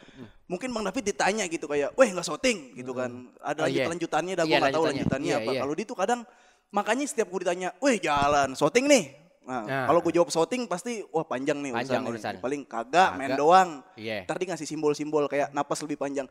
mungkin 0.51 0.75
bang 0.75 0.85
David 0.91 1.05
ditanya 1.15 1.45
gitu 1.49 1.65
kayak, 1.65 1.95
weh 1.97 2.11
nggak 2.13 2.27
syuting 2.29 2.77
gitu 2.77 2.93
kan, 2.93 3.31
ada 3.41 3.65
Oh, 3.65 3.71
iya. 3.71 3.89
lanjutannya, 3.89 4.37
dah 4.37 4.45
Iya, 4.45 4.53
gue 4.53 4.61
nggak 4.61 4.75
tahu 4.77 4.85
lanjutannya. 4.85 5.33
Iya, 5.33 5.39
apa. 5.41 5.51
iya. 5.57 5.61
Kalau 5.65 5.75
dia 5.79 5.87
tuh 5.89 5.97
kadang 5.97 6.21
makanya 6.69 7.05
setiap 7.09 7.33
gue 7.33 7.41
ditanya, 7.41 7.73
weh 7.81 7.97
jalan 7.97 8.53
syuting 8.53 8.85
nih. 8.85 9.05
Nah, 9.43 9.63
Nah. 9.63 9.87
kalau 9.87 9.99
gue 10.01 10.13
jawab 10.13 10.29
syuting 10.29 10.65
pasti 10.65 11.03
wah 11.09 11.23
panjang 11.23 11.59
nih 11.59 11.75
Panjang 11.75 12.01
urusannya. 12.01 12.11
urusan. 12.13 12.35
Paling 12.39 12.63
kagak, 12.63 13.11
main 13.13 13.27
Kagak. 13.29 13.39
doang. 13.39 13.71
Iya. 13.95 14.23
Ntar 14.23 14.37
dia 14.37 14.47
ngasih 14.49 14.69
simbol-simbol 14.69 15.27
kayak 15.27 15.51
napas 15.51 15.81
lebih 15.81 15.97
panjang. 15.97 16.31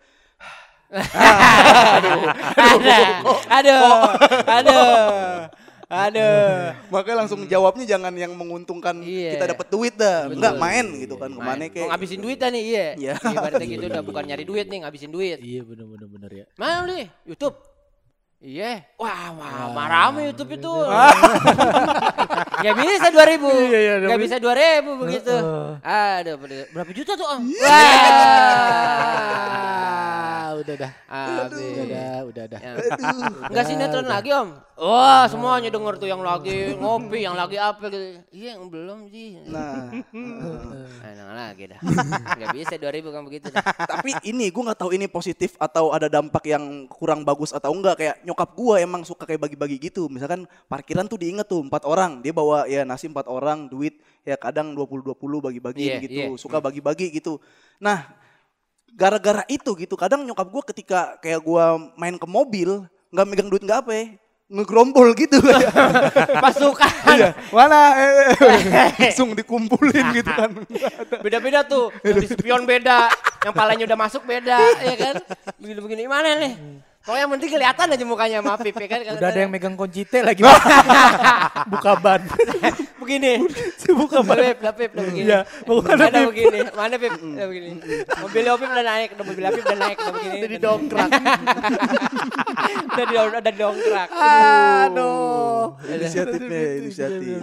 Aduh, 0.91 2.19
aduh, 3.47 3.83
aduh, 4.45 5.47
aduh. 5.87 6.51
Makanya 6.93 7.17
langsung 7.17 7.43
jawabnya 7.45 7.85
jangan 7.85 8.11
yang 8.13 8.31
menguntungkan 8.31 8.99
Iya. 8.99 9.35
kita 9.35 9.45
dapat 9.49 9.67
duit 9.67 9.93
dah. 9.93 10.27
Betul. 10.27 10.35
Enggak 10.39 10.55
main 10.57 10.85
gitu 10.97 11.15
kan. 11.15 11.29
Ke 11.29 11.35
mana 11.37 11.55
Main. 11.57 11.69
kayak 11.69 11.83
Mau 11.83 11.91
ngabisin 11.91 12.19
duit 12.19 12.37
dah 12.37 12.49
nih, 12.49 12.63
iya. 12.65 12.85
Iya. 12.95 13.13
Ibaratnya 13.21 13.67
gitu 13.69 13.85
udah 13.87 14.01
bukan 14.01 14.23
nyari 14.25 14.43
duit 14.43 14.65
nih, 14.67 14.79
ngabisin 14.81 15.11
duit. 15.11 15.37
Iya 15.39 15.61
bener 15.63 15.85
bener 15.85 16.07
bener 16.09 16.31
ya. 16.33 16.45
Mana 16.55 16.73
lu 16.81 16.91
nih? 16.91 17.07
YouTube. 17.25 17.55
Iya. 18.41 18.83
Wah, 18.97 19.31
wah, 19.31 19.69
marah 19.69 20.09
sama 20.09 20.19
YouTube 20.25 20.51
itu. 20.55 20.73
Gak 22.61 22.75
bisa 22.77 23.07
2000. 23.07 23.49
Iya, 23.63 23.79
iya, 23.79 23.93
Gak 23.99 24.09
tapi- 24.11 24.23
bisa 24.23 24.35
2000 24.37 24.95
begitu. 24.97 25.35
Aduh, 25.81 26.35
ber- 26.37 26.67
berapa 26.71 26.91
juta 26.91 27.11
tuh, 27.13 27.27
Om? 27.27 27.43
Ah, 28.81 30.57
udah 30.57 30.75
dah. 30.77 30.91
Habis. 31.07 31.73
Udah 31.73 31.85
dah, 31.87 32.19
udah 32.25 32.45
dah. 32.47 32.59
Ya. 32.59 32.71
Enggak 33.47 33.65
sinetron 33.65 34.05
lagi, 34.05 34.29
Om. 34.31 34.49
Wah, 34.75 35.29
semuanya 35.29 35.69
denger 35.69 35.93
tuh 35.95 36.09
yang 36.09 36.21
lagi 36.21 36.73
ngopi, 36.73 37.21
yang 37.21 37.37
lagi 37.37 37.53
apa 37.55 37.85
gitu. 37.85 38.17
Iya, 38.31 38.57
yang 38.57 38.65
belum 38.65 39.05
sih. 39.07 39.37
Nah, 39.45 39.93
Nah, 41.21 41.53
lagi 41.53 41.69
dah. 41.69 41.79
Gak 42.35 42.49
bisa 42.51 42.73
2000 42.75 43.07
kan 43.07 43.21
begitu 43.21 43.47
dah. 43.47 43.61
tapi 43.61 44.11
ini 44.25 44.49
gue 44.49 44.63
nggak 44.63 44.79
tahu 44.79 44.91
ini 44.91 45.05
positif 45.07 45.53
atau 45.55 45.91
ada 45.91 46.07
dampak 46.07 46.43
yang 46.45 46.63
kurang 46.87 47.21
bagus 47.21 47.53
atau 47.53 47.71
enggak 47.71 47.95
kayak 47.95 48.15
nyokap 48.21 48.49
gue 48.51 48.75
emang 48.79 49.01
suka 49.01 49.23
kayak 49.23 49.41
bagi-bagi 49.41 49.77
gitu 49.79 50.07
misalkan 50.07 50.43
parkiran 50.65 51.05
tuh 51.05 51.15
diinget 51.15 51.45
tuh 51.45 51.61
empat 51.61 51.83
orang 51.83 52.19
dia 52.19 52.31
bawa 52.31 52.50
ya 52.69 52.81
nasi 52.85 53.09
empat 53.09 53.27
orang 53.27 53.67
duit 53.67 53.99
ya 54.21 54.37
kadang 54.37 54.73
20-20 54.77 55.17
bagi-bagi 55.41 55.83
Iya, 55.87 55.97
gitu 56.03 56.21
iya. 56.33 56.39
suka 56.39 56.57
bagi-bagi 56.61 57.09
gitu 57.11 57.41
nah 57.81 58.05
gara-gara 58.91 59.47
itu 59.47 59.71
gitu 59.79 59.95
kadang 59.95 60.27
nyokap 60.27 60.47
gue 60.51 60.63
ketika 60.75 61.15
kayak 61.23 61.41
gue 61.41 61.65
main 61.95 62.15
ke 62.19 62.27
mobil 62.27 62.85
nggak 63.11 63.25
megang 63.27 63.49
duit 63.49 63.63
nggak 63.63 63.81
apa 63.87 63.91
ya 63.95 64.05
ngegrombol 64.51 65.15
gitu 65.15 65.39
Pasukan. 66.43 66.91
Iya, 67.11 67.35
mana 67.51 67.79
eh, 67.99 68.11
eh, 68.39 68.59
eh. 68.71 68.89
langsung 69.11 69.35
dikumpulin 69.35 70.11
gitu 70.19 70.31
kan 70.31 70.51
Beda-beda 71.19 71.63
tuh. 71.67 71.91
Yang 72.07 72.17
di 72.23 72.27
spion 72.39 72.63
beda, 72.63 73.11
yang 73.43 73.51
palanya 73.51 73.83
udah 73.83 73.99
masuk 73.99 74.23
beda, 74.23 74.59
ya 74.79 74.95
kan? 74.95 75.15
Begini-begini 75.59 76.07
mana 76.07 76.39
nih? 76.39 76.53
Pokoknya 77.01 77.25
yang 77.25 77.33
penting 77.33 77.49
kelihatan 77.49 77.87
aja 77.97 78.05
mukanya 78.05 78.37
sama 78.45 78.51
Apip, 78.61 78.77
ya 78.77 78.85
kan? 78.85 78.99
Udah 79.17 79.29
ada 79.33 79.39
yang 79.41 79.49
megang 79.49 79.73
kunci 79.73 80.05
T 80.05 80.21
lagi. 80.21 80.45
Buka 81.73 81.97
ban. 81.97 82.21
begini. 83.01 83.41
Buka 84.05 84.21
ban. 84.21 84.37
Pip, 84.37 84.59
lah 84.61 84.73
Pip, 84.77 84.91
udah 84.93 85.05
begini. 85.09 85.25
Iya, 85.25 85.39
Pip. 85.65 86.29
begini. 86.29 86.59
Mana 86.77 86.95
Pip? 87.01 87.13
Udah 87.17 87.47
begini. 87.49 87.69
Mobil 88.21 88.43
Opip 88.53 88.69
udah 88.69 88.85
naik, 88.85 89.09
udah 89.17 89.25
mobil 89.25 89.43
Apip 89.49 89.63
udah 89.65 89.79
naik, 89.81 89.97
udah 89.97 90.13
begini. 90.13 90.37
Udah 90.37 90.49
didongkrak. 90.53 91.09
udah 92.85 93.05
di 93.09 93.15
udah 93.17 93.41
didongkrak. 93.49 94.09
Aduh. 94.13 95.65
inisiatifnya 95.81 96.61
inisiatif 96.85 97.37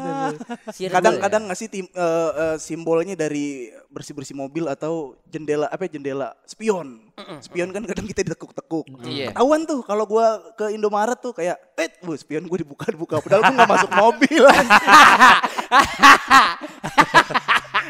Sirgul 0.70 0.94
kadang-kadang 0.94 1.42
nggak 1.50 1.58
sih 1.58 1.66
tim- 1.66 1.90
eh, 1.90 2.30
eh, 2.30 2.56
simbolnya 2.62 3.18
dari 3.18 3.74
bersih-bersih 3.90 4.38
mobil 4.38 4.70
atau 4.70 5.18
jendela 5.26 5.66
apa 5.66 5.90
ya, 5.90 5.98
jendela 5.98 6.30
spion 6.46 7.07
spion 7.42 7.70
kan 7.74 7.82
kadang 7.84 8.06
kita 8.06 8.20
ditekuk-tekuk. 8.26 8.86
Iya. 9.06 9.34
ketahuan 9.34 9.66
tuh 9.66 9.80
kalau 9.82 10.04
gua 10.06 10.40
ke 10.54 10.74
Indomaret 10.74 11.18
tuh 11.18 11.34
kayak 11.34 11.56
eh 11.78 11.90
bu 12.02 12.14
spion 12.14 12.46
gue 12.46 12.58
dibuka 12.62 12.86
dibuka 12.90 13.22
padahal 13.22 13.42
gue 13.46 13.54
nggak 13.54 13.70
masuk 13.70 13.90
mobil. 13.94 14.44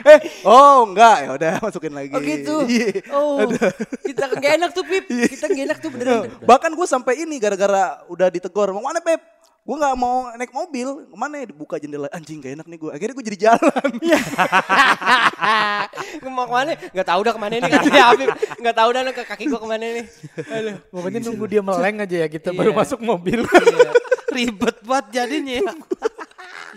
Eh 0.06 0.46
oh 0.46 0.86
enggak 0.86 1.16
ya 1.26 1.30
udah 1.34 1.52
masukin 1.58 1.92
lagi. 1.92 2.14
Oh 2.14 2.22
gitu. 2.22 2.56
Iya. 2.70 2.88
Oh, 3.10 3.42
kita 4.04 4.24
nggak 4.30 4.52
enak 4.62 4.70
tuh 4.70 4.84
Pip. 4.86 5.04
Kita 5.10 5.50
nggak 5.50 5.64
enak 5.68 5.78
tuh 5.82 5.90
beneran. 5.90 6.30
bahkan 6.46 6.70
gue 6.70 6.86
sampai 6.86 7.26
ini 7.26 7.36
gara-gara 7.42 8.06
udah 8.06 8.30
ditegur 8.30 8.70
mau 8.70 8.84
mana 8.84 9.02
Pep 9.02 9.18
gue 9.68 9.76
nggak 9.76 9.96
mau 10.00 10.32
naik 10.32 10.48
mobil 10.48 11.04
ke 11.04 11.16
mana 11.20 11.44
ya 11.44 11.46
dibuka 11.52 11.76
jendela 11.76 12.08
anjing 12.08 12.40
gak 12.40 12.56
enak 12.56 12.66
nih 12.72 12.78
gue 12.80 12.88
akhirnya 12.88 13.14
gue 13.20 13.26
jadi 13.28 13.38
jalan 13.52 13.90
Gue 16.18 16.30
mau 16.32 16.48
ke 16.48 16.54
mana? 16.54 16.72
Gak 16.74 17.06
tahu 17.06 17.20
dah 17.20 17.32
ke 17.36 17.40
mana 17.40 17.54
nih 17.60 17.70
katanya 17.70 18.04
Habib. 18.10 18.28
Gak 18.64 18.76
tahu 18.76 18.88
dah 18.90 19.02
ke 19.12 19.22
kaki 19.28 19.44
gue 19.48 19.60
ke 19.60 19.68
mana 19.68 19.84
nih. 19.86 20.04
Aduh. 20.50 20.74
Pokoknya 20.90 21.20
nunggu 21.22 21.44
dia 21.46 21.62
meleng 21.62 21.96
aja 22.02 22.16
ya 22.26 22.28
kita 22.28 22.48
Iya. 22.50 22.58
baru 22.58 22.70
masuk 22.74 23.00
mobil. 23.04 23.40
Iya. 23.44 23.90
Ribet 24.28 24.76
banget 24.84 25.06
jadinya 25.12 25.54
ya. 25.62 25.72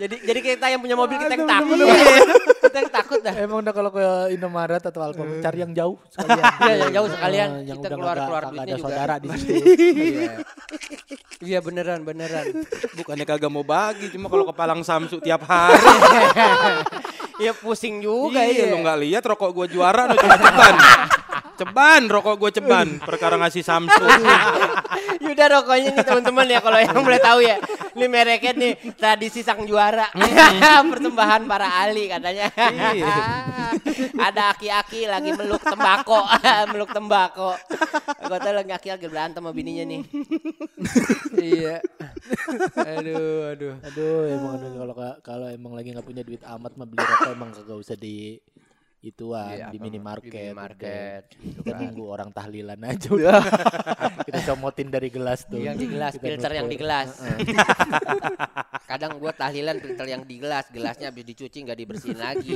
Jadi 0.02 0.16
jadi 0.20 0.40
kita 0.42 0.66
yang 0.66 0.80
punya 0.80 0.96
mobil 0.96 1.14
kita 1.16 1.30
yang 1.32 1.46
takut. 1.46 1.76
kita 2.64 2.76
yang 2.76 2.90
takut 2.90 3.20
dah. 3.20 3.34
Emang 3.36 3.62
udah 3.62 3.70
kalau 3.70 3.90
ke 3.90 4.02
Indomaret 4.30 4.82
atau 4.82 4.98
Alfamart 5.00 5.38
cari 5.40 5.58
yang 5.60 5.72
jauh 5.72 5.94
sekalian. 6.12 6.42
Iya, 6.58 6.74
yang 6.76 6.92
jauh 6.92 7.08
sekalian. 7.08 7.48
Eh, 7.48 7.62
yang 7.64 7.78
Kita 7.78 7.86
udah 7.86 7.96
keluar- 7.96 8.16
nggak- 8.16 8.26
keluar 8.26 8.42
nggak 8.42 8.52
duitnya 8.52 8.66
ada 8.66 8.74
juga. 8.74 8.86
saudara 8.88 9.14
di 9.14 9.28
situ. 9.32 9.52
Iya. 9.94 10.32
Iya 11.40 11.58
beneran 11.60 12.00
beneran. 12.02 12.46
Bukannya 12.94 13.24
kagak 13.24 13.48
mau 13.48 13.62
bagi, 13.62 14.06
cuma 14.08 14.26
kalau 14.26 14.42
ke 14.44 14.52
Palang 14.52 14.82
Samsu 14.82 15.18
tiap 15.18 15.42
hari. 15.44 15.78
Iya 17.38 17.52
pusing 17.52 17.98
juga 17.98 18.38
iya, 18.40 18.66
iya. 18.66 18.70
lu 18.70 18.78
nggak 18.78 18.98
lihat 19.00 19.22
rokok 19.24 19.50
gua 19.50 19.66
juara 19.66 20.06
lu 20.06 20.14
cuma 20.14 20.36
ceban. 21.62 22.02
Rokok 22.10 22.34
gua 22.36 22.50
ceban 22.50 22.98
perkara 22.98 23.38
ngasih 23.38 23.62
Samsu. 23.62 24.02
Yaudah 25.22 25.48
rokoknya 25.62 25.94
nih 25.94 26.04
teman-teman 26.04 26.46
ya 26.50 26.58
kalau 26.58 26.78
yang 26.82 26.98
boleh 26.98 27.20
tahu 27.22 27.40
ya. 27.46 27.56
Ini 27.92 28.06
mereknya 28.08 28.52
nih 28.56 28.72
tradisi 28.98 29.40
sang 29.44 29.62
juara. 29.68 30.10
Persembahan 30.92 31.46
para 31.46 31.68
ahli 31.86 32.10
katanya. 32.10 32.50
Ada 34.16 34.56
aki-aki 34.56 35.06
lagi 35.06 35.30
meluk 35.36 35.62
tembakau, 35.62 36.24
meluk 36.72 36.90
tembakau. 36.90 37.54
Gue 38.26 38.38
tahu 38.40 38.54
lagi 38.56 38.72
aki 38.72 38.88
lagi 38.96 39.06
berantem 39.06 39.44
sama 39.44 39.52
bininya 39.54 39.84
nih. 39.86 40.00
iya. 41.38 41.76
Aduh, 42.80 43.52
aduh. 43.52 43.74
Aduh, 43.92 44.20
emang 44.30 44.54
kalau 44.58 44.94
kalau 45.20 45.46
emang 45.52 45.72
lagi 45.76 45.92
nggak 45.92 46.06
punya 46.06 46.22
duit 46.24 46.42
amat 46.42 46.72
mah 46.76 46.86
beli 46.88 47.02
rokok 47.04 47.30
emang 47.32 47.50
kagak 47.52 47.78
usah 47.78 47.96
di 47.96 48.40
ituan 49.02 49.50
Iya, 49.58 49.66
di 49.74 49.82
minimarket. 49.82 50.30
minimarket, 50.54 51.22
gitu 51.42 51.58
Kita 51.66 51.74
kan. 51.74 51.78
nunggu 51.82 52.04
orang 52.06 52.30
tahlilan 52.30 52.78
aja 52.86 53.08
udah. 53.18 53.42
Kita 54.22 54.38
comotin 54.54 54.88
dari 54.94 55.10
gelas 55.10 55.42
tuh. 55.50 55.58
Yang 55.58 55.76
di 55.82 55.86
gelas, 55.90 56.12
Kita 56.14 56.22
filter 56.30 56.50
yang 56.54 56.68
di 56.70 56.76
gelas. 56.78 57.08
Kadang 58.90 59.18
gua 59.18 59.34
tahlilan 59.34 59.82
filter 59.82 60.06
yang 60.06 60.22
di 60.22 60.38
gelas, 60.38 60.70
gelasnya 60.70 61.10
habis 61.10 61.26
dicuci 61.26 61.66
nggak 61.66 61.78
dibersihin 61.82 62.18
lagi. 62.22 62.54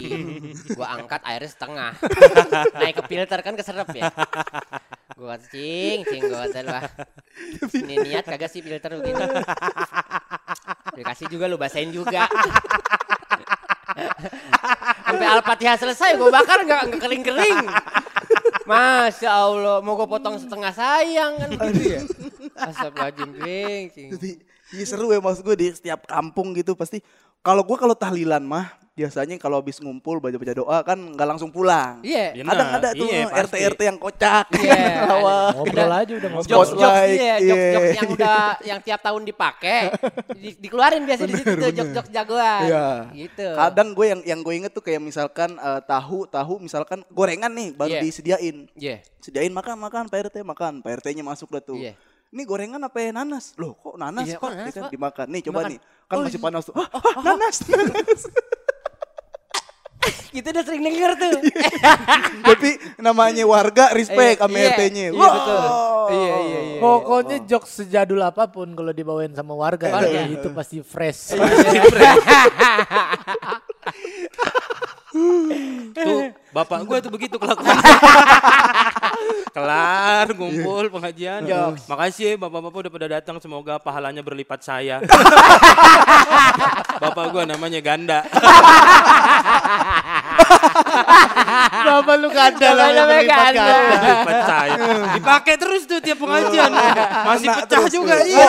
Gua 0.79 0.87
angkat 0.95 1.21
airnya 1.27 1.51
setengah. 1.51 1.93
Naik 2.79 2.95
ke 2.95 3.03
filter 3.11 3.39
kan 3.43 3.55
keserap 3.59 3.91
ya. 3.91 4.07
Gua 5.19 5.35
cing, 5.51 6.07
cing 6.07 6.31
gua 6.31 6.47
lah. 6.47 6.87
Ini 7.75 7.95
niat 8.07 8.23
kagak 8.23 8.55
sih 8.55 8.63
filter 8.63 8.95
begini. 8.95 9.43
Dikasih 10.95 11.27
juga 11.27 11.51
lu 11.51 11.59
basain 11.59 11.91
juga. 11.91 12.31
Sampai 15.17 15.33
Al-Fatihah 15.33 15.77
selesai 15.81 16.21
gua 16.21 16.29
bakar 16.29 16.61
nggak 16.61 16.93
nggak 16.93 17.01
kering-kering. 17.01 17.65
Masya 18.69 19.31
Allah, 19.33 19.81
mau 19.81 19.97
gue 19.97 20.05
potong 20.05 20.37
setengah 20.37 20.77
sayang 20.77 21.41
kan 21.41 21.49
gitu 21.57 21.81
ya. 21.89 22.03
Astagfirullahaladzim. 22.53 24.13
Jadi 24.13 24.31
iya 24.77 24.85
seru 24.85 25.09
ya 25.09 25.25
maksud 25.25 25.41
gue 25.41 25.57
di 25.57 25.73
setiap 25.73 26.05
kampung 26.05 26.53
gitu 26.53 26.77
pasti 26.77 27.01
kalau 27.47 27.63
gue 27.63 27.79
kalau 27.79 27.95
tahlilan 27.95 28.43
mah 28.43 28.67
biasanya 28.97 29.37
kalau 29.37 29.61
habis 29.61 29.77
ngumpul 29.77 30.17
baca-baca 30.19 30.57
doa 30.57 30.81
kan 30.81 30.97
nggak 30.97 31.29
langsung 31.29 31.53
pulang. 31.53 32.01
Iya. 32.01 32.33
Iya, 32.33 32.43
Kadang 32.49 32.69
ada 32.81 32.89
tuh 32.97 33.07
iya, 33.13 33.29
RT 33.29 33.53
pasti. 33.53 33.69
RT 33.69 33.81
yang 33.85 33.99
kocak. 34.01 34.45
Iya, 34.57 34.81
Lawak. 35.13 35.51
Ngobrol 35.53 35.93
aja 35.93 36.13
udah 36.17 36.31
ngobrol. 36.33 36.49
Jokes 36.49 36.71
jokes 36.73 36.81
Spotlight, 36.81 37.13
iya, 37.21 37.35
jokes 37.37 37.45
iya. 37.61 37.73
jokes 37.77 37.93
yang 37.93 38.09
udah 38.17 38.41
yang 38.73 38.79
tiap 38.81 39.01
tahun 39.05 39.23
dipakai 39.23 39.81
di- 40.33 40.57
dikeluarin 40.59 41.05
biasa 41.05 41.23
di 41.23 41.35
situ 41.37 41.53
tuh 41.55 41.71
jokes 41.77 42.09
jagoan. 42.09 42.61
Iya. 42.65 42.87
Gitu. 43.13 43.47
Kadang 43.53 43.89
gue 43.93 44.07
yang 44.09 44.21
yang 44.25 44.41
gue 44.41 44.55
inget 44.57 44.73
tuh 44.73 44.81
kayak 44.81 45.05
misalkan 45.05 45.61
eh, 45.61 45.81
tahu 45.85 46.25
tahu 46.25 46.55
misalkan 46.59 47.05
gorengan 47.13 47.53
nih 47.53 47.77
baru 47.77 47.93
Iya. 47.93 48.03
disediain. 48.03 48.57
Iya. 48.81 49.05
Sediain 49.21 49.53
makan 49.53 49.77
makan 49.77 50.09
Pak 50.09 50.33
RT 50.33 50.41
makan. 50.41 50.81
Pak 50.81 51.05
RT-nya 51.05 51.21
masuk 51.21 51.53
dah 51.53 51.61
tuh. 51.61 51.77
Iya. 51.77 51.93
Ini 52.29 52.43
gorengan 52.43 52.81
apa 52.81 52.99
ya 52.99 53.11
nanas? 53.13 53.53
Loh 53.57 53.73
kok 53.75 53.95
nanas 53.97 54.25
Iya, 54.25 54.37
Pak? 54.37 54.41
kok 54.41 54.49
nanas, 54.53 54.69
kan, 54.69 54.83
Pak? 54.83 54.91
Dimakan. 54.91 55.27
Nih 55.29 55.41
coba 55.43 55.61
Dimakan. 55.63 55.71
nih. 55.71 55.79
Kan 56.03 56.13
Oh, 56.13 56.23
masih 56.23 56.33
iya. 56.33 56.45
panas 56.45 56.63
tuh. 56.63 56.75
Ah, 56.75 56.89
ah, 56.89 57.21
nanas, 57.21 57.57
nanas. 57.65 58.23
Kita 60.29 60.53
udah 60.53 60.63
sering 60.63 60.83
denger 60.85 61.11
tuh. 61.17 61.33
Tapi 62.45 62.69
namanya 62.99 63.43
warga 63.43 63.91
respect 63.91 64.39
sama 64.39 64.55
Iya, 64.55 64.69
RT-nya. 64.71 65.07
Iya 65.09 65.29
betul. 65.33 65.59
Iya 66.07 66.35
iya 66.39 66.61
iya. 66.63 66.79
Pokoknya 66.79 67.37
jokes 67.43 67.71
sejadul 67.75 68.21
apa 68.21 68.45
pun 68.47 68.71
kalau 68.71 68.93
dibawain 68.93 69.33
sama 69.33 69.51
warga, 69.53 69.89
Warga. 69.89 70.07
ya, 70.07 70.23
itu 70.29 70.47
pasti 70.53 70.77
fresh. 70.79 71.33
Tuh 75.97 76.29
bapak 76.53 76.85
gue 76.85 76.99
tuh 77.01 77.13
begitu 77.13 77.37
kelakuan. 77.41 77.73
Kelar 79.57 80.29
ngumpul 80.37 80.93
pengajian. 80.93 81.49
Makasih 81.89 82.37
ya 82.37 82.41
bapak-bapak 82.41 82.79
udah 82.85 82.93
pada 82.93 83.09
datang 83.21 83.37
semoga 83.41 83.81
pahalanya 83.81 84.21
berlipat 84.21 84.61
saya. 84.61 85.01
bapak 87.03 87.25
gue 87.33 87.43
namanya 87.49 87.81
Ganda. 87.81 88.21
Bapak 91.87 92.17
lu 92.21 92.29
ganda 92.29 92.69
lah 92.75 92.87
yang 92.93 92.97
namanya 93.07 93.23
berlipat 93.23 93.53
ganda. 93.55 93.65
ganda. 93.65 93.87
Berlipat 93.97 94.41
saya. 94.45 94.77
Dipakai 95.17 95.55
terus 95.57 95.83
tuh 95.89 95.99
tiap 96.03 96.19
pengajian. 96.21 96.71
Masih 97.25 97.49
pecah 97.51 97.83
juga 97.89 98.15
iya. 98.27 98.47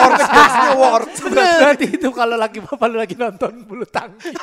Works. 0.76 1.18
Berarti 1.28 1.86
itu 1.98 2.08
kalau 2.12 2.36
lagi 2.36 2.58
bapak 2.60 2.86
lu 2.90 2.96
lagi 3.00 3.14
nonton 3.16 3.64
bulu 3.64 3.84
tangkis. 3.88 4.34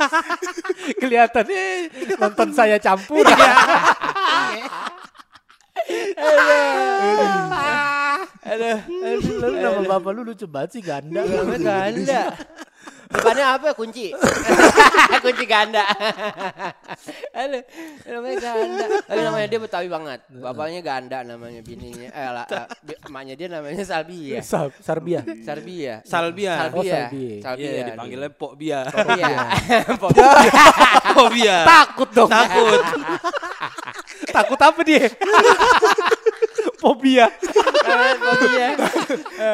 Kelihatan 1.02 1.46
eh 1.52 1.90
nonton 2.18 2.50
saya 2.56 2.78
campur. 2.82 3.24
Aduh, 8.46 8.78
aduh, 8.78 9.34
lu 9.42 9.56
nama 9.58 9.82
bapak 9.98 10.12
lu 10.14 10.22
lucu 10.22 10.46
banget 10.46 10.80
sih 10.80 10.82
ganda. 10.86 11.26
Namanya 11.26 11.60
ganda. 11.62 12.22
Depannya 13.06 13.46
apa 13.56 13.74
kunci? 13.74 14.10
kunci 15.24 15.46
ganda. 15.46 15.86
Aduh, 17.32 17.64
namanya 18.06 18.38
ganda. 18.40 18.86
Tapi 19.04 19.22
namanya 19.22 19.48
dia 19.48 19.60
Betawi 19.60 19.88
banget. 19.88 20.20
Bapaknya 20.30 20.82
ganda 20.82 21.18
namanya 21.22 21.62
bininya. 21.62 22.10
Eh, 22.10 22.30
lah, 22.30 22.46
eh, 22.46 22.66
bi- 22.82 23.00
emaknya 23.06 23.34
dia 23.36 23.48
namanya 23.50 23.84
Salbia. 23.84 24.42
Sar- 24.42 24.74
Sarbia. 24.80 25.22
Sarbia. 25.42 26.02
Salbia. 26.04 26.54
Oh, 26.54 26.82
Salbia. 26.82 26.94
Salbia. 27.10 27.34
Salbia. 27.42 27.66
Iya 27.66 27.82
dipanggilnya 27.90 28.30
Pok 28.32 28.54
Bia. 28.56 28.80
Iya. 28.90 29.38
Pok 31.14 31.28
Bia. 31.32 31.58
Takut 31.64 32.10
dong. 32.12 32.30
Takut. 32.30 32.82
Takut 34.36 34.60
apa 34.60 34.80
dia? 34.84 35.08
Fobia. 36.76 37.26
Fobia. 38.20 38.68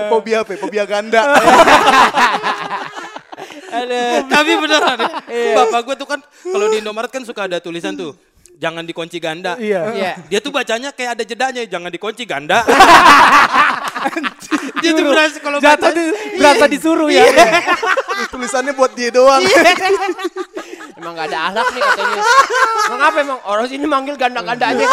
Fobia 0.09 0.37
apa? 0.41 0.53
Fobia 0.57 0.83
ganda. 0.85 1.21
Aduh. 3.51 4.15
Tapi 4.33 4.51
beneran. 4.57 4.99
Bapak 5.57 5.79
gue 5.85 5.95
tuh 5.99 6.07
kan 6.07 6.19
kalau 6.23 6.65
di 6.71 6.77
Indomaret 6.79 7.11
kan 7.11 7.23
suka 7.23 7.47
ada 7.47 7.59
tulisan 7.59 7.95
tuh. 7.95 8.15
Jangan 8.61 8.85
dikunci 8.85 9.17
ganda. 9.17 9.57
Iya. 9.57 9.81
Iya. 9.89 10.11
Dia 10.29 10.37
tuh 10.37 10.53
bacanya 10.53 10.93
kayak 10.93 11.17
ada 11.17 11.23
jedanya, 11.25 11.65
jangan 11.65 11.89
dikunci 11.89 12.29
ganda. 12.29 12.61
dia 14.85 14.93
tuh 14.93 15.05
berasa 15.09 15.37
kalau 15.41 15.57
Jatuh 15.57 15.89
baca 15.89 15.97
di, 15.97 16.03
berasa 16.37 16.65
disuruh 16.69 17.09
ya. 17.09 17.25
Tulisannya 18.33 18.77
buat 18.77 18.93
dia 18.93 19.09
doang. 19.09 19.41
Emang 20.93 21.17
gak 21.17 21.33
ada 21.33 21.49
ahlak 21.49 21.67
nih 21.73 21.81
katanya. 21.81 22.21
Emang 22.85 23.01
apa 23.01 23.17
emang 23.25 23.39
orang 23.49 23.65
sini 23.65 23.85
manggil 23.89 24.13
ganda-ganda 24.13 24.69
aja. 24.69 24.85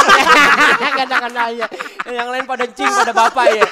ganda-ganda 0.96 1.40
aja. 1.52 1.66
Yang 2.08 2.28
lain 2.32 2.44
pada 2.48 2.64
cing 2.72 2.88
pada 2.88 3.12
bapak 3.12 3.46
ya. 3.52 3.68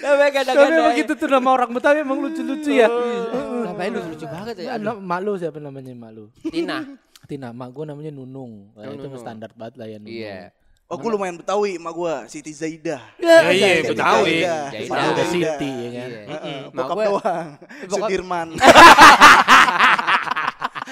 Namanya 0.00 0.20
Tapi 0.22 0.34
ganda-ganda. 0.34 0.76
emang 0.78 0.94
gitu 0.96 1.12
tuh 1.14 1.28
nama 1.28 1.48
orang 1.50 1.70
Betawi 1.70 1.98
emang 2.00 2.18
lucu-lucu 2.18 2.70
ya. 2.72 2.88
Ngapain 2.88 3.90
lu 3.90 4.00
lucu 4.06 4.24
banget 4.24 4.54
ya. 4.58 4.74
Aduh. 4.74 4.84
Na- 4.90 5.00
Mak 5.00 5.18
lu 5.20 5.32
siapa 5.36 5.58
namanya 5.58 5.92
mak 5.92 6.10
lu? 6.10 6.24
Tina. 6.42 6.78
Tina, 7.22 7.48
mak 7.50 7.70
gue 7.70 7.84
namanya 7.84 8.10
Nunung. 8.10 8.72
Nah, 8.72 8.88
itu 8.88 9.04
Nunung. 9.04 9.16
standar 9.16 9.50
banget 9.52 9.74
lah 9.76 9.86
ya 9.86 9.96
Nunung. 9.96 10.10
Iya. 10.10 10.40
Oh, 10.86 10.98
gue 10.98 11.06
lumayan 11.08 11.36
Betawi 11.36 11.78
emak 11.78 11.92
gue, 11.92 12.14
Siti 12.26 12.50
Zaidah. 12.50 12.98
Ya, 13.16 13.46
iya, 13.48 13.68
Siti 13.78 13.94
Betawi. 13.94 14.42
Zaidah. 14.42 15.24
Siti 15.24 15.70
ya 15.70 15.90
kan. 15.94 16.08
Iya. 16.08 16.22
Heeh, 16.26 16.58
Mak 16.66 16.82
Bokap 16.82 16.96
doang. 16.98 17.48
Bokap- 17.86 18.08
Sudirman. 18.08 18.48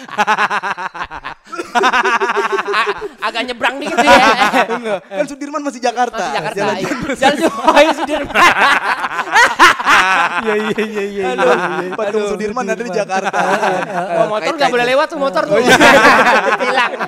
Agak 3.27 3.43
nyebrang 3.49 3.77
dikit 3.83 3.97
sih 3.99 4.09
ya. 4.09 4.25
Enggak, 4.69 4.99
kan 5.05 5.27
Sudirman 5.29 5.63
masih 5.65 5.81
Jakarta. 5.83 6.19
Masih 6.19 6.37
Jakarta. 6.39 6.59
Jalan 6.59 6.75
iya. 6.79 6.91
Jalan 7.19 7.95
Sudirman. 7.97 8.35
Iya 10.39 10.55
iya 10.55 10.83
iya 10.87 11.05
iya. 11.11 11.25
Aduh, 11.35 11.55
patung 11.99 12.25
Sudirman 12.31 12.65
ada 12.65 12.83
di 12.83 12.93
Jakarta. 12.93 13.41
Oh, 14.23 14.27
motor 14.31 14.53
nggak 14.55 14.71
boleh 14.71 14.87
lewat 14.95 15.07
tuh 15.11 15.19
motor 15.19 15.43
tuh. 15.47 15.57
Hilang. 15.59 16.93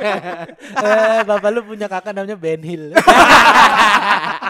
Eh, 0.81 1.21
bapak 1.27 1.51
lu 1.51 1.61
punya 1.67 1.91
kakak 1.91 2.15
namanya 2.15 2.39
Ben 2.39 2.63
Hill. 2.63 2.95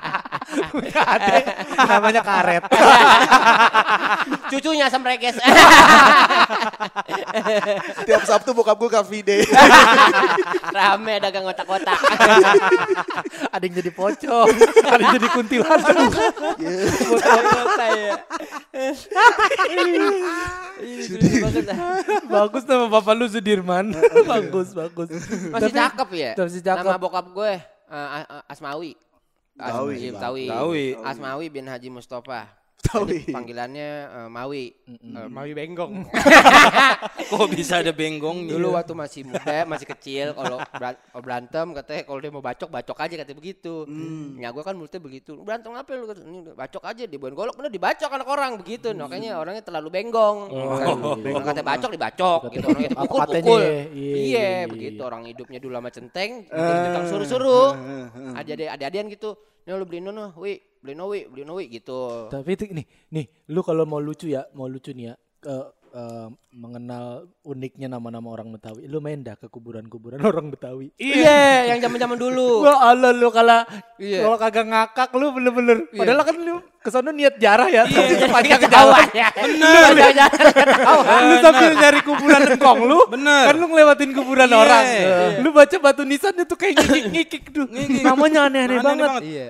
punya 0.72 1.00
adik 1.02 1.44
namanya 1.90 2.22
Karet. 2.22 2.62
Cucunya 4.50 4.86
Semreges. 4.90 5.38
Tiap 8.04 8.22
Sabtu 8.26 8.50
bokap 8.50 8.76
gue 8.78 8.90
Free 9.06 9.22
Day. 9.22 9.46
Rame 10.70 11.22
dagang 11.22 11.46
otak-otak. 11.46 11.98
ada 13.50 13.62
yang 13.62 13.74
jadi 13.78 13.90
pocong, 13.94 14.48
ada 14.86 15.00
yang 15.00 15.14
jadi 15.18 15.28
kuntilanak. 15.30 15.96
Ya. 16.58 18.18
Ah. 21.70 22.00
bagus 22.26 22.62
nama 22.66 22.86
bapak 22.90 23.14
lu 23.14 23.26
Sudirman. 23.30 23.94
bagus 24.26 24.74
bagus. 24.74 25.08
Masih 25.50 25.72
cakep 25.72 26.08
ya? 26.14 26.30
masih 26.34 26.62
cakep. 26.62 26.84
Nama 26.86 26.98
bokap 26.98 27.26
gue 27.30 27.52
uh, 27.90 28.08
A- 28.22 28.44
A- 28.46 29.09
Asmawi. 29.58 30.08
Asmawi. 30.14 30.96
Asmawi 31.04 31.46
bin 31.50 31.66
Haji 31.66 31.90
Mustafa. 31.90 32.48
Betawi. 32.80 33.20
Jadi 33.20 33.30
Panggilannya 33.30 33.88
eh, 34.08 34.28
Mawi. 34.28 34.64
Eh, 34.88 35.28
Mawi 35.28 35.52
Benggong. 35.52 36.08
Kok 37.30 37.46
bisa 37.46 37.78
ada 37.78 37.92
benggongnya? 37.92 38.56
Dulu 38.56 38.72
waktu 38.72 38.92
masih 38.92 39.22
muda, 39.22 39.62
masih 39.64 39.86
kecil, 39.86 40.32
kalau 40.32 40.58
beran- 40.72 40.96
kalau 40.98 41.22
berantem 41.22 41.66
katanya 41.70 42.02
kalau 42.02 42.18
dia 42.18 42.32
mau 42.32 42.40
bacok, 42.40 42.68
bacok 42.68 42.98
aja 42.98 43.14
katanya 43.20 43.38
begitu. 43.38 43.74
Ya 44.34 44.48
gue 44.48 44.62
kan 44.64 44.74
mulutnya 44.74 44.98
begitu. 44.98 45.36
"Lu 45.36 45.44
Berantem 45.44 45.70
apa 45.70 45.90
lu? 45.92 46.08
Kata, 46.08 46.20
bacok 46.56 46.82
aja 46.82 47.02
dibawain 47.04 47.36
golok, 47.36 47.54
bener 47.54 47.70
dibacok 47.70 48.10
anak 48.10 48.28
orang 48.28 48.52
begitu. 48.56 48.90
Makanya 48.90 49.36
orangnya 49.36 49.62
terlalu 49.62 49.88
benggong. 49.92 50.48
Orang 51.30 51.44
katanya 51.44 51.66
bacok 51.68 51.90
dibacok 51.92 52.40
gitu. 52.50 52.66
Orangnya 52.66 52.90
Apa 52.90 53.02
dipukul 53.04 53.20
pukul. 53.28 53.60
ya? 53.60 53.68
Iya, 53.68 53.84
iya, 53.84 54.16
Iya, 54.16 54.40
iya, 54.40 54.60
begitu 54.66 55.00
orang 55.00 55.22
hidupnya 55.28 55.58
dulu 55.60 55.74
sama 55.76 55.90
centeng, 55.92 56.30
tukang 56.48 57.04
suruh-suruh. 57.06 57.68
Ada 58.34 58.52
ada-adian 58.74 59.06
gitu. 59.06 59.36
Nih 59.60 59.76
lu 59.76 59.84
beliin 59.84 60.08
no, 60.08 60.32
wi, 60.40 60.56
beliin 60.80 60.96
no, 60.96 61.06
wi, 61.06 61.24
beliin 61.24 61.46
no, 61.46 61.54
wi 61.54 61.68
gitu. 61.68 62.28
Tapi 62.28 62.50
itu 62.50 62.64
nih, 62.66 62.84
nih, 63.10 63.24
lu 63.48 63.60
kalau 63.60 63.84
mau 63.84 63.98
lucu 63.98 64.26
ya, 64.26 64.48
mau 64.52 64.64
lucu 64.64 64.90
nih 64.90 65.04
ya, 65.06 65.14
ke 65.38 65.56
eh, 65.90 66.26
mengenal 66.52 67.04
uniknya 67.42 67.88
nama-nama 67.88 68.30
orang 68.30 68.48
Betawi. 68.50 68.86
Lu 68.86 68.98
main 68.98 69.20
dah 69.20 69.34
ke 69.34 69.46
kuburan-kuburan 69.46 70.22
orang 70.24 70.48
Betawi. 70.48 70.88
Iya, 70.96 71.68
yang 71.68 71.80
zaman-zaman 71.80 72.14
dulu. 72.14 72.60
Wah 72.64 72.88
Allah 72.88 73.10
lu 73.10 73.28
kalau 73.28 73.66
Iya. 73.98 74.24
kalau 74.24 74.38
kagak 74.38 74.66
ngakak 74.66 75.10
lu 75.12 75.26
bener-bener. 75.30 75.78
Iya. 75.90 75.98
Padahal 75.98 76.22
kan 76.22 76.36
lu 76.38 76.54
ke 76.80 76.88
sana 76.88 77.10
niat 77.10 77.36
jarah 77.36 77.68
ya. 77.68 77.84
Tapi 77.84 78.12
sepanjang 78.16 78.60
Ketahuan 78.64 79.04
jalan. 79.04 79.06
ya. 79.12 79.28
Bener. 79.44 79.92
Lu 81.20 81.34
sambil 81.40 81.70
nyari 81.74 82.00
kuburan 82.00 82.40
engkong 82.48 82.80
lu. 82.86 82.98
Bener. 83.10 83.44
Kan 83.50 83.56
lu 83.58 83.66
ngelewatin 83.68 84.10
kuburan 84.14 84.48
Iya. 84.48 84.56
orang. 84.56 84.84
Lu 85.42 85.48
baca 85.50 85.76
batu 85.76 86.02
nisan 86.02 86.32
itu 86.34 86.54
kayak 86.56 86.80
ngikik-ngikik 86.80 87.42
tuh. 87.52 87.66
Namanya 88.00 88.48
aneh-aneh 88.48 88.78
Aneh 88.78 88.80
banget. 88.80 89.10
banget. 89.10 89.22
Iya. 89.26 89.48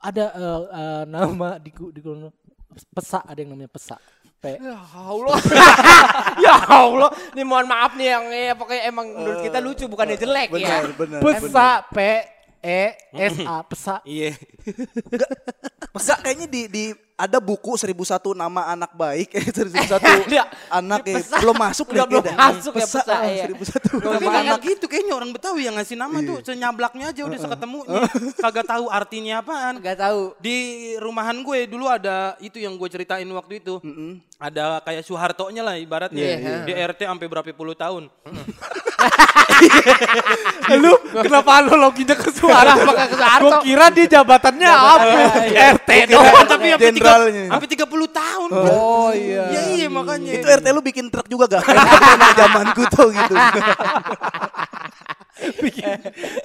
Ada 0.00 0.24
eh, 0.32 0.60
eh, 0.72 1.02
nama 1.06 1.48
di 1.64 1.70
di 1.70 2.00
ku- 2.00 2.32
pesa 2.96 3.20
ada 3.24 3.36
yang 3.36 3.52
namanya 3.52 3.70
pesa. 3.70 3.96
P 4.40 4.56
Ya 4.56 4.80
Allah. 4.96 5.36
ya 6.48 6.54
Allah. 6.64 7.10
Ini 7.36 7.44
mohon 7.44 7.68
maaf 7.68 7.92
nih 7.92 8.08
yang 8.08 8.24
ya, 8.32 8.56
pokoknya 8.56 8.82
emang 8.88 9.06
menurut 9.12 9.44
kita 9.44 9.60
lucu 9.60 9.84
bukan 9.84 10.16
jelek 10.16 10.48
ya. 10.56 10.80
Benar, 10.88 10.96
benar. 10.96 11.20
Pesa 11.20 11.84
P 11.92 11.98
E 12.60 12.92
S 13.16 13.36
A 13.44 13.64
pesa. 13.64 14.00
Iya. 14.08 14.36
Enggak 15.90 16.18
kayaknya 16.22 16.46
di 16.46 16.62
di 16.68 16.84
ada 17.20 17.36
buku 17.36 17.76
1001 17.76 18.32
nama 18.32 18.72
anak 18.72 18.96
baik 18.96 19.28
eh 19.36 19.44
1001 19.44 20.00
Ada. 20.00 20.44
anak 20.72 21.04
eh, 21.04 21.20
Pesa. 21.20 21.36
belum 21.36 21.56
masuk 21.56 21.92
Udah 21.92 22.06
belum 22.08 22.24
masuk 22.32 22.72
ya 22.80 22.86
pesa, 22.88 23.14
iya. 23.28 23.44
1001. 23.44 24.00
Tapi 24.00 24.24
Makanya- 24.24 24.56
nggak 24.56 24.60
gitu 24.64 24.84
kayaknya 24.88 25.12
orang 25.12 25.30
Betawi 25.36 25.68
yang 25.68 25.76
ngasih 25.76 25.96
nama 26.00 26.16
tuh 26.24 26.40
senyablaknya 26.40 27.12
aja 27.12 27.20
udah 27.28 27.38
seketemunya. 27.38 28.00
Kagak 28.40 28.66
tahu 28.68 28.84
artinya 28.88 29.44
apaan. 29.44 29.84
Enggak 29.84 30.00
tahu. 30.00 30.32
Di 30.40 30.56
rumahan 30.96 31.36
gue 31.44 31.68
dulu 31.68 31.84
ada 31.92 32.40
itu 32.40 32.56
yang 32.56 32.76
gue 32.80 32.88
ceritain 32.88 33.28
waktu 33.28 33.60
itu. 33.60 33.76
Ada 34.40 34.80
kayak 34.80 35.04
Soeharto-nya 35.04 35.60
lah 35.60 35.76
ibaratnya. 35.76 36.16
Iya, 36.24 36.36
iya. 36.40 36.56
Di 36.64 36.72
RT 36.72 37.00
sampai 37.04 37.26
berapa 37.28 37.48
puluh 37.52 37.76
tahun. 37.76 38.08
Lu 40.80 40.92
kenapa 41.12 41.50
analoginya 41.60 42.16
ke 42.16 42.30
suara? 42.32 42.72
Ke 42.78 42.84
Soeharto? 43.16 43.44
Gua 43.44 43.58
kira 43.60 43.86
dia 43.92 44.06
jabatannya 44.20 44.68
apa? 44.68 45.04
RT 45.80 45.90
dong. 46.10 46.24
Oh, 46.24 46.44
tapi 46.46 46.66
sampai 46.72 46.92
tiga, 46.94 47.12
30 47.86 48.20
tahun. 48.20 48.48
Oh 48.54 49.10
iya. 49.12 49.44
Ya 49.50 49.62
iya 49.76 49.86
makanya. 49.90 50.32
Itu 50.40 50.46
RT 50.48 50.66
lu 50.72 50.80
bikin 50.80 51.06
truk 51.12 51.26
juga 51.28 51.44
gak? 51.58 51.62
Kayak 51.66 51.86
zaman 52.10 52.30
zaman 52.36 52.66
tuh 52.74 53.08
gitu. 53.12 53.34
bikin 55.40 55.96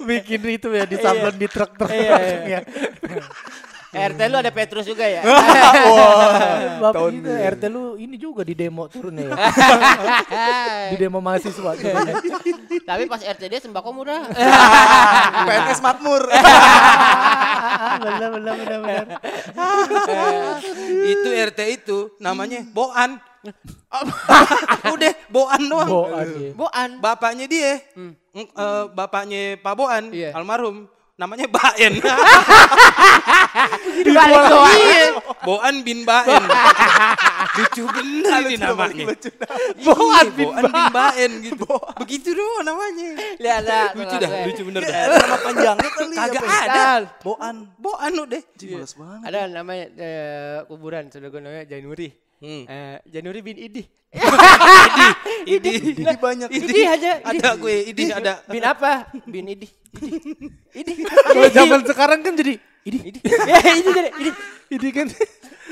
bikin 0.08 0.42
itu 0.56 0.68
ya 0.72 0.88
di 0.88 0.96
sablon 0.96 1.36
di 1.36 1.48
truk-truk 1.52 1.92
Iya, 1.92 2.12
langsung 2.16 2.44
iya. 2.48 2.60
ya. 3.96 4.12
RT 4.12 4.20
lu 4.28 4.38
ada 4.44 4.52
Petrus 4.52 4.86
juga 4.86 5.06
ya? 5.08 5.24
Bapak 6.84 7.08
gitu, 7.16 7.32
RT 7.32 7.64
lu 7.72 7.96
ini 7.96 8.20
juga 8.20 8.44
di 8.44 8.52
demo 8.52 8.92
turun 8.92 9.16
ya. 9.16 9.32
di 10.92 10.96
demo 11.00 11.24
mahasiswa. 11.24 11.72
Tapi 12.84 13.04
pas 13.08 13.22
RT 13.24 13.44
dia 13.48 13.60
sembako 13.64 13.90
murah. 13.96 14.28
PNS 15.48 15.80
makmur. 15.80 16.24
benar 17.96 18.30
benar 18.36 18.54
benar 18.60 18.80
benar. 18.84 19.06
itu 21.08 21.30
RT 21.32 21.60
itu 21.72 21.98
namanya 22.20 22.68
Boan. 22.76 23.16
Udah 24.92 25.14
Boan 25.32 25.62
doang. 25.70 25.90
Boan 25.90 26.28
ya. 26.36 26.52
Boan. 26.52 26.90
Bapaknya 27.00 27.46
dia, 27.48 27.80
mm, 27.96 28.14
eh, 28.36 28.84
bapaknya 28.92 29.56
Pak 29.62 29.74
Boan, 29.78 30.04
Iya. 30.12 30.34
almarhum, 30.36 30.90
namanya 31.16 31.48
Baen. 31.48 31.94
Dibalik 34.06 34.42
doang. 34.52 34.76
Iya, 34.76 35.04
Boan 35.48 35.76
bin 35.88 36.04
Baen. 36.04 36.44
Lucu 37.56 37.84
bener 37.88 38.40
ini 38.52 38.56
namanya. 38.60 39.06
Boan 39.80 40.28
Iya, 40.28 40.36
bin 40.36 40.48
Boan 40.52 40.64
bin 40.68 40.86
Baen 40.92 41.32
gitu. 41.40 41.76
Begitu 42.04 42.30
doang 42.36 42.68
namanya. 42.68 43.10
Lihat 43.40 43.62
dah. 43.64 43.88
Lucu 43.96 44.16
dah, 44.20 44.30
lucu 44.44 44.62
bener 44.68 44.82
dah. 44.84 44.96
Ada 44.96 45.16
nama 45.24 45.38
panjangnya 45.40 45.90
kali 45.96 46.16
ya, 46.16 46.20
Kagak 46.28 46.44
ada. 46.68 46.86
Boan. 47.24 47.56
Boan 47.80 48.12
udah. 48.20 48.42
Males 48.60 48.94
banget. 49.00 49.22
Ada 49.24 49.40
namanya 49.48 49.86
eh, 49.96 50.58
kuburan 50.68 51.08
sudah 51.08 51.28
gue 51.32 51.40
namanya 51.40 51.66
Januri. 51.72 52.10
Hmm. 52.44 52.68
Eh, 52.68 52.98
Januri 53.08 53.40
bin 53.40 53.56
Idi. 53.56 53.84
Idi. 55.56 55.72
Ini 55.96 56.16
banyak. 56.20 56.48
Idi 56.52 56.84
aja. 56.84 57.12
Idi. 57.24 57.40
Ada 57.40 57.50
gue, 57.56 57.76
Idi 57.88 58.04
ada. 58.12 58.44
Bin 58.52 58.64
apa? 58.68 59.08
Bin 59.24 59.48
Idi. 59.48 59.68
Idi. 60.76 60.94
Kalau 61.06 61.50
zaman 61.52 61.80
sekarang 61.88 62.20
kan 62.22 62.34
jadi 62.36 62.60
ini 62.86 62.98
Idi. 63.10 63.20
Ya, 63.24 63.60
Idi 63.76 63.90
jadi 63.90 64.10
Idi. 64.20 64.32
ini 64.76 64.90
kan 64.94 65.08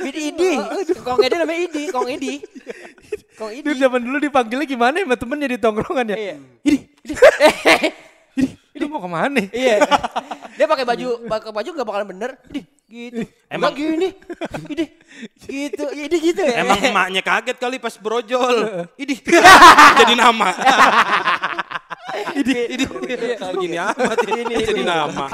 Bin 0.04 0.16
Idi. 0.18 0.52
Kong 1.00 1.20
Edi 1.22 1.36
namanya 1.38 1.60
Idi, 1.70 1.84
Kong 1.94 2.10
Idi. 2.10 2.34
Kong 3.38 3.52
Idi. 3.54 3.64
Dulu 3.64 3.76
zaman 3.78 4.02
dulu 4.02 4.18
dipanggilnya 4.20 4.68
gimana 4.68 4.96
ya 5.00 5.16
temennya 5.16 5.48
di 5.54 5.58
tongkrongan 5.62 6.06
ya? 6.12 6.18
Iya. 6.18 6.36
Ini, 6.66 6.78
ini, 8.36 8.50
ini 8.74 8.86
mau 8.90 9.00
ke 9.00 9.10
mana? 9.10 9.42
Iya. 9.54 9.78
Dia 10.58 10.66
pakai 10.66 10.86
baju 10.86 11.08
pakai 11.30 11.52
baju 11.54 11.70
gak 11.78 11.88
bakalan 11.88 12.08
bener. 12.10 12.32
Idi 12.50 12.66
gitu. 12.94 13.22
Emang 13.50 13.74
Emang- 13.74 13.76
gini. 13.76 14.10
Idi. 14.74 14.86
Gitu. 15.50 15.86
Idi 15.98 16.18
gitu 16.22 16.42
ya. 16.46 16.62
Emang 16.62 16.78
emaknya 16.78 17.22
kaget 17.26 17.58
kali 17.58 17.82
pas 17.82 17.98
brojol. 17.98 18.88
Idi. 18.94 19.18
Jadi 20.00 20.14
nama. 20.14 20.54
Idi. 22.40 22.54
Idi. 22.78 22.86
Gini 23.58 23.78
amat 23.78 24.18
ini 24.30 24.54
jadi 24.62 24.84
nama. 24.86 25.26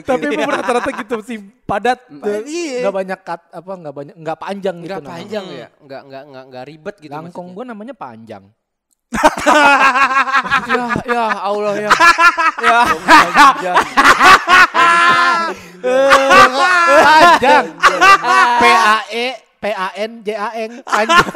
Tapi 0.00 0.24
emang 0.32 0.52
rata-rata 0.52 0.90
gitu 0.96 1.16
sih 1.20 1.38
padat. 1.68 2.00
Iya. 2.48 2.88
Gak 2.88 2.94
banyak 2.94 3.20
kat, 3.20 3.40
apa 3.52 3.72
nggak 3.72 3.94
banyak 3.94 4.14
nggak 4.16 4.38
panjang 4.40 4.76
gitu. 4.80 4.96
Enggak 4.96 5.12
panjang 5.12 5.44
ya. 5.52 5.66
Enggak 5.80 6.00
enggak 6.08 6.22
enggak 6.24 6.44
enggak 6.48 6.64
ribet 6.68 6.96
gitu 7.04 7.12
Langkong 7.12 7.52
gue 7.52 7.64
namanya 7.68 7.92
panjang. 7.92 8.44
ya 10.70 10.86
ya 11.02 11.24
Allah 11.42 11.74
ya. 11.74 11.90
ya. 12.62 13.72
panjang. 17.02 17.64
P 18.60 18.64
A 18.70 18.96
E 19.10 19.26
P 19.60 19.64
A 19.74 19.88
N 19.98 20.12
J 20.22 20.28
A 20.38 20.48
N 20.54 20.72
panjang. 20.86 21.26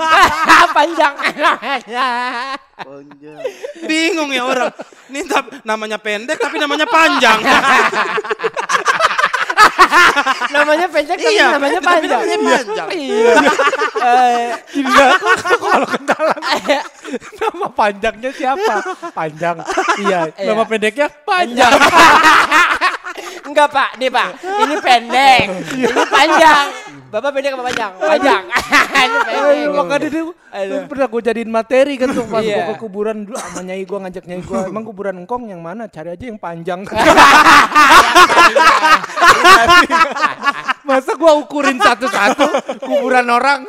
Panjang. 0.71 1.15
Panjang. 2.87 3.43
Bingung 3.87 4.31
ya 4.31 4.43
orang. 4.47 4.71
Ini 5.11 5.21
tap- 5.27 5.63
namanya 5.67 5.99
pendek 5.99 6.39
tapi 6.39 6.63
namanya 6.63 6.87
panjang. 6.87 7.39
namanya 10.55 10.87
pendek 10.87 11.17
tapi 11.17 11.35
Iya, 11.35 11.47
namanya 11.55 11.81
panjang. 11.81 12.21
namanya 12.23 12.39
panjang. 12.65 12.89
Iya. 12.95 13.35
Eh, 14.05 14.53
Gila, 14.69 15.07
kalau 15.57 15.89
kenalan 15.89 16.39
nama 17.41 17.67
panjangnya 17.73 18.31
siapa? 18.31 18.75
Panjang. 19.17 19.57
Iya, 19.97 20.29
nama 20.45 20.61
Iya. 20.61 20.69
pendeknya 20.69 21.07
panjang. 21.25 21.73
Enggak 23.45 23.69
pak, 23.71 23.97
nih 23.97 24.11
pak, 24.11 24.29
ini 24.61 24.75
pendek, 24.77 25.45
ini 25.73 26.05
panjang. 26.05 26.67
Bapak 27.15 27.31
pendek 27.31 27.55
apa 27.55 27.63
panjang? 27.63 27.93
Panjang. 27.95 28.43
Aduh, 29.05 29.71
makanya 29.77 30.09
dia 30.11 30.23
Aduh. 30.51 30.83
pernah 30.91 31.07
gue 31.07 31.23
jadiin 31.23 31.47
materi 31.47 31.95
kan 31.95 32.11
tuh 32.11 32.27
pas 32.27 32.43
Iya. 32.43 32.67
gua 32.67 32.75
ke 32.75 32.83
kuburan 32.83 33.23
dulu 33.23 33.39
sama 33.39 33.63
nyai 33.63 33.83
gue 33.83 33.99
ngajak 34.01 34.25
nyai 34.25 34.43
gue 34.43 34.59
emang 34.67 34.83
kuburan 34.83 35.15
engkong 35.17 35.47
yang 35.47 35.63
mana 35.63 35.87
cari 35.87 36.11
aja 36.11 36.25
yang 36.27 36.39
panjang 36.39 36.83
masa 40.85 41.13
gue 41.15 41.33
ukurin 41.35 41.79
satu-satu 41.79 42.47
kuburan 42.81 43.27
orang 43.27 43.63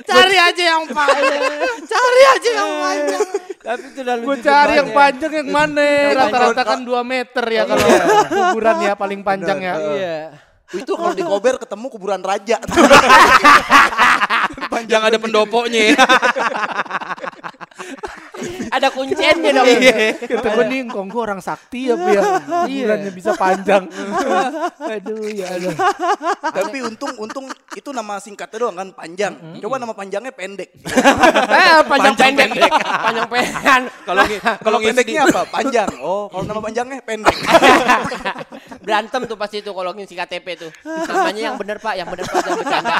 Cari 0.00 0.36
aja 0.38 0.62
yang 0.72 0.88
panjang. 0.88 1.42
Cari 1.84 2.22
aja 2.24 2.50
yang 2.54 2.72
panjang. 2.80 3.20
Tapi 3.58 3.84
itu 3.84 4.00
udah 4.00 4.16
gue 4.16 4.36
cari 4.40 4.72
yang 4.72 4.88
banget. 4.88 4.96
panjang 4.96 5.32
yang 5.34 5.48
mana 5.50 5.86
rata-rata 6.14 6.62
kan 6.64 6.80
2 6.80 7.02
meter 7.04 7.44
ya 7.44 7.62
kalau 7.66 7.86
kuburan 8.30 8.76
ya 8.80 8.92
paling 8.94 9.20
panjang 9.20 9.58
ya 9.60 9.74
Iya. 9.76 10.47
Itu 10.68 11.00
kalau 11.00 11.16
di 11.16 11.24
Kober 11.24 11.56
ketemu 11.56 11.86
kuburan 11.88 12.20
raja. 12.20 12.60
Yang 14.88 15.02
ada 15.08 15.18
pendoponya. 15.20 15.96
Ada 18.78 18.88
kunciannya 18.94 19.50
dong. 19.50 19.66
kata 20.18 20.48
gue 20.54 20.64
nih 20.70 20.78
engkong 20.86 21.08
gue 21.10 21.18
orang 21.20 21.40
sakti 21.42 21.90
ya 21.90 21.94
Bu, 21.98 22.06
ya 22.08 22.22
kuburannya 22.62 23.10
bisa 23.10 23.30
panjang 23.34 23.90
aduh 24.94 25.26
ya 25.26 25.46
aduh 25.50 25.74
Tapi 26.48 26.78
untung 26.82 27.12
untung 27.18 27.46
itu 27.74 27.90
nama 27.90 28.18
singkatnya 28.18 28.58
doang 28.58 28.76
kan 28.76 28.88
panjang. 28.94 29.34
Coba 29.58 29.78
nama 29.78 29.94
panjangnya 29.94 30.30
pendek. 30.30 30.70
Eh, 31.48 31.80
panjang 31.86 32.14
pendek. 32.14 32.50
Panjang 32.78 33.26
pendek. 33.26 33.82
Kalau 34.08 34.24
kalau 34.62 34.78
di 34.78 34.86
pendeknya 34.88 35.20
apa? 35.26 35.42
Panjang. 35.48 35.88
Oh, 36.00 36.30
kalau 36.30 36.44
nama 36.46 36.60
panjangnya 36.62 37.02
pendek. 37.02 37.34
Berantem 38.80 39.20
tuh 39.28 39.36
pasti 39.36 39.60
tuh 39.60 39.74
kalau 39.74 39.92
ngisi 39.92 40.14
KTP 40.14 40.46
tuh. 40.56 40.70
Namanya 40.84 41.42
yang 41.52 41.56
bener 41.58 41.76
pak, 41.76 41.94
yang 41.98 42.08
bener 42.08 42.24
pak 42.24 42.40
jangan 42.40 42.58
bercanda. 42.62 42.94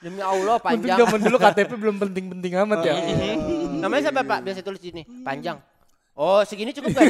Demi 0.00 0.20
Allah 0.24 0.56
Untung 0.56 0.64
panjang. 0.64 0.96
zaman 0.96 1.18
dulu 1.20 1.36
KTP 1.36 1.70
belum 1.76 1.96
penting-penting 2.00 2.52
amat 2.64 2.78
ya 2.82 2.94
Namanya 3.80 4.02
siapa 4.08 4.20
pak? 4.24 4.38
Biasa 4.42 4.60
tulis 4.64 4.80
sini. 4.80 5.02
Panjang. 5.26 5.58
Oh 6.18 6.44
segini 6.44 6.74
cukup 6.74 6.92
gak? 6.92 7.08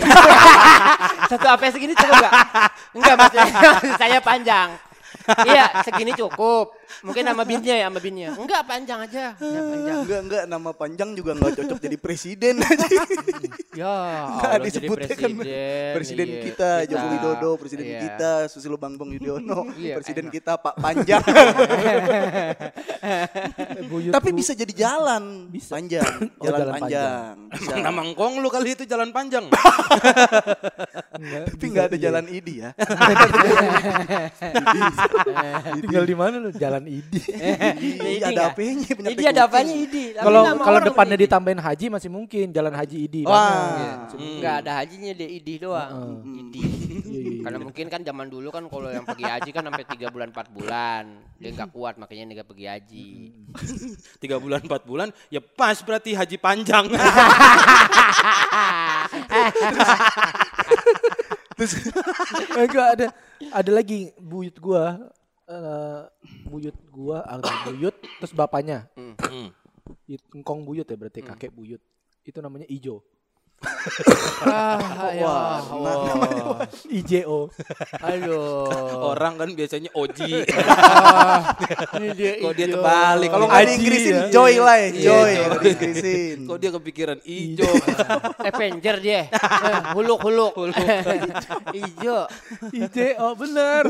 Satu 1.30 1.46
apa 1.50 1.66
segini 1.72 1.96
cukup 1.98 2.14
gak? 2.20 2.32
Enggak 2.94 3.14
maksudnya 3.18 3.46
maksud 3.50 3.94
saya 4.02 4.18
panjang. 4.22 4.68
Iya 5.48 5.64
segini 5.84 6.12
cukup. 6.16 6.72
Mungkin 7.00 7.22
nama 7.22 7.46
binnya 7.46 7.74
ya, 7.78 7.86
sama 7.88 8.00
binnya. 8.02 8.34
Enggak 8.34 8.62
panjang 8.66 8.98
aja. 9.06 9.38
Ya 9.38 9.60
panjang. 9.62 9.98
Enggak 10.04 10.20
enggak 10.26 10.42
nama 10.50 10.70
panjang 10.74 11.14
juga 11.14 11.38
enggak 11.38 11.62
cocok 11.62 11.78
jadi 11.78 11.96
presiden. 11.96 12.54
Ya, 13.70 13.86
Enggak 13.86 14.50
Allah, 14.50 14.58
jadi 14.58 14.66
disebutnya 14.66 15.14
kan 15.14 15.30
presiden, 15.30 15.94
presiden 15.94 16.26
iya. 16.26 16.42
kita 16.42 16.70
Joko 16.90 17.06
Widodo, 17.06 17.50
presiden 17.54 17.86
Iya. 17.86 18.00
kita 18.02 18.30
Susilo 18.50 18.74
Bambang 18.74 19.14
Yudhoyono, 19.14 19.70
Iya, 19.78 20.02
presiden 20.02 20.26
enak. 20.26 20.34
kita 20.34 20.52
Pak 20.58 20.74
Panjang. 20.82 21.22
Tapi 24.18 24.28
bisa 24.34 24.58
jadi 24.58 24.74
jalan 24.74 25.54
panjang, 25.70 26.14
Oh, 26.42 26.50
jalan, 26.50 26.82
panjang. 26.82 27.34
Bisa. 27.54 27.70
Emang 27.70 27.82
nama 27.86 28.00
ngkong 28.10 28.42
lu 28.42 28.50
kali 28.50 28.74
itu 28.74 28.82
jalan 28.90 29.14
panjang. 29.14 29.46
Enggak, 31.20 31.42
Tapi 31.46 31.54
bisa 31.54 31.66
enggak 31.70 31.84
ada 31.86 31.96
iya. 31.96 32.04
jalan 32.10 32.24
idi 32.32 32.54
ya. 32.58 32.70
tinggal 35.84 36.04
di 36.04 36.16
mana 36.16 36.36
lu 36.40 36.50
jalan 36.52 36.84
idi 36.86 37.20
Idi 38.00 38.22
ada 38.24 38.52
apanya 38.52 38.88
punya 38.92 39.08
Idi 39.12 39.24
ada 39.24 39.42
apanya 39.46 39.74
Idi? 39.74 40.04
Kalau 40.14 40.42
kalau 40.60 40.78
depannya 40.80 41.16
Idi. 41.16 41.24
ditambahin 41.28 41.60
haji 41.60 41.86
masih 41.92 42.10
mungkin 42.12 42.52
jalan 42.52 42.74
haji 42.74 42.96
idi 43.06 43.22
Wah. 43.24 44.08
Enggak 44.14 44.54
ada 44.66 44.82
hajinya 44.82 45.12
dia 45.14 45.28
Idi 45.28 45.54
doang. 45.60 46.22
Idi. 46.26 46.62
Iya, 47.10 47.26
iya, 47.26 47.42
Karena 47.42 47.58
mungkin 47.58 47.86
kan 47.90 48.06
zaman 48.06 48.30
dulu 48.30 48.54
kan 48.54 48.70
kalau 48.70 48.86
yang 48.86 49.02
pergi 49.02 49.26
haji 49.26 49.50
kan 49.50 49.66
sampai 49.66 49.82
3 49.82 50.14
bulan 50.14 50.28
4 50.30 50.46
bulan. 50.54 51.04
Dia 51.42 51.50
nggak 51.56 51.70
kuat 51.72 51.94
makanya 51.98 52.22
dia 52.30 52.34
nggak 52.38 52.48
pergi 52.52 52.66
haji. 52.70 53.08
Tiga 54.20 54.36
bulan, 54.36 54.60
empat 54.60 54.84
bulan, 54.84 55.08
ya 55.32 55.40
pas 55.40 55.80
berarti 55.80 56.12
haji 56.12 56.36
panjang. 56.36 56.84
enggak 62.60 62.88
ada 62.96 63.06
ada 63.52 63.70
lagi 63.70 64.10
buyut 64.16 64.56
gua. 64.58 65.12
Eh, 65.50 66.02
buyut 66.46 66.76
gua 66.88 67.26
ada 67.26 67.50
buyut 67.66 67.96
terus 68.22 68.32
bapaknya. 68.32 68.86
Hmm. 68.94 69.14
It- 70.06 70.26
engkong 70.30 70.62
buyut 70.62 70.86
ya 70.86 70.96
berarti 70.96 71.20
kakek 71.20 71.52
buyut. 71.52 71.82
Itu 72.22 72.38
namanya 72.38 72.68
Ijo 72.68 73.02
Ah, 74.40 75.12
ya 75.12 75.60
Allah. 75.68 76.64
IJO. 76.88 77.52
Aduh. 78.00 78.64
Orang 79.04 79.36
kan 79.36 79.52
biasanya 79.52 79.92
Oji. 79.92 80.48
Ini 82.00 82.08
dia 82.16 82.32
Kok 82.40 82.52
dia 82.56 82.66
terbalik. 82.72 83.28
Kalau 83.28 83.46
nggak 83.46 83.64
diinggrisin 83.68 84.14
ya. 84.16 84.24
Joy 84.32 84.54
lah 84.64 84.76
ya, 84.80 84.88
Iya, 84.88 85.04
Joy. 85.04 85.32
Kalau 85.36 85.60
diinggrisin. 85.60 86.38
Kok 86.48 86.58
dia 86.58 86.70
kepikiran 86.72 87.18
ijo. 87.20 87.68
Avenger 88.48 88.96
dia. 88.98 89.20
Eh, 89.28 89.78
huluk 89.92 90.20
huluk. 90.26 90.52
Ijo. 91.76 92.18
IJO 92.72 93.28
bener. 93.36 93.84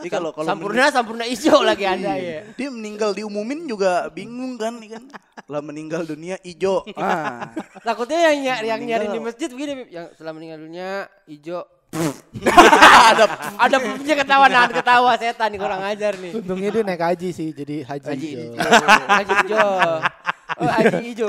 Jadi 0.00 0.08
kalau 0.08 0.32
kalau 0.32 0.48
Sampurna 0.48 0.88
sampurna 0.88 1.24
ijo 1.28 1.60
lagi 1.60 1.84
ada 1.84 2.16
ya. 2.16 2.48
dia 2.56 2.68
meninggal 2.72 3.12
diumumin 3.12 3.68
juga 3.68 4.08
bingung 4.08 4.56
kan, 4.56 4.80
kan. 4.80 5.04
Lah 5.52 5.60
meninggal 5.60 6.08
dunia 6.08 6.40
ijo. 6.40 6.80
Ah. 6.96 7.25
Takutnya 7.86 8.18
yang 8.26 8.36
ny- 8.40 8.64
yang 8.64 8.80
nyari 8.82 9.06
di 9.08 9.18
masjid 9.18 9.48
begini 9.48 9.86
yang 9.88 10.06
setelah 10.12 10.32
meninggal 10.32 10.58
dunia 10.60 10.90
ijo. 11.26 11.60
ada 13.10 13.24
ada 13.64 13.76
punya 13.78 14.14
ketawa 14.14 14.46
nahan 14.46 14.70
ketawa 14.70 15.16
setan 15.16 15.48
nih 15.48 15.60
kurang 15.60 15.80
ajar 15.80 16.12
nih. 16.16 16.32
Untungnya 16.34 16.68
dia 16.70 16.82
naik 16.82 17.00
haji 17.00 17.28
sih, 17.30 17.48
jadi 17.50 17.86
haji. 17.86 18.06
Haji 18.06 18.26
hijau. 18.26 18.50
ijo. 18.52 18.58
Haji 19.06 19.34
ijo. 19.44 19.66
Oh, 20.56 20.68
haji 20.68 20.98
ijo. 21.10 21.28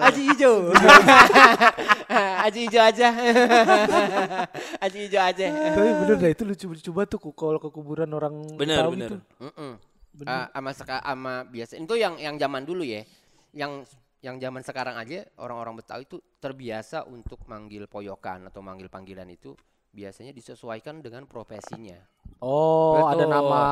Haji 0.00 0.22
ijo. 0.28 0.52
Haji 2.10 2.60
ijo 2.66 2.80
aja. 2.80 3.08
Haji 4.80 4.98
ijo 5.06 5.18
aja. 5.20 5.46
Tapi 5.46 5.90
bener 5.98 6.16
dah 6.16 6.30
itu 6.30 6.42
lucu 6.44 6.64
coba 6.90 7.02
tuh 7.06 7.18
ku- 7.20 7.34
kalau 7.34 7.58
ke 7.58 7.68
kuburan 7.68 8.10
orang 8.10 8.34
Bener, 8.56 8.82
bener. 8.88 9.08
tuh. 9.14 9.20
Mm-mm. 9.40 9.72
Ah, 10.26 10.50
ama 10.52 10.70
seka 10.70 11.00
ama 11.00 11.46
biasa 11.46 11.78
itu 11.78 11.94
yang 11.94 12.18
yang 12.18 12.34
zaman 12.36 12.64
dulu 12.64 12.82
ya. 12.82 13.06
Yang 13.52 13.88
yang 14.20 14.36
zaman 14.36 14.60
sekarang 14.60 15.00
aja 15.00 15.24
orang-orang 15.40 15.80
Betawi 15.80 16.04
itu 16.04 16.20
terbiasa 16.36 17.08
untuk 17.08 17.40
manggil 17.48 17.88
poyokan 17.88 18.52
atau 18.52 18.60
manggil 18.60 18.92
panggilan 18.92 19.28
itu 19.32 19.56
biasanya 19.90 20.30
disesuaikan 20.30 21.02
dengan 21.02 21.26
profesinya. 21.26 21.98
Oh, 22.40 23.04
ada 23.04 23.26
Betul. 23.26 23.32
nama 23.36 23.62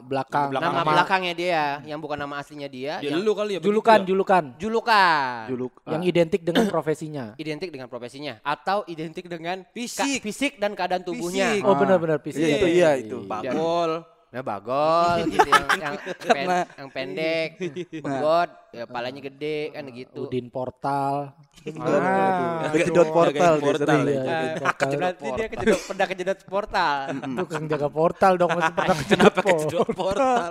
belakang. 0.00 0.48
Belakang. 0.54 0.72
Nama 0.72 0.82
belakangnya 0.86 1.34
dia 1.34 1.62
yang 1.82 1.98
bukan 1.98 2.14
nama 2.14 2.40
aslinya 2.40 2.70
dia, 2.70 3.02
Ya 3.02 3.10
yang 3.10 3.20
lu 3.20 3.34
kali 3.34 3.58
ya. 3.58 3.60
Julukan, 3.60 4.00
ya? 4.00 4.06
julukan. 4.06 4.44
julukan. 4.56 5.44
Juluk. 5.50 5.72
Yang 5.84 6.02
identik 6.08 6.40
dengan 6.46 6.64
profesinya. 6.70 7.24
Identik 7.36 7.68
dengan 7.74 7.88
profesinya 7.90 8.38
atau 8.46 8.86
identik 8.86 9.26
dengan 9.26 9.66
ka- 9.66 9.72
Fisik. 9.74 10.22
fisik 10.22 10.52
dan 10.62 10.78
keadaan 10.78 11.02
tubuhnya. 11.02 11.58
Fisik. 11.58 11.66
Oh 11.66 11.74
benar-benar 11.74 12.22
fisik. 12.22 12.44
Iya, 12.44 12.56
itu 12.56 12.66
iya 12.70 12.90
itu. 12.96 13.16
Bagol. 13.26 14.13
Nah 14.34 14.42
bagol 14.42 15.22
gitu 15.30 15.46
yang 15.46 15.66
yang, 15.78 15.94
pen, 16.26 16.46
yang 16.74 16.88
pendek, 16.90 17.48
begot, 18.02 18.50
ya 18.74 18.82
palanya 18.90 19.22
gede 19.22 19.70
kan 19.70 19.86
gitu. 19.94 20.26
Udin 20.26 20.50
Portal. 20.50 21.38
Ah, 21.78 22.66
kedot 22.74 23.08
portal 23.14 23.30
jagain 23.30 23.62
dia 23.62 23.62
portal 23.62 23.94
sering. 23.94 24.04
ya. 24.04 24.22
Iya, 24.26 24.34
Ah, 24.34 24.54
Portal. 24.58 24.90
Berarti 24.98 25.28
dia 25.38 25.46
kejedot, 25.46 25.80
pernah 25.86 26.06
kejedot 26.10 26.40
portal. 26.44 26.96
Tukang 27.14 27.64
jaga 27.70 27.88
portal 27.88 28.32
dong 28.34 28.50
masih 28.58 28.72
pernah 28.82 28.96
kejedot 28.98 29.32
portal. 29.32 29.46
kejedot 29.54 29.88
portal? 29.94 30.50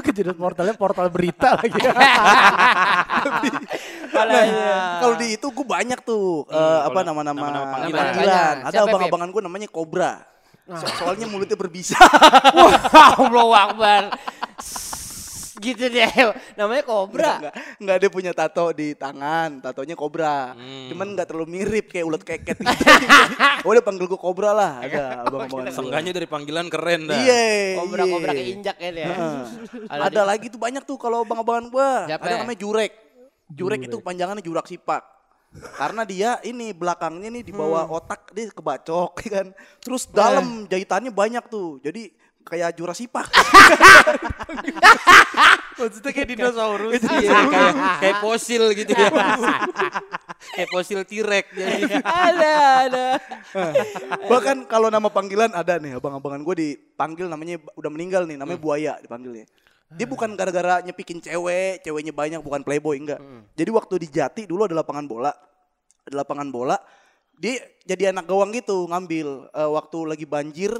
kejedot 0.00 0.36
portalnya 0.40 0.74
portal 0.74 1.06
berita 1.12 1.48
lagi. 1.60 1.80
Palanya. 4.08 4.72
Kalau 5.04 5.14
di 5.20 5.26
itu 5.36 5.46
gue 5.52 5.66
banyak 5.68 6.00
tuh 6.00 6.48
eh, 6.48 6.80
apa 6.88 7.00
nama-nama 7.04 7.76
panggilan. 7.84 8.54
Ada 8.64 8.88
abang-abangan 8.88 9.28
gue 9.28 9.42
namanya 9.44 9.68
Cobra. 9.68 10.29
So- 10.78 10.94
soalnya 11.02 11.26
mulutnya 11.26 11.58
berbisa. 11.58 11.98
Allahu 13.18 13.50
Akbar. 13.50 14.14
gitu 15.60 15.84
deh. 15.92 16.08
Namanya 16.56 16.82
kobra. 16.82 17.36
Enggak, 17.36 17.54
enggak 17.76 17.96
dia 18.00 18.10
punya 18.10 18.32
tato 18.32 18.72
di 18.72 18.96
tangan, 18.96 19.60
tatonya 19.60 19.94
kobra. 19.94 20.56
Hmm. 20.56 20.88
Cuman 20.88 21.06
enggak 21.14 21.26
terlalu 21.28 21.60
mirip 21.60 21.92
kayak 21.92 22.04
ulet 22.08 22.22
keket 22.24 22.56
gitu. 22.64 22.70
oh, 23.68 23.72
dia 23.76 23.84
panggil 23.84 24.08
gue 24.08 24.20
kobra 24.20 24.50
lah, 24.56 24.80
ada 24.80 25.28
abang-abangan 25.28 25.68
gua. 25.68 25.76
Seenggaknya 25.76 26.12
dari 26.16 26.26
panggilan 26.26 26.66
keren 26.72 27.00
dah. 27.12 27.20
Iya. 27.20 27.40
Kobra-kobra 27.76 28.32
iya. 28.32 28.40
keinjak 28.40 28.76
ya 28.80 28.90
dia. 28.90 29.06
Kalau 29.84 30.04
Ada 30.08 30.22
lagi 30.24 30.46
tuh 30.48 30.60
banyak 30.60 30.82
tuh 30.88 30.96
kalau 30.96 31.22
abang-abangan 31.22 31.66
gua. 31.68 31.90
Siapa 32.08 32.24
Ada 32.24 32.32
ya? 32.32 32.38
namanya 32.42 32.58
Jurek. 32.58 32.92
Jurek 33.52 33.80
itu 33.84 33.96
panjangannya 34.00 34.42
Jurak 34.42 34.66
Sipak. 34.66 35.19
Karena 35.50 36.06
dia 36.06 36.38
ini 36.46 36.70
belakangnya 36.70 37.26
nih 37.26 37.42
di 37.42 37.50
bawah 37.50 37.82
Hmm. 37.82 37.98
otak 37.98 38.30
dia 38.30 38.46
kebacok 38.54 39.18
ya 39.26 39.42
kan. 39.42 39.46
Terus 39.82 40.06
dalam 40.06 40.70
jahitannya 40.70 41.10
banyak 41.10 41.42
tuh. 41.50 41.82
Jadi 41.82 42.14
kayak 42.40 42.78
Jurassic 42.78 43.10
Park. 43.10 43.30
Maksudnya 45.80 46.12
kayak 46.12 46.28
dinosaurus. 46.28 47.02
Iya, 47.02 47.38
kayak 47.48 47.74
kayak 47.98 48.16
fosil 48.20 48.62
gitu 48.76 48.92
ya. 48.92 49.08
kayak 50.56 50.68
fosil 50.70 51.00
T-Rex 51.04 51.46
jadi. 51.56 51.82
ada, 52.04 52.52
ada. 52.86 53.06
Bahkan 54.28 54.68
kalau 54.68 54.92
nama 54.92 55.08
panggilan 55.08 55.50
ada 55.50 55.80
nih 55.80 55.96
abang-abangan 55.96 56.40
gue 56.44 56.56
dipanggil 56.56 57.26
namanya 57.26 57.56
udah 57.76 57.90
meninggal 57.92 58.22
nih 58.28 58.36
namanya 58.36 58.60
buaya 58.60 58.92
dipanggilnya. 59.00 59.48
Dia 59.90 60.06
bukan 60.06 60.38
gara-gara 60.38 60.78
nyepikin 60.80 61.18
cewek, 61.18 61.82
ceweknya 61.82 62.14
banyak 62.14 62.40
bukan 62.40 62.62
playboy 62.62 62.94
enggak. 62.94 63.18
Jadi 63.58 63.70
waktu 63.74 63.94
di 63.98 64.08
Jati 64.08 64.42
dulu 64.46 64.70
ada 64.70 64.78
lapangan 64.78 65.06
bola. 65.06 65.32
Ada 66.06 66.22
lapangan 66.22 66.48
bola. 66.48 66.78
Dia 67.34 67.58
jadi 67.82 68.14
anak 68.14 68.28
gawang 68.28 68.54
gitu 68.54 68.86
ngambil 68.86 69.48
Eh, 69.50 69.70
waktu 69.72 69.98
lagi 70.06 70.26
banjir 70.28 70.70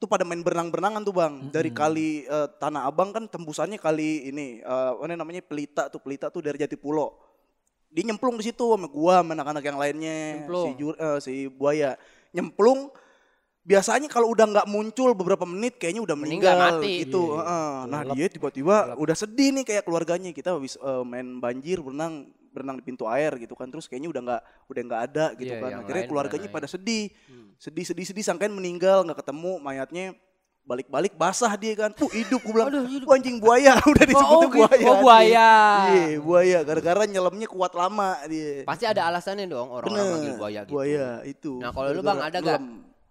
tuh 0.00 0.08
pada 0.08 0.24
main 0.24 0.40
berenang-berenangan 0.42 1.04
tuh 1.04 1.14
Bang. 1.14 1.34
Dari 1.52 1.70
kali 1.70 2.24
eh, 2.24 2.48
Tanah 2.58 2.90
Abang 2.90 3.14
kan 3.14 3.30
tembusannya 3.30 3.78
kali 3.78 4.32
ini 4.32 4.64
eh 4.64 4.90
apa 4.96 5.04
namanya 5.06 5.44
Pelita 5.44 5.86
tuh 5.86 6.02
Pelita 6.02 6.26
tuh 6.32 6.42
dari 6.42 6.58
Jatipulo. 6.58 7.20
Dia 7.90 8.02
nyemplung 8.06 8.38
di 8.38 8.50
situ 8.50 8.66
sama 8.66 8.86
gua 8.86 9.20
sama 9.22 9.34
anak-anak 9.34 9.62
yang 9.62 9.78
lainnya 9.78 10.16
Nyemplung. 10.42 10.66
si 10.66 10.70
Jur- 10.78 10.98
eh, 10.98 11.18
si 11.22 11.34
buaya 11.46 11.94
nyemplung 12.30 12.90
biasanya 13.70 14.10
kalau 14.10 14.26
udah 14.28 14.46
nggak 14.50 14.66
muncul 14.66 15.14
beberapa 15.14 15.46
menit 15.46 15.78
kayaknya 15.78 16.02
udah 16.02 16.16
Meninggal, 16.18 16.58
meninggal, 16.58 16.82
mati. 16.82 16.92
gitu. 17.06 17.38
Heeh. 17.38 17.74
nah 17.86 18.02
dia 18.10 18.26
tiba-tiba 18.26 18.98
udah 18.98 19.14
sedih 19.14 19.54
nih 19.54 19.64
kayak 19.64 19.86
keluarganya. 19.86 20.34
Kita 20.34 20.50
habis 20.50 20.74
eh, 20.74 21.02
main 21.06 21.38
banjir 21.38 21.78
berenang 21.78 22.26
berenang 22.50 22.74
di 22.74 22.84
pintu 22.84 23.06
air 23.06 23.30
gitu 23.38 23.54
kan. 23.54 23.70
Terus 23.70 23.86
kayaknya 23.86 24.10
udah 24.10 24.22
nggak 24.26 24.42
udah 24.66 24.82
nggak 24.82 25.02
ada 25.06 25.24
gitu 25.38 25.54
Iya, 25.54 25.62
kan. 25.62 25.70
yang 25.70 25.80
akhirnya 25.80 26.04
keluarganya 26.04 26.48
pada 26.50 26.66
sedih. 26.66 27.14
Sedih 27.56 27.86
sedih 27.86 28.02
sedih. 28.04 28.24
Sangkain 28.26 28.50
meninggal 28.50 29.06
nggak 29.06 29.22
ketemu. 29.22 29.62
Mayatnya 29.62 30.18
balik-balik 30.60 31.14
basah 31.14 31.54
dia 31.54 31.78
kan. 31.78 31.94
Uh 31.94 32.10
hidup 32.10 32.42
gue 32.42 32.50
bilang. 32.50 32.74
"Wah, 33.06 33.14
anjing 33.14 33.38
buaya. 33.38 33.78
Udah 33.86 34.02
disebutnya 34.04 34.46
gitu. 34.46 34.58
buaya 34.58 34.82
Oh, 34.84 34.96
buaya. 34.98 35.50
iya 35.88 36.18
buaya. 36.18 36.58
Gara-gara 36.60 37.06
nyelamnya 37.06 37.46
kuat 37.46 37.70
lama 37.72 38.18
dia. 38.26 38.66
Pasti 38.66 38.82
ada 38.82 39.06
alasannya 39.06 39.46
dong 39.46 39.70
orang-orang 39.70 40.10
manggil 40.10 40.34
buaya 40.34 40.60
gitu. 40.66 40.70
buaya 40.74 41.06
itu. 41.22 41.52
Nah, 41.58 41.70
kalau 41.70 41.88
lu 41.92 42.02
Bang 42.02 42.18
ada 42.18 42.38
gak? 42.40 42.58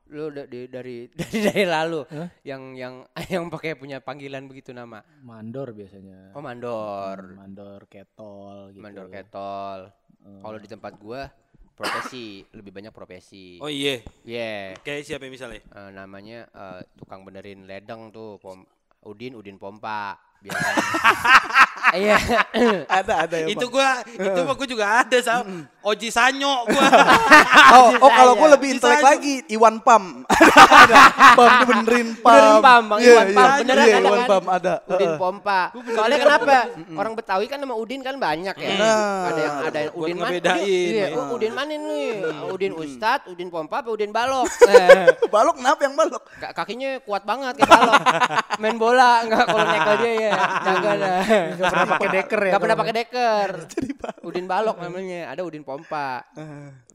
Lu 0.10 0.34
da- 0.34 0.49
di- 0.49 0.70
dari 0.70 1.05
dari 1.20 1.38
dari 1.45 1.64
lalu 1.70 2.01
yang 2.41 2.74
yang 2.74 3.05
yang 3.34 3.45
pakai 3.47 3.78
punya 3.78 4.01
panggilan 4.01 4.49
begitu 4.49 4.74
nama. 4.74 5.05
Mandor 5.22 5.74
biasanya. 5.74 6.34
Oh, 6.34 6.41
mandor. 6.41 7.38
Mandor 7.38 7.86
ketol 7.86 8.74
gitu. 8.74 8.82
Mandor 8.82 9.07
ketol. 9.07 9.93
Kalau 10.20 10.57
di 10.60 10.68
tempat 10.68 10.93
gua 10.99 11.32
profesi, 11.80 12.43
lebih 12.51 12.76
banyak 12.76 12.91
profesi. 12.91 13.55
Oh 13.64 13.72
iya. 13.72 14.03
Yeah. 14.28 14.76
Kayak 14.84 15.07
siapa 15.07 15.32
misalnya? 15.32 15.64
Eh, 15.64 15.91
namanya 15.95 16.43
eh, 16.51 16.82
tukang 16.99 17.24
benerin 17.24 17.64
ledeng 17.64 18.12
tuh, 18.12 18.36
pom 18.43 18.68
Udin 19.07 19.39
Udin 19.39 19.55
pompa 19.55 20.20
biasanya. 20.43 20.76
Iya. 21.91 22.17
ada 22.99 23.13
ada 23.23 23.36
ya 23.38 23.47
itu 23.49 23.65
gua 23.65 23.89
itu 24.05 24.39
mah 24.39 24.53
gua 24.53 24.67
juga 24.67 24.86
ada 24.99 25.17
sama 25.19 25.65
Oji 25.80 26.09
Sanyo 26.09 26.67
gua. 26.67 26.86
oh, 27.75 27.89
oh 27.99 28.11
kalau 28.11 28.34
gue 28.36 28.43
Iya. 28.43 28.55
lebih 28.55 28.69
intelek 28.73 28.99
lagi 28.99 29.34
Iwan 29.47 29.80
Pam 29.80 30.27
ada 30.84 30.95
Pam 31.34 31.51
benerin 31.63 32.07
Pam 32.17 32.36
Benerin 32.36 32.59
pam, 32.59 32.84
Bang 32.86 32.99
Iya, 32.99 33.09
Iwan 33.09 33.25
iya. 33.25 33.36
Pam. 33.36 33.49
Beneran 33.55 33.80
Iya, 33.80 33.95
ada 33.95 34.01
Iwan 34.01 34.19
kan? 34.19 34.27
Pam 34.27 34.43
ada 34.49 34.73
Udin 34.86 35.11
pompa. 35.15 35.61
Soalnya 35.89 36.17
kenapa? 36.19 36.57
Orang 36.91 37.13
Betawi 37.13 37.45
kan 37.45 37.57
nama 37.57 37.73
Udin 37.73 38.01
kan 38.01 38.15
banyak 38.15 38.55
ya. 38.55 38.69
Nah. 38.75 39.21
Ada 39.25 39.39
yang 39.39 39.55
ada 39.63 39.77
yang 39.80 39.93
Udin 39.93 40.15
mana? 40.17 40.34
Iya, 40.59 41.05
ya. 41.05 41.07
oh, 41.15 41.34
Udin 41.34 41.53
mana 41.53 41.71
nih? 41.71 42.09
Udin 42.49 42.73
Ustad, 42.75 43.19
Udin 43.25 43.47
pompa 43.47 43.80
apa 43.80 43.89
Udin 43.89 44.11
balok? 44.11 44.49
Balok 45.27 45.55
kenapa 45.57 45.82
yang 45.82 45.95
balok 45.95 46.23
ka- 46.36 46.53
kakinya 46.53 46.99
kuat 47.01 47.23
banget 47.23 47.55
kayak 47.55 47.69
balok. 47.69 48.01
Main 48.57 48.75
bola 48.75 49.23
enggak 49.23 49.43
kalau 49.45 49.63
nyekel 49.63 49.95
dia 49.97 50.11
ya. 50.19 50.32
Jaga 50.59 50.91
dah. 50.93 51.19
Gak 51.70 51.78
pernah 51.78 51.93
pakai 51.93 52.09
deker 52.09 52.39
ya. 52.41 52.51
Gak 52.51 52.61
pernah 52.65 52.78
pakai 52.78 52.95
deker. 52.97 53.49
Udin 54.28 54.45
balok 54.49 54.78
namanya. 54.82 55.30
Ada 55.30 55.41
Udin 55.45 55.61
pompa. 55.61 56.26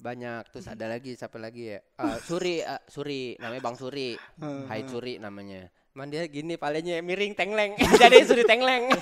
Banyak. 0.03 0.51
Terus 0.51 0.67
ada 0.67 0.91
lagi 0.91 1.15
siapa 1.15 1.39
lagi 1.39 1.73
ya? 1.73 1.79
Eh, 1.79 2.19
Suri, 2.27 2.59
eh, 2.59 2.83
Suri 2.91 3.39
namanya 3.39 3.63
Bang 3.63 3.77
Suri. 3.79 4.19
Hai 4.43 4.83
Suri 4.91 5.23
namanya. 5.23 5.71
Man 5.95 6.11
dia 6.11 6.27
gini 6.27 6.59
palanya 6.59 6.99
miring 6.99 7.39
tengleng. 7.39 7.79
Jadi 8.03 8.27
Suri 8.27 8.43
tengleng. 8.43 8.91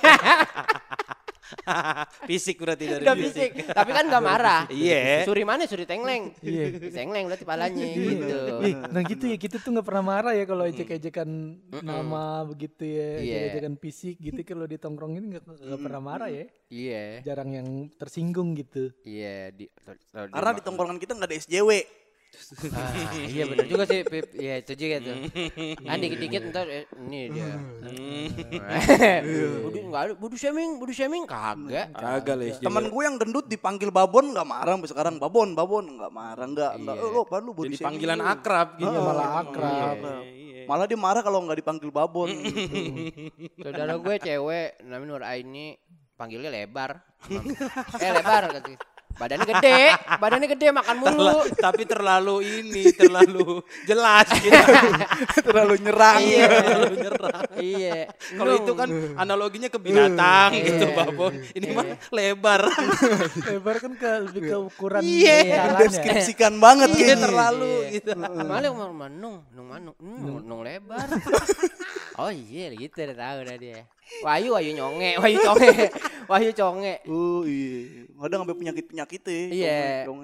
fisik 2.29 2.59
berarti 2.59 2.85
dari 2.87 3.03
Udah 3.03 3.15
fisik. 3.15 3.49
Tapi 3.67 3.91
kan 3.91 4.05
gak 4.07 4.23
marah. 4.23 4.61
Iya. 4.73 5.23
Suri 5.23 5.43
mana 5.43 5.63
suri 5.63 5.83
tengleng. 5.83 6.33
Iya. 6.39 6.75
Tengleng 6.89 7.27
berarti 7.27 7.45
palanya 7.45 7.85
gitu. 7.85 8.37
Ih, 8.61 8.75
nah 8.75 9.01
gitu 9.01 9.23
ya 9.25 9.37
kita 9.37 9.59
tuh 9.59 9.69
nggak 9.71 9.85
pernah 9.85 10.03
marah 10.03 10.33
ya 10.33 10.43
kalau 10.43 10.63
ejek-ejekan 10.65 11.29
nama 11.81 12.23
begitu 12.43 12.83
ya, 12.83 13.09
Iya. 13.17 13.37
ejek-ejekan 13.49 13.75
fisik 13.77 14.15
gitu 14.17 14.39
kalau 14.43 14.65
ditongkrongin 14.65 15.23
nggak 15.29 15.43
nggak 15.45 15.81
pernah 15.81 16.01
marah 16.01 16.29
ya. 16.29 16.45
Iya. 16.67 17.21
Jarang 17.23 17.49
yang 17.51 17.67
tersinggung 17.93 18.55
gitu. 18.55 18.89
Iya 19.03 19.51
di 19.51 19.69
kalau 20.09 20.27
di- 20.27 20.33
Karena 20.33 20.51
di 20.51 20.61
tongkrongan 20.61 20.97
kita 20.97 21.11
nggak 21.13 21.29
ada 21.29 21.37
SJW. 21.37 21.69
Ah, 22.69 22.91
iya 23.23 23.43
benar 23.45 23.65
juga 23.65 23.83
sih 23.85 24.03
Pip. 24.03 24.33
Iya 24.33 24.59
itu 24.59 24.73
juga 24.75 24.95
tuh. 25.01 25.15
Kan 25.79 25.97
dikit-dikit 25.97 26.41
ntar 26.49 26.65
eh, 26.67 26.85
ini 27.01 27.29
dia. 27.29 27.55
Budu 29.63 29.77
enggak 29.83 30.01
ada 30.01 30.13
budu 30.13 30.35
shaming, 30.35 30.77
budu 30.77 30.91
shaming 30.91 31.23
kagak. 31.23 31.89
Kagak 31.91 32.35
lah. 32.35 32.57
Temen 32.57 32.85
gue 32.87 33.01
yang 33.01 33.15
gendut 33.17 33.45
dipanggil 33.45 33.89
babon 33.89 34.33
nggak 34.33 34.45
marah 34.45 34.73
sampai 34.75 34.89
sekarang 34.89 35.15
babon 35.17 35.53
babon 35.53 35.85
nggak 35.97 36.11
marah 36.11 36.45
nggak 36.45 36.71
nggak 36.79 36.95
Iya. 36.95 37.03
eh, 37.03 37.11
lo 37.11 37.21
apa 37.23 37.35
lu 37.37 37.51
body 37.51 37.67
Jadi 37.69 37.75
shaming 37.75 37.87
panggilan 37.89 38.19
lu?" 38.19 38.25
akrab 38.27 38.67
gitu. 38.75 38.89
Iya, 38.89 38.99
malah 39.01 39.29
akrab. 39.39 39.97
Iya, 39.97 40.13
iya. 40.29 40.63
malah 40.65 40.85
dia 40.85 40.99
marah 40.99 41.21
kalau 41.21 41.39
nggak 41.43 41.57
dipanggil 41.59 41.89
babon 41.89 42.29
gitu. 42.43 42.77
Saudara 43.59 43.93
gue 43.95 44.15
cewek 44.17 44.67
namanya 44.83 45.09
Nur 45.09 45.23
Aini 45.23 45.77
panggilnya 46.13 46.49
lebar. 46.49 47.01
eh 48.03 48.11
lebar 48.11 48.43
katanya. 48.51 48.79
Badannya 49.13 49.45
gede, 49.47 49.81
badannya 50.17 50.47
gede 50.49 50.67
makan 50.73 50.95
mulu. 50.97 51.45
Tapi 51.53 51.85
terlalu 51.85 52.35
ini, 52.61 52.89
terlalu 52.91 53.61
jelas 53.85 54.25
gitu. 54.35 54.51
terlalu 55.47 55.73
nyerang 55.79 56.17
Iya. 56.19 56.45
terlalu 56.65 56.95
nyerah. 56.97 57.39
iya. 57.55 57.99
Kalau 58.09 58.53
itu 58.57 58.71
kan 58.73 58.89
analoginya 59.15 59.69
ke 59.69 59.77
binatang 59.77 60.57
gitu, 60.57 60.85
Babon. 60.91 61.33
Ini 61.53 61.67
mah 61.71 61.85
lebar. 62.09 62.61
Lebar 63.45 63.75
kan 63.77 63.91
ke 63.93 64.09
lebih 64.25 64.41
ke 64.43 64.55
ukuran 64.57 65.01
Iya. 65.05 65.37
jalan 65.45 65.73
ya. 65.77 65.79
deskripsikan 65.85 66.53
banget 66.57 66.89
Iya, 66.89 66.97
kayaknya. 66.97 67.17
terlalu 67.21 67.73
Iya. 67.85 67.93
gitu. 67.93 68.09
Malah 68.17 68.69
ngomong 68.71 68.97
manung, 68.97 69.35
nung 69.53 69.67
manung, 69.69 69.95
hmm, 70.01 70.41
nung 70.41 70.61
lebar. 70.61 71.05
oh 72.17 72.29
iya 72.29 72.73
gitu 72.73 72.97
udah 72.99 73.17
tahu 73.17 73.37
dah 73.45 73.57
dia. 73.57 73.81
Wahyu, 74.21 74.53
Wahyu 74.53 74.71
nyonge, 74.73 75.11
Wahyu 75.21 75.37
conge, 75.41 75.71
Wahyu 76.25 76.51
conge. 76.53 76.93
oh 77.07 77.43
iya 77.43 78.03
kadang 78.23 78.47
sampai 78.47 78.55
penyakit 78.55 78.85
penyakit 78.87 79.21
ya 79.27 79.35
Iya, 79.51 79.79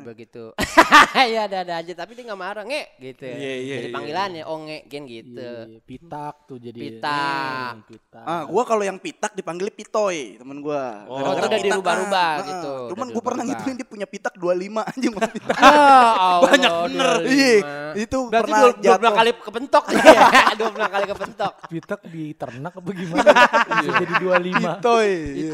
begitu. 0.08 0.44
Iya 1.30 1.52
ada-ada 1.52 1.84
aja, 1.84 1.94
tapi 1.94 2.16
dia 2.16 2.24
nggak 2.24 2.40
marah 2.40 2.64
nge, 2.64 2.84
gitu. 2.98 3.28
Iya, 3.28 3.54
iya, 3.60 3.76
Jadi 3.76 3.88
iya. 3.92 3.96
panggilannya 3.96 4.44
oh 4.48 4.58
nge, 4.64 4.78
gen 4.88 5.04
gitu. 5.04 5.36
Iya, 5.68 5.84
pitak 5.84 6.36
tuh 6.48 6.58
jadi. 6.58 6.80
Pitak. 6.80 7.72
Hmm, 7.76 7.84
pitak. 7.84 8.24
ah 8.24 8.44
gua 8.48 8.64
kalau 8.64 8.84
yang 8.88 8.96
pitak 8.98 9.36
dipanggil 9.36 9.68
pitoy 9.70 10.40
temen 10.40 10.64
gua 10.64 11.04
Oh, 11.06 11.20
itu 11.20 11.28
Gara-gara 11.28 11.48
udah 11.50 11.60
dirubah-rubah 11.60 12.32
ah, 12.32 12.46
gitu, 12.48 12.72
ah. 12.72 12.88
cuman 12.96 13.08
gua 13.12 13.24
pernah 13.26 13.44
ngituin 13.44 13.76
dia 13.76 13.88
punya 13.88 14.08
pitak 14.08 14.34
25 14.34 14.80
aja 14.80 15.08
mau 15.10 15.22
pitak 15.28 15.58
Ah, 15.60 16.14
Allah, 16.40 16.48
Banyak 16.48 16.72
bener. 16.88 17.16
25. 17.20 17.28
Iya, 17.30 17.52
itu 18.00 18.20
Berarti 18.24 18.44
pernah 18.48 18.60
dua, 18.72 18.96
dua 18.96 19.12
kali 19.12 19.30
kepentok. 19.36 19.84
Iya, 19.92 20.22
dua 20.56 20.70
belas 20.72 20.88
kali 20.90 21.06
kepentok. 21.06 21.54
Pitak 21.68 22.00
di 22.08 22.24
ternak 22.32 22.74
apa 22.74 22.90
gimana? 22.90 23.32
Bisa 23.70 23.92
jadi 24.02 24.14
25. 24.18 24.58
pitoy 24.58 25.10
Gitu. 25.38 25.54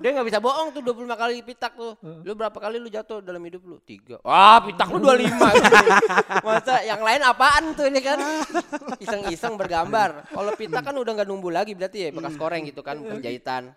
Dia 0.00 0.10
nggak 0.12 0.26
bisa 0.26 0.38
bohong 0.40 0.68
tuh 0.72 0.82
25 0.82 1.12
kali 1.16 1.34
pitak 1.44 1.72
tuh. 1.76 1.92
Lu 2.00 2.32
berapa 2.32 2.56
kali 2.56 2.80
lu 2.80 2.88
jatuh 2.88 3.20
dalam 3.20 3.40
hidup 3.44 3.62
lu? 3.68 3.76
Tiga. 3.84 4.16
Wah, 4.24 4.64
pitak 4.64 4.88
lu 4.90 4.98
25. 5.04 5.36
Masa 6.46 6.74
yang 6.82 7.00
lain 7.04 7.20
apaan 7.24 7.72
tuh 7.76 7.86
ini 7.88 8.00
kan? 8.00 8.18
Iseng-iseng 9.00 9.54
bergambar. 9.54 10.26
Kalau 10.32 10.52
pitak 10.56 10.82
kan 10.82 10.94
udah 10.96 11.12
nggak 11.22 11.28
numbuh 11.28 11.52
lagi 11.52 11.76
berarti 11.76 12.08
ya 12.08 12.14
bekas 12.14 12.34
koreng 12.40 12.64
gitu 12.64 12.80
kan, 12.80 12.98
bukan 13.00 13.20
jahitan. 13.20 13.76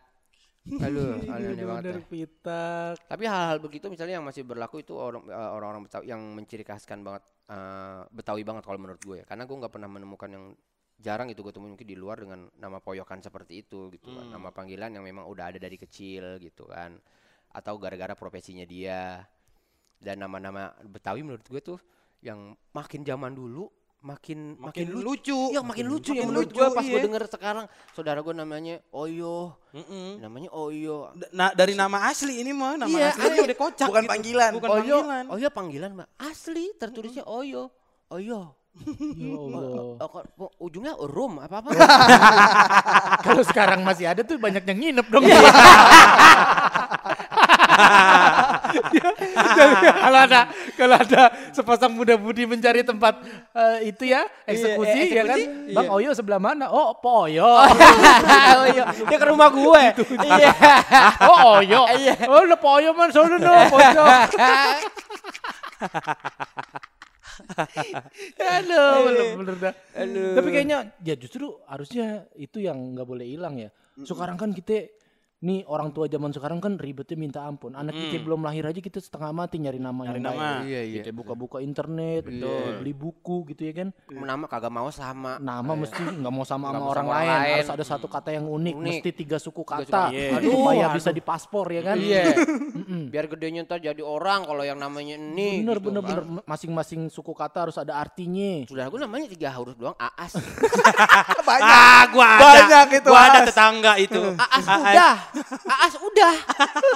Aduh, 0.68 1.18
aneh 1.34 1.56
Bener 1.56 1.66
banget. 1.66 1.84
ya. 1.90 2.00
pitak. 2.06 2.94
Tapi 3.10 3.24
hal-hal 3.26 3.58
begitu 3.58 3.90
misalnya 3.90 4.22
yang 4.22 4.26
masih 4.28 4.46
berlaku 4.46 4.84
itu 4.84 4.94
orang 4.94 5.26
eh, 5.26 5.50
orang-orang 5.56 5.90
Betawi 5.90 6.06
yang 6.12 6.22
menciri 6.36 6.62
khaskan 6.62 7.02
banget 7.02 7.24
eh, 7.50 8.02
Betawi 8.14 8.44
banget 8.46 8.64
kalau 8.68 8.78
menurut 8.78 9.02
gue 9.02 9.24
ya. 9.24 9.26
Karena 9.26 9.44
gue 9.50 9.56
nggak 9.56 9.74
pernah 9.74 9.90
menemukan 9.90 10.30
yang 10.30 10.46
jarang 11.00 11.32
itu 11.32 11.40
gue 11.40 11.56
temuin 11.56 11.74
mungkin 11.74 11.88
di 11.88 11.96
luar 11.96 12.20
dengan 12.20 12.52
nama 12.60 12.84
poyokan 12.84 13.24
seperti 13.24 13.64
itu 13.64 13.88
gitu 13.90 14.12
kan. 14.12 14.30
Nama 14.30 14.52
panggilan 14.52 14.92
yang 14.92 15.04
memang 15.04 15.26
udah 15.26 15.56
ada 15.56 15.60
dari 15.60 15.80
kecil 15.80 16.38
gitu 16.38 16.68
kan. 16.68 17.00
Atau 17.56 17.80
gara-gara 17.80 18.14
profesinya 18.14 18.68
dia. 18.68 19.24
Dan 20.00 20.24
nama-nama 20.24 20.76
Betawi 20.84 21.24
menurut 21.24 21.44
gue 21.44 21.60
tuh 21.60 21.80
yang 22.20 22.52
makin 22.72 23.04
zaman 23.04 23.32
dulu 23.32 23.68
makin 24.00 24.56
Makin 24.56 24.96
makin, 24.96 25.04
lucu. 25.04 25.52
Iya, 25.52 25.60
makin 25.60 25.86
lucu 25.92 26.16
ya 26.16 26.24
Makin 26.24 26.28
menurut 26.32 26.52
lucu, 26.52 26.60
gue 26.60 26.68
pas 26.72 26.86
gue 26.88 26.96
iya. 26.96 27.04
denger 27.04 27.24
sekarang 27.28 27.66
saudara 27.92 28.24
gue 28.24 28.32
namanya 28.32 28.80
Oyo, 28.96 29.60
Mm-mm. 29.76 30.24
namanya 30.24 30.56
Oyo. 30.56 31.12
D- 31.20 31.28
Nah, 31.36 31.52
dari 31.52 31.76
nama 31.76 32.08
asli 32.08 32.40
ini 32.40 32.56
mah 32.56 32.80
nama 32.80 32.88
Iya, 32.96 33.12
aslinya 33.12 33.36
iya. 33.36 33.48
udah 33.52 33.58
kocak. 33.60 33.88
Bukan 33.92 34.04
gitu. 34.08 34.12
panggilan. 34.16 34.52
Bukan 34.56 34.70
Oyo, 34.72 34.80
panggilan. 35.04 35.26
Oyo 35.36 35.48
panggilan 35.52 35.90
mbak. 36.00 36.08
Asli 36.16 36.66
tertulisnya 36.80 37.24
Oyo. 37.28 37.72
Oyo. 38.08 38.56
Ya 38.80 39.36
Allah. 39.36 39.62
Oh, 39.98 40.08
kok- 40.08 40.30
kok 40.30 40.52
ujungnya 40.58 40.94
rum 40.96 41.38
apa 41.38 41.60
apa? 41.60 41.70
Kalau 43.26 43.44
sekarang 43.44 43.82
masih 43.82 44.08
ada 44.08 44.22
tuh 44.22 44.38
banyak 44.38 44.64
yang 44.64 44.78
nginep 44.80 45.08
dong. 45.10 45.26
kalau 50.00 50.20
ada 50.22 50.42
kalau 50.76 50.96
ada 50.96 51.22
sepasang 51.50 51.90
muda 51.92 52.16
budi 52.16 52.46
mencari 52.46 52.82
tempat 52.82 53.18
eh, 53.52 53.90
itu 53.90 54.08
ya 54.08 54.24
eksekusi, 54.46 55.10
Iya, 55.10 55.16
ya 55.16 55.24
kan 55.26 55.38
eksekusi. 55.38 55.74
bang 55.74 55.86
Iya. 55.86 55.96
Oyo 55.96 56.10
sebelah 56.14 56.40
mana 56.40 56.66
oh 56.70 56.94
Po 56.96 57.26
Oyo 57.26 57.50
Oyo. 58.62 58.84
Dia 59.04 59.18
ke 59.18 59.28
rumah 59.28 59.50
gue. 59.50 59.84
Iya. 60.22 60.54
oh 61.26 61.60
Oyo 61.60 61.82
Iya. 61.92 62.16
oh 62.30 62.46
lo 62.46 62.56
Po 62.56 62.78
Oyo 62.78 62.94
man 62.94 63.10
sono 63.10 63.36
no 63.36 63.50
pojok 63.68 64.06
Aduh, 68.60 68.92
bener-bener 69.08 69.56
dah. 69.58 69.74
Tapi 70.36 70.50
kayaknya 70.52 70.92
ya 71.04 71.16
justru 71.16 71.58
harusnya 71.66 72.28
itu 72.36 72.60
yang 72.64 72.96
nggak 72.96 73.08
boleh 73.08 73.26
hilang 73.26 73.58
ya. 73.60 73.70
Sekarang 74.00 74.40
kan 74.40 74.56
kita 74.56 74.99
nih 75.40 75.64
orang 75.66 75.90
tua 75.90 76.06
zaman 76.06 76.30
sekarang 76.30 76.60
kan 76.60 76.76
ribetnya 76.76 77.16
minta 77.16 77.40
ampun. 77.42 77.72
Anak 77.72 77.96
kita 77.96 78.20
belum 78.20 78.42
lahir 78.42 78.64
aja 78.66 78.76
kita 78.78 79.00
setengah 79.00 79.32
mati 79.32 79.56
nyari 79.58 79.80
nama 79.80 79.96
Nyari 80.02 80.12
yang 80.14 80.26
nama. 80.26 80.36
baik. 80.36 80.68
Iya, 80.68 80.82
iya. 80.84 80.96
Kita 81.00 81.12
buka-buka 81.12 81.58
internet, 81.60 82.28
beli 82.28 82.92
buku 82.92 83.48
gitu 83.48 83.64
ya 83.64 83.74
kan. 83.74 83.88
Nama 84.06 84.46
kagak 84.46 84.68
mau 84.70 84.90
sama. 84.90 85.40
Nama 85.40 85.72
mesti 85.72 85.96
nggak 85.98 86.28
mau 86.30 86.44
sama 86.44 86.68
sama 86.68 86.76
mau 86.78 86.92
orang 86.92 87.06
sama 87.06 87.16
orang 87.16 87.24
lain. 87.24 87.40
lain. 87.40 87.54
harus 87.56 87.72
ada 87.72 87.86
satu 87.86 88.08
kata 88.08 88.30
yang 88.32 88.46
unik, 88.46 88.76
Unik. 88.76 88.84
mesti 88.84 89.10
tiga 89.14 89.38
suku 89.38 89.62
Tiga 89.62 89.80
kata. 89.80 90.02
suku- 90.04 90.12
Iya. 90.12 90.28
Aduh, 90.30 90.38
Aduh, 90.40 90.52
supaya 90.54 90.84
aduh. 90.84 90.96
bisa 90.96 91.10
di 91.10 91.22
paspor 91.22 91.66
ya 91.70 91.82
kan. 91.84 91.96
Iya. 91.98 92.24
Biar 93.14 93.26
gedenya 93.28 93.62
ntar 93.64 93.80
jadi 93.80 94.02
orang 94.02 94.44
kalau 94.44 94.62
yang 94.62 94.76
namanya 94.76 95.16
ini. 95.16 95.64
Bener 95.64 95.78
gitu 95.78 95.88
bener 95.90 96.02
kan. 96.02 96.10
bener 96.20 96.44
masing-masing 96.44 97.08
suku 97.08 97.32
kata 97.32 97.64
harus 97.64 97.78
ada 97.78 97.96
artinya. 97.96 98.66
Sudah 98.66 98.86
gue 98.86 99.00
namanya 99.00 99.26
tiga 99.30 99.50
huruf 99.52 99.74
doang 99.74 99.96
Aas. 99.96 100.36
Ah, 101.50 102.06
gua 102.08 102.26
ada. 102.30 102.44
Banyak 102.46 102.88
itu, 102.96 103.10
Gua 103.10 103.22
ada 103.26 103.40
As. 103.42 103.48
tetangga 103.50 103.94
itu. 103.98 104.22
Aas 104.38 104.66
udah. 104.66 105.16
Aas 105.66 105.94
udah. 105.96 106.34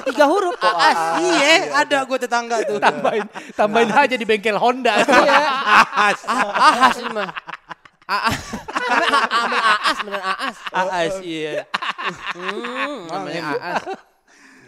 Tiga 0.04 0.26
huruf 0.26 0.56
Aas. 0.58 1.00
Iya, 1.20 1.54
ada 1.76 1.98
gua 2.04 2.18
tetangga 2.18 2.62
tuh. 2.64 2.78
Tambahin 2.78 3.26
tambahin 3.54 3.90
aja 3.90 4.16
di 4.16 4.26
bengkel 4.26 4.56
Honda. 4.56 4.98
Iya. 5.00 5.40
Aas. 5.94 6.20
Ah, 6.26 6.50
Aas 6.84 6.98
ini 6.98 7.12
mah. 7.12 7.30
Aas. 8.04 8.40
Namanya 8.84 9.16
A- 9.16 9.32
A- 9.32 9.44
bener 9.48 9.62
Aas 9.64 9.98
bener 10.04 10.22
Aas. 10.22 10.58
Aas, 10.70 11.16
iya. 11.22 11.64
Hmm, 12.36 13.08
namanya 13.08 13.42
Aas. 13.54 13.84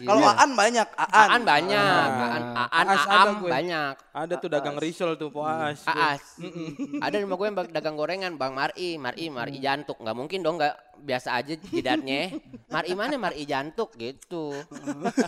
Kalau 0.04 0.28
Aan 0.28 0.52
banyak, 0.60 0.88
Aan. 1.00 1.30
Aan 1.40 1.44
banyak, 1.48 2.08
Aan, 2.12 2.44
Aan, 2.68 2.88
Aam 2.92 3.30
gue. 3.40 3.48
banyak. 3.48 3.96
Ada 4.12 4.34
tuh 4.44 4.50
dagang 4.52 4.76
risol 4.76 5.16
tuh, 5.16 5.32
Po 5.32 5.48
Aas. 5.48 5.88
Aas. 5.88 6.36
Ada 7.06 7.16
di 7.16 7.24
rumah 7.24 7.40
gue 7.40 7.48
yang 7.48 7.58
dagang 7.72 7.96
gorengan, 7.96 8.36
Bang 8.36 8.52
Mar'i, 8.52 9.00
Mar'i, 9.00 9.32
Mar'i 9.32 9.64
jantuk. 9.64 9.96
Nggak 10.04 10.18
mungkin 10.18 10.44
dong 10.44 10.60
nggak 10.60 10.76
biasa 11.00 11.40
aja 11.40 11.56
jidatnya. 11.56 12.36
Mar'i 12.74 12.92
mana 12.92 13.16
Mar'i 13.16 13.48
jantuk 13.48 13.96
gitu. 13.96 14.52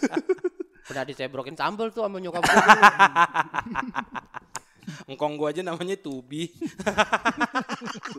Pernah 0.87 1.03
disebrokin 1.03 1.55
sambal 1.55 1.91
tuh 1.91 2.03
sama 2.03 2.19
nyokap 2.19 2.43
gue. 2.43 2.59
Engkong 5.07 5.35
gua 5.35 5.51
aja 5.51 5.61
namanya 5.63 5.99
Tubi. 5.99 6.47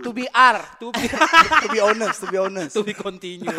To 0.04 0.12
be 0.12 0.28
R. 0.30 0.58
Tubi. 0.78 1.08
to 1.08 1.68
be 1.72 1.80
honest, 1.80 2.20
to 2.22 2.26
be 2.28 2.38
honest. 2.38 2.76
Tubi 2.76 2.92
continue. 2.94 3.48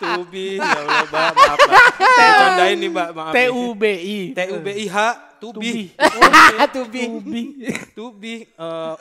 Tubi, 0.00 0.56
ya 0.56 0.70
Allah, 0.80 1.04
Mbak, 1.06 1.32
maaf, 1.36 1.58
Mbak. 1.60 1.84
Saya 2.16 2.32
candain 2.40 2.76
nih, 2.80 2.90
Mbak, 2.90 3.08
maaf. 3.12 3.32
T 3.34 3.38
U 3.52 3.64
B 3.76 3.84
I. 3.90 4.18
T 4.32 4.38
U 4.48 4.56
B 4.64 4.68
I 4.72 4.86
H, 4.88 4.96
Tubi. 5.40 5.92
to 6.72 6.80
be. 6.88 7.02
Tubi. 7.12 7.44
Tubi. 7.92 8.34
eh, 8.48 8.92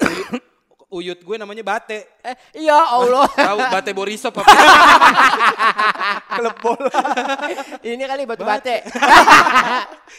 uyut, 0.90 1.20
gue 1.22 1.36
namanya 1.38 1.62
Bate. 1.62 2.10
Eh, 2.26 2.36
iya 2.66 2.74
Allah. 2.76 3.30
Tahu 3.50 3.60
Bate 3.70 3.92
Borisov 3.94 4.34
apa? 4.34 4.42
Klub 6.40 6.56
bola. 6.62 6.90
Ini 7.86 8.04
kali 8.06 8.24
batu 8.26 8.44
bate. 8.48 8.86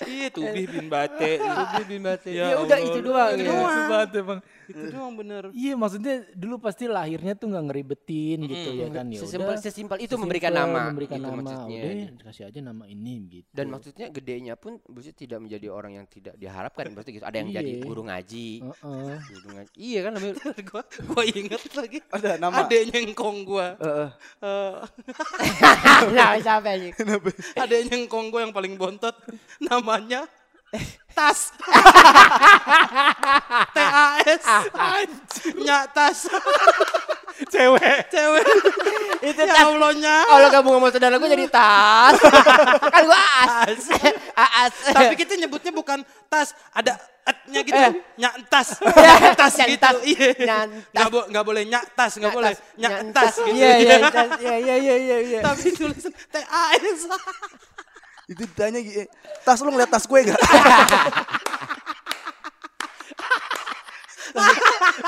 Iya, 0.07 0.29
Tubih 0.31 0.67
bin 0.69 0.87
Bate. 0.87 1.39
Tubih 1.39 1.85
bin 1.87 2.01
Bate. 2.07 2.31
Ya 2.31 2.55
Ya 2.55 2.57
udah 2.63 2.77
Allah. 2.79 2.89
itu 2.91 2.99
doang. 3.03 3.31
Itu 3.35 3.53
banget 3.91 4.11
emang. 4.21 4.41
Itu 4.71 4.83
doang 4.89 5.15
bener. 5.15 5.45
Iya 5.61 5.75
maksudnya 5.75 6.15
dulu 6.33 6.57
pasti 6.59 6.87
lahirnya 6.87 7.35
tuh 7.35 7.47
nggak 7.49 7.65
ngeribetin 7.65 8.39
gitu 8.43 8.71
ya 8.73 8.89
kan 8.89 9.07
ya 9.07 9.21
Sesimpel 9.21 9.55
sesimpel 9.57 9.97
itu 9.99 10.07
Sesimpel 10.09 10.23
memberikan 10.23 10.53
nama. 10.53 10.81
memberikan 10.89 11.19
gitu 11.19 11.27
nama 11.27 11.41
maksudnya. 11.41 11.83
udah 11.83 12.25
kasih 12.25 12.45
aja 12.47 12.59
nama 12.61 12.85
ini 12.87 13.15
gitu 13.29 13.49
Dan 13.51 13.67
maksudnya 13.69 14.07
gedenya 14.09 14.55
pun 14.55 14.79
maksudnya 14.85 15.17
tidak 15.19 15.39
menjadi 15.41 15.67
orang 15.69 15.93
yang 15.95 16.07
tidak 16.07 16.35
diharapkan. 16.35 16.85
Berarti 16.91 17.11
gitu. 17.13 17.25
Ada 17.25 17.37
yang 17.37 17.51
jadi 17.53 17.73
Iya. 17.73 17.83
guru 17.83 18.03
ngaji. 18.03 18.49
Heeh. 18.63 19.15
Guru 19.21 19.49
ngaji. 19.53 19.73
Iya 19.75 19.99
kan 20.01 20.13
namanya. 20.13 20.35
gua 20.71 20.83
gua 21.05 21.23
inget 21.25 21.63
lagi. 21.73 21.99
Ada 22.09 22.31
nama. 22.37 22.55
Adeknya 22.63 22.99
ngkong 23.07 23.39
gua. 23.43 23.67
Heeh. 23.77 24.09
Eh, 24.41 24.75
nah, 26.13 26.37
siapa 26.37 26.71
sih? 26.77 26.93
adeknya 27.55 27.97
ngkong 28.01 28.27
gua 28.29 28.41
yang 28.43 28.53
paling 28.53 28.75
bontot 28.75 29.13
namanya 29.61 30.25
Tas. 31.11 31.51
T 33.75 33.79
A 33.83 34.07
S. 34.23 34.47
Nyak 35.59 35.91
Tas. 35.91 36.19
cewek 37.51 37.99
Cewek. 38.13 38.47
Itu 39.21 39.43
Ya 39.43 39.53
tas. 39.53 39.65
Allah. 39.67 39.91
Kalau 40.29 40.49
gabung 40.53 40.75
sama 40.79 40.89
saudara 40.93 41.15
gue 41.17 41.29
jadi 41.29 41.47
tas. 41.49 42.17
kan 42.95 43.03
gue 43.05 43.21
as. 43.21 43.83
Aas. 44.37 44.73
Tapi 44.97 45.15
kita 45.19 45.35
nyebutnya 45.37 45.73
bukan 45.73 46.05
tas, 46.29 46.55
ada 46.71 46.97
etnya 47.27 47.61
gitu. 47.65 47.77
Eh. 47.77 47.93
Nyak 48.21 48.35
tas. 48.49 48.69
Ya, 48.81 49.15
tas 49.35 49.55
gitu. 49.57 49.77
tas. 49.81 49.97
Iya. 50.05 50.69
Nggak 50.93 51.09
bo- 51.11 51.29
nggak 51.29 51.45
boleh 51.45 51.63
nyak 51.67 51.85
tas, 51.97 52.13
nggak 52.17 52.33
boleh. 52.33 52.55
Nyak 52.77 53.13
tas 53.13 53.35
gitu. 53.41 53.57
Iya, 53.57 53.71
iya, 53.77 53.97
tas. 54.09 54.31
Iya, 54.41 54.57
iya, 54.57 54.75
iya, 54.79 54.95
iya, 54.97 55.19
iya. 55.21 55.41
Tapi 55.43 55.69
tulisan 55.75 56.13
T 56.13 56.35
A 56.45 56.63
S. 56.77 57.01
Itu 58.31 58.47
ditanya 58.47 58.79
gini, 58.79 59.11
tas 59.43 59.59
lu 59.59 59.75
ngeliat 59.75 59.91
tas 59.91 60.07
gue 60.07 60.31
gak? 60.31 60.39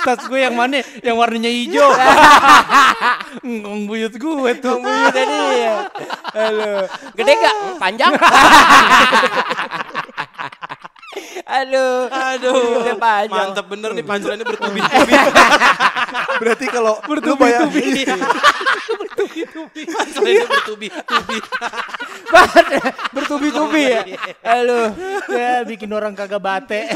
tas 0.02 0.26
gue 0.26 0.40
yang 0.42 0.58
mana 0.58 0.82
yang 1.06 1.14
warnanya 1.14 1.46
hijau 1.46 1.86
ngong 3.46 3.86
buyut 3.86 4.10
gue 4.18 4.50
tuh 4.58 4.82
Iya 4.82 5.08
tadi 5.14 5.38
ya. 5.62 5.74
Halo. 6.34 6.90
Gede 7.14 7.32
gak? 7.38 7.78
Panjang? 7.78 8.12
Aduh. 11.46 12.08
Aduh. 12.08 12.96
Panjang. 12.96 13.52
Mantap 13.52 13.66
bener 13.68 13.90
nih 13.92 14.04
pancelannya 14.06 14.46
bertubi-tubi. 14.48 15.12
Berarti 16.40 16.66
kalau 16.72 16.96
bayar 17.36 17.68
Pancelannya 19.92 20.46
bertubi-tubi. 20.48 21.38
Bertubi-tubi 23.14 23.82
ya. 23.84 24.00
Aduh. 24.40 24.88
ya 25.28 25.64
bikin 25.68 25.90
orang 25.92 26.16
kagak 26.16 26.40
bate 26.40 26.88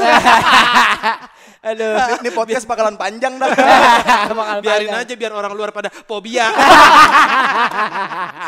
Aduh. 1.65 2.21
ini 2.21 2.29
podcast 2.33 2.65
bakalan 2.69 2.93
panjang 2.95 3.33
dah. 3.41 3.49
Bakal 4.37 4.57
Biarin 4.61 4.93
panjang. 4.93 5.05
aja 5.09 5.13
biar 5.17 5.31
orang 5.33 5.53
luar 5.57 5.73
pada 5.73 5.89
fobia. 5.89 6.45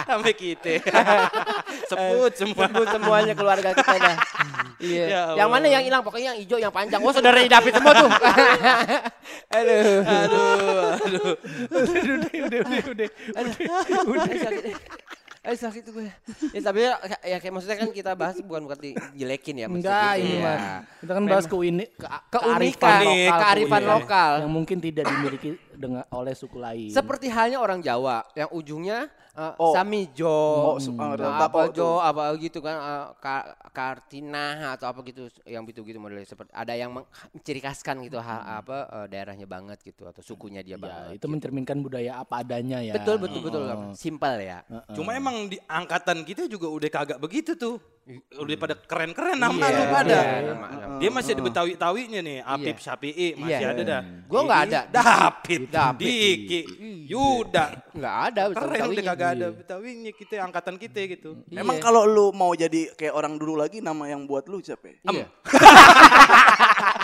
Sampai 0.09 0.33
kita. 0.37 0.77
Sebut 1.89 2.31
semua. 2.37 2.69
Sebut 2.69 2.87
semuanya 2.89 3.33
keluarga 3.33 3.73
kita 3.73 3.95
dah. 3.97 4.17
Iya. 4.79 5.05
Ya 5.09 5.21
yang 5.35 5.49
mana 5.51 5.67
yang 5.67 5.83
hilang? 5.83 6.01
Pokoknya 6.05 6.31
yang 6.33 6.39
hijau, 6.39 6.57
yang 6.61 6.71
panjang. 6.71 7.01
Oh, 7.03 7.11
saudara 7.11 7.41
David 7.43 7.73
semua 7.75 7.93
tuh. 7.97 8.09
Aduh. 9.57 10.05
Aduh, 10.05 10.93
aduh. 11.05 11.33
udah 11.69 12.41
udah 12.45 12.59
udah 12.61 12.81
udah 12.93 13.09
Aduh. 13.37 13.53
Aduh, 13.57 14.37
sakit. 14.37 14.77
Aduh, 15.39 15.55
sakit 15.57 15.83
gue. 15.87 16.07
Ya, 16.55 16.61
tapi 16.61 16.83
ya, 16.83 16.93
ya 17.21 17.37
kayak 17.37 17.53
maksudnya 17.53 17.77
kan 17.77 17.89
kita 17.89 18.11
bahas 18.11 18.35
bukan 18.39 18.61
bukan 18.65 18.79
dijelekin 18.81 19.55
ya. 19.55 19.65
maksudnya 19.65 19.87
enggak 19.87 20.11
gitu 20.13 20.27
ini 20.27 20.35
ya. 20.37 20.57
kita 20.99 21.11
kan 21.13 21.23
bahas 21.25 21.45
keuni 21.45 21.85
Keunikan, 22.27 22.99
lokal. 23.01 23.39
kearifan 23.39 23.81
Iya. 23.81 23.89
lokal. 23.89 24.31
yang 24.41 24.51
mungkin 24.51 24.77
tidak 24.77 25.05
dimiliki 25.07 25.49
dengan 25.71 26.03
oleh 26.09 26.33
suku 26.33 26.57
lain 26.57 26.91
Seperti 26.91 27.27
halnya 27.27 27.57
orang 27.57 27.79
Jawa 27.79 28.27
yang 28.33 28.49
ujungnya 28.51 29.07
uh, 29.39 29.53
Oh. 29.55 29.71
Samijo, 29.71 30.27
Oh, 30.27 30.77
su- 30.77 30.91
ah, 30.93 31.15
nah, 31.15 31.39
apa? 31.41 31.71
Jo, 31.71 31.97
apa 31.97 32.35
gitu 32.35 32.59
kan, 32.59 32.75
uh, 32.75 33.05
Ka- 33.15 33.55
Kartina 33.71 34.45
atau 34.69 34.85
apa 34.85 34.99
gitu, 35.01 35.25
yang 35.43 35.63
gitu 35.63 35.81
gitu 35.81 35.95
modelnya 35.97 36.27
seperti 36.27 36.51
ada 36.51 36.73
yang 36.73 36.91
mencirikaskan 36.91 38.03
gitu 38.03 38.19
hal 38.19 38.43
apa 38.59 38.77
uh, 38.85 39.07
daerahnya 39.07 39.45
banget 39.45 39.79
gitu 39.81 40.03
atau 40.03 40.19
sukunya 40.19 40.59
dia 40.59 40.75
ya 40.75 40.77
banget. 40.77 41.15
itu 41.15 41.25
mencerminkan 41.25 41.79
budaya 41.79 42.19
apa 42.19 42.41
adanya 42.41 42.79
ya 42.79 42.93
betul 42.93 43.15
betul 43.17 43.39
betul, 43.41 43.63
Oh. 43.63 43.93
simpel 43.93 44.35
ya. 44.39 44.59
Cuma 44.91 45.13
emang 45.13 45.47
di 45.47 45.55
angkatan 45.61 46.21
kita 46.21 46.45
juga 46.45 46.67
udah 46.67 46.89
kagak 46.89 47.19
begitu 47.19 47.53
tuh. 47.53 47.77
Udah 48.09 48.57
pada 48.57 48.73
keren-keren 48.73 49.37
nama 49.37 49.53
Iya, 49.53 49.77
lu 49.77 49.83
pada. 49.85 50.17
iya, 50.17 50.41
nama- 50.49 50.69
nama. 50.73 50.97
Dia 50.97 51.09
masih 51.13 51.31
ada 51.37 51.43
betawi-tawinya 51.45 52.19
nih. 52.19 52.37
Apip 52.41 52.75
Iya. 52.75 52.83
Syafi'i 52.83 53.27
masih 53.37 53.61
Iya. 53.61 53.69
ada 53.69 53.83
dah. 53.85 54.01
Gua 54.25 54.41
nggak 54.43 54.61
ada. 54.65 54.79
David, 54.89 55.61
David. 55.69 56.01
Diki, 56.01 56.59
Yuda. 57.05 57.65
Nggak 57.93 58.15
ada 58.25 58.41
Keren 58.49 58.81
udah 58.89 59.05
kagak 59.05 59.29
ada 59.37 59.47
betawinya 59.53 60.11
kita 60.11 60.41
angkatan 60.41 60.75
kita 60.75 60.99
gitu. 61.05 61.37
Iya. 61.47 61.61
Emang 61.61 61.77
kalau 61.77 62.01
lu 62.03 62.33
mau 62.33 62.49
jadi 62.51 62.89
kayak 62.97 63.13
orang 63.13 63.37
dulu 63.37 63.53
lagi 63.53 63.77
nama 63.77 64.09
yang 64.09 64.25
buat 64.25 64.49
lu 64.49 64.57
siapa? 64.57 64.89
ya? 64.89 64.97
Iya. 65.05 65.25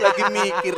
lagi 0.00 0.22
mikir. 0.30 0.74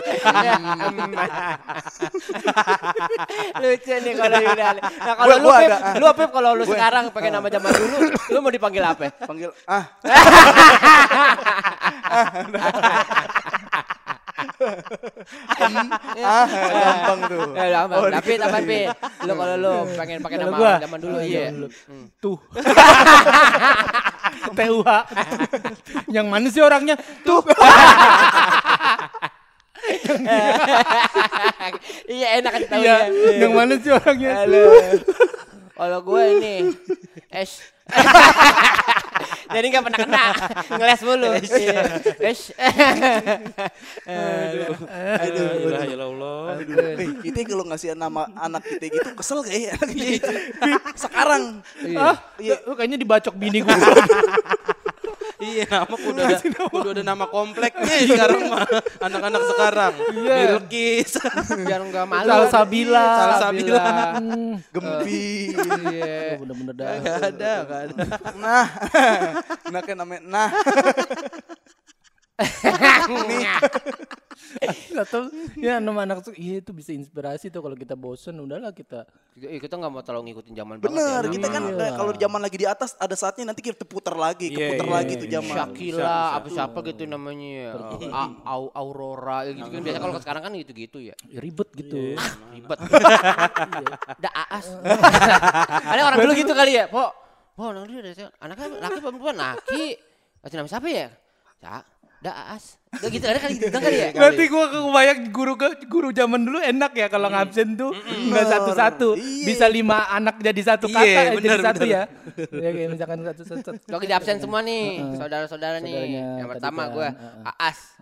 Lucu 3.62 3.94
nih 4.02 4.12
kalau 4.16 4.38
Yuda. 4.40 4.68
Nah 4.80 5.14
kalau 5.16 5.36
lu 5.40 5.48
Pip, 5.50 5.70
ah. 5.72 5.94
lu 5.96 6.06
Pip 6.12 6.30
kalau 6.32 6.54
lu 6.54 6.64
sekarang 6.64 7.10
pakai 7.12 7.30
nama 7.32 7.48
zaman 7.48 7.72
dulu, 7.72 7.96
lu 8.12 8.38
mau 8.42 8.52
dipanggil 8.52 8.84
apa? 8.84 9.10
Panggil 9.24 9.50
ah. 9.66 9.84
ah, 16.22 16.46
gampang 16.46 17.20
tuh. 17.30 17.54
Eh, 17.56 17.68
gampang. 17.72 18.00
Oh, 18.00 18.08
David 18.10 18.40
apa 18.44 18.58
Pip? 18.62 18.88
Lu 19.24 19.32
kalau 19.34 19.56
lu 19.56 19.74
pengen 19.96 20.18
pakai 20.22 20.38
nama 20.40 20.56
gua, 20.56 20.78
zaman 20.80 21.00
dulu 21.00 21.16
oh, 21.16 21.22
iya. 21.24 21.50
dulu. 21.52 21.68
tuh 22.20 22.38
TUH 24.56 24.88
yang 26.08 26.32
mana 26.32 26.48
sih 26.48 26.64
orangnya 26.64 26.96
tuh 27.26 27.44
iya 32.16 32.40
enak 32.40 32.50
kan 32.50 32.62
tahu 32.66 32.82
ya. 32.82 33.06
yang 33.38 33.54
mana 33.54 33.78
sih 33.78 33.92
orangnya 33.92 34.42
Halo. 34.42 34.64
Kalau 35.76 36.00
gue 36.00 36.22
ini 36.40 36.72
es 37.28 37.60
jadi 39.54 39.66
nggak 39.70 39.84
pernah 39.86 40.00
kena 40.02 40.24
ngeles 40.74 41.00
mulu. 41.06 41.28
Iya. 41.38 41.80
Es. 42.18 42.40
Aduh. 44.10 44.74
Aduh, 45.22 45.70
Ya 45.70 45.82
ya 45.86 45.96
Allah. 46.02 46.58
Kita 47.22 47.40
kalau 47.46 47.64
ngasih 47.70 47.94
nama 47.94 48.26
anak 48.36 48.62
kita 48.66 48.86
gitu 48.90 49.10
kesel 49.14 49.40
ya? 49.46 49.74
kita 49.78 49.92
gitu? 50.18 50.34
Sekarang. 50.98 51.62
iya 52.42 52.56
lu 52.66 52.74
kayaknya 52.74 52.98
dibacok 53.00 53.34
bini 53.38 53.62
gue 53.62 53.76
Iya 55.36 55.68
nama 55.68 55.92
kudu 56.00 56.16
ada 56.24 56.40
kudu 56.72 56.88
ada 56.96 57.02
nama 57.04 57.28
kompleknya 57.28 58.08
sekarang 58.08 58.48
mah 58.48 58.64
anak-anak 59.04 59.42
sekarang. 59.52 59.92
Bilkis. 60.16 61.20
Biar 61.60 61.80
nggak 61.84 62.04
malu. 62.08 62.24
Salsabila. 62.24 63.04
Salsabila. 63.36 63.84
Hmm, 64.16 64.56
Gempi. 64.72 65.52
Iya. 65.92 66.40
bener-bener 66.40 66.72
dah 66.72 66.88
Gak 67.04 67.36
ada, 67.36 67.52
gak 67.76 67.82
ada. 67.86 67.94
Nah. 68.34 68.66
Anaknya 69.66 69.94
namanya 69.94 70.22
nah. 70.24 70.48
Nggak 74.86 75.08
tahu 75.08 75.24
ya 75.56 75.80
nama 75.80 76.04
anak 76.04 76.20
tuh 76.22 76.32
iya 76.32 76.60
itu 76.60 76.72
bisa 76.72 76.92
inspirasi 76.92 77.48
tuh 77.48 77.60
kalau 77.60 77.72
kita 77.72 77.92
bosen 77.92 78.36
udahlah 78.36 78.72
kita 78.72 79.04
Iya, 79.32 79.60
Kita 79.60 79.76
nggak 79.76 79.88
mau 79.90 80.00
terlalu 80.00 80.32
ngikutin 80.32 80.52
zaman 80.52 80.74
Bener, 80.78 80.96
banget 81.20 81.28
ya. 81.28 81.32
kita 81.32 81.48
kan 81.50 81.62
Iya. 81.66 81.76
eh, 81.78 81.92
kalau 81.92 82.10
di 82.10 82.20
zaman 82.20 82.40
lagi 82.40 82.56
di 82.56 82.64
atas 82.64 82.96
ada 82.96 83.12
saatnya 83.12 83.44
nanti 83.46 83.60
kita 83.60 83.84
putar 83.84 84.16
lagi, 84.16 84.48
Iya, 84.48 84.56
keputar 84.72 84.88
iya, 84.88 84.94
lagi 84.96 85.12
tuh 85.14 85.28
zaman. 85.28 85.54
Shakila 85.54 86.16
apa 86.34 86.48
siapa 86.48 86.78
gitu 86.82 87.02
namanya 87.04 87.48
ya. 87.52 87.70
Aurora 88.72 89.44
ya 89.44 89.52
gitu 89.52 89.68
kan 89.68 89.80
biasa 89.84 89.98
kalau 89.98 90.14
sekarang 90.20 90.42
kan 90.42 90.52
gitu-gitu 90.56 90.98
ya. 91.00 91.14
ya 91.28 91.38
ribet 91.40 91.68
gitu 91.74 92.16
Ribet. 92.48 92.78
Udah 94.20 94.32
aas. 94.48 94.66
Ada 95.84 96.00
orang 96.02 96.18
dulu 96.22 96.32
gitu 96.32 96.52
kali 96.52 96.72
ya, 96.74 96.88
Po. 96.88 97.12
Po, 97.56 97.72
orang 97.72 97.88
dulu 97.88 98.04
ada 98.04 98.28
anaknya 98.44 98.66
laki 98.84 98.98
perempuan? 99.00 99.34
Laki. 99.40 99.84
Kasih 100.44 100.56
nama 100.60 100.68
siapa 100.68 100.88
ya? 100.92 101.08
Ya, 101.64 101.80
udah 102.20 102.34
aas. 102.52 102.76
Udah 103.00 103.08
gitu 103.08 103.24
ada 103.24 103.40
kali 103.40 103.56
gitu 103.56 103.72
kan 103.72 103.80
kali 103.80 103.96
ya? 103.96 104.08
Berarti 104.12 104.44
gua 104.52 104.64
kebayang 104.68 105.20
guru 105.32 105.52
ke 105.56 105.68
guru 105.88 106.08
zaman 106.12 106.44
dulu 106.44 106.60
enak 106.60 106.92
ya 106.92 107.08
kalau 107.08 107.32
ngabsen 107.32 107.72
tuh 107.80 107.96
nggak 107.96 108.44
satu-satu. 108.44 109.16
Iya. 109.16 109.44
Bisa 109.48 109.66
lima 109.72 110.04
anak 110.12 110.36
jadi 110.44 110.62
satu 110.68 110.84
Iya, 110.92 110.96
kata 111.00 111.08
eh, 111.08 111.24
jadi 111.32 111.36
bener, 111.40 111.60
satu 111.64 111.84
ya. 111.88 112.02
Ya 112.36 112.70
kayak 112.76 112.88
misalkan 112.92 113.18
satu 113.24 113.42
satu. 113.48 113.70
Lagi 113.88 114.04
di 114.04 114.14
absen 114.20 114.36
semua 114.36 114.60
nih, 114.60 114.84
saudara-saudara 115.16 115.80
nih. 115.80 115.96
Yang 116.44 116.48
pertama 116.60 116.82
kan, 116.86 116.92
gua. 116.92 117.08
Aas. 117.56 117.96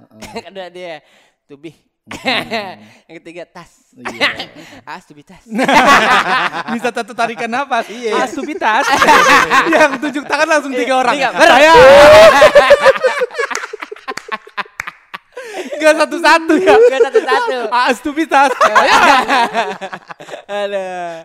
Ada 0.50 0.66
dia. 0.74 0.98
Tubi 1.46 1.93
yang 3.08 3.16
ketiga 3.24 3.48
tas. 3.48 3.70
Astubitas. 4.84 5.40
Bisa 6.76 6.88
satu 6.92 7.16
tarikan 7.16 7.48
napas. 7.48 7.88
Iya. 7.88 8.28
Astubitas. 8.28 8.84
Yang 9.72 9.92
tunjuk 10.04 10.24
tangan 10.28 10.48
langsung 10.50 10.72
tiga 10.76 11.00
orang. 11.00 11.16
Tiga, 11.16 11.32
ber- 11.32 11.48
Saya. 11.48 11.72
Gak 15.74 15.94
satu-satu 15.96 16.54
ya. 16.60 16.76
Gak 16.76 17.00
satu-satu. 17.08 17.58
Astubitas. 17.72 18.50
Aduh. 20.44 21.24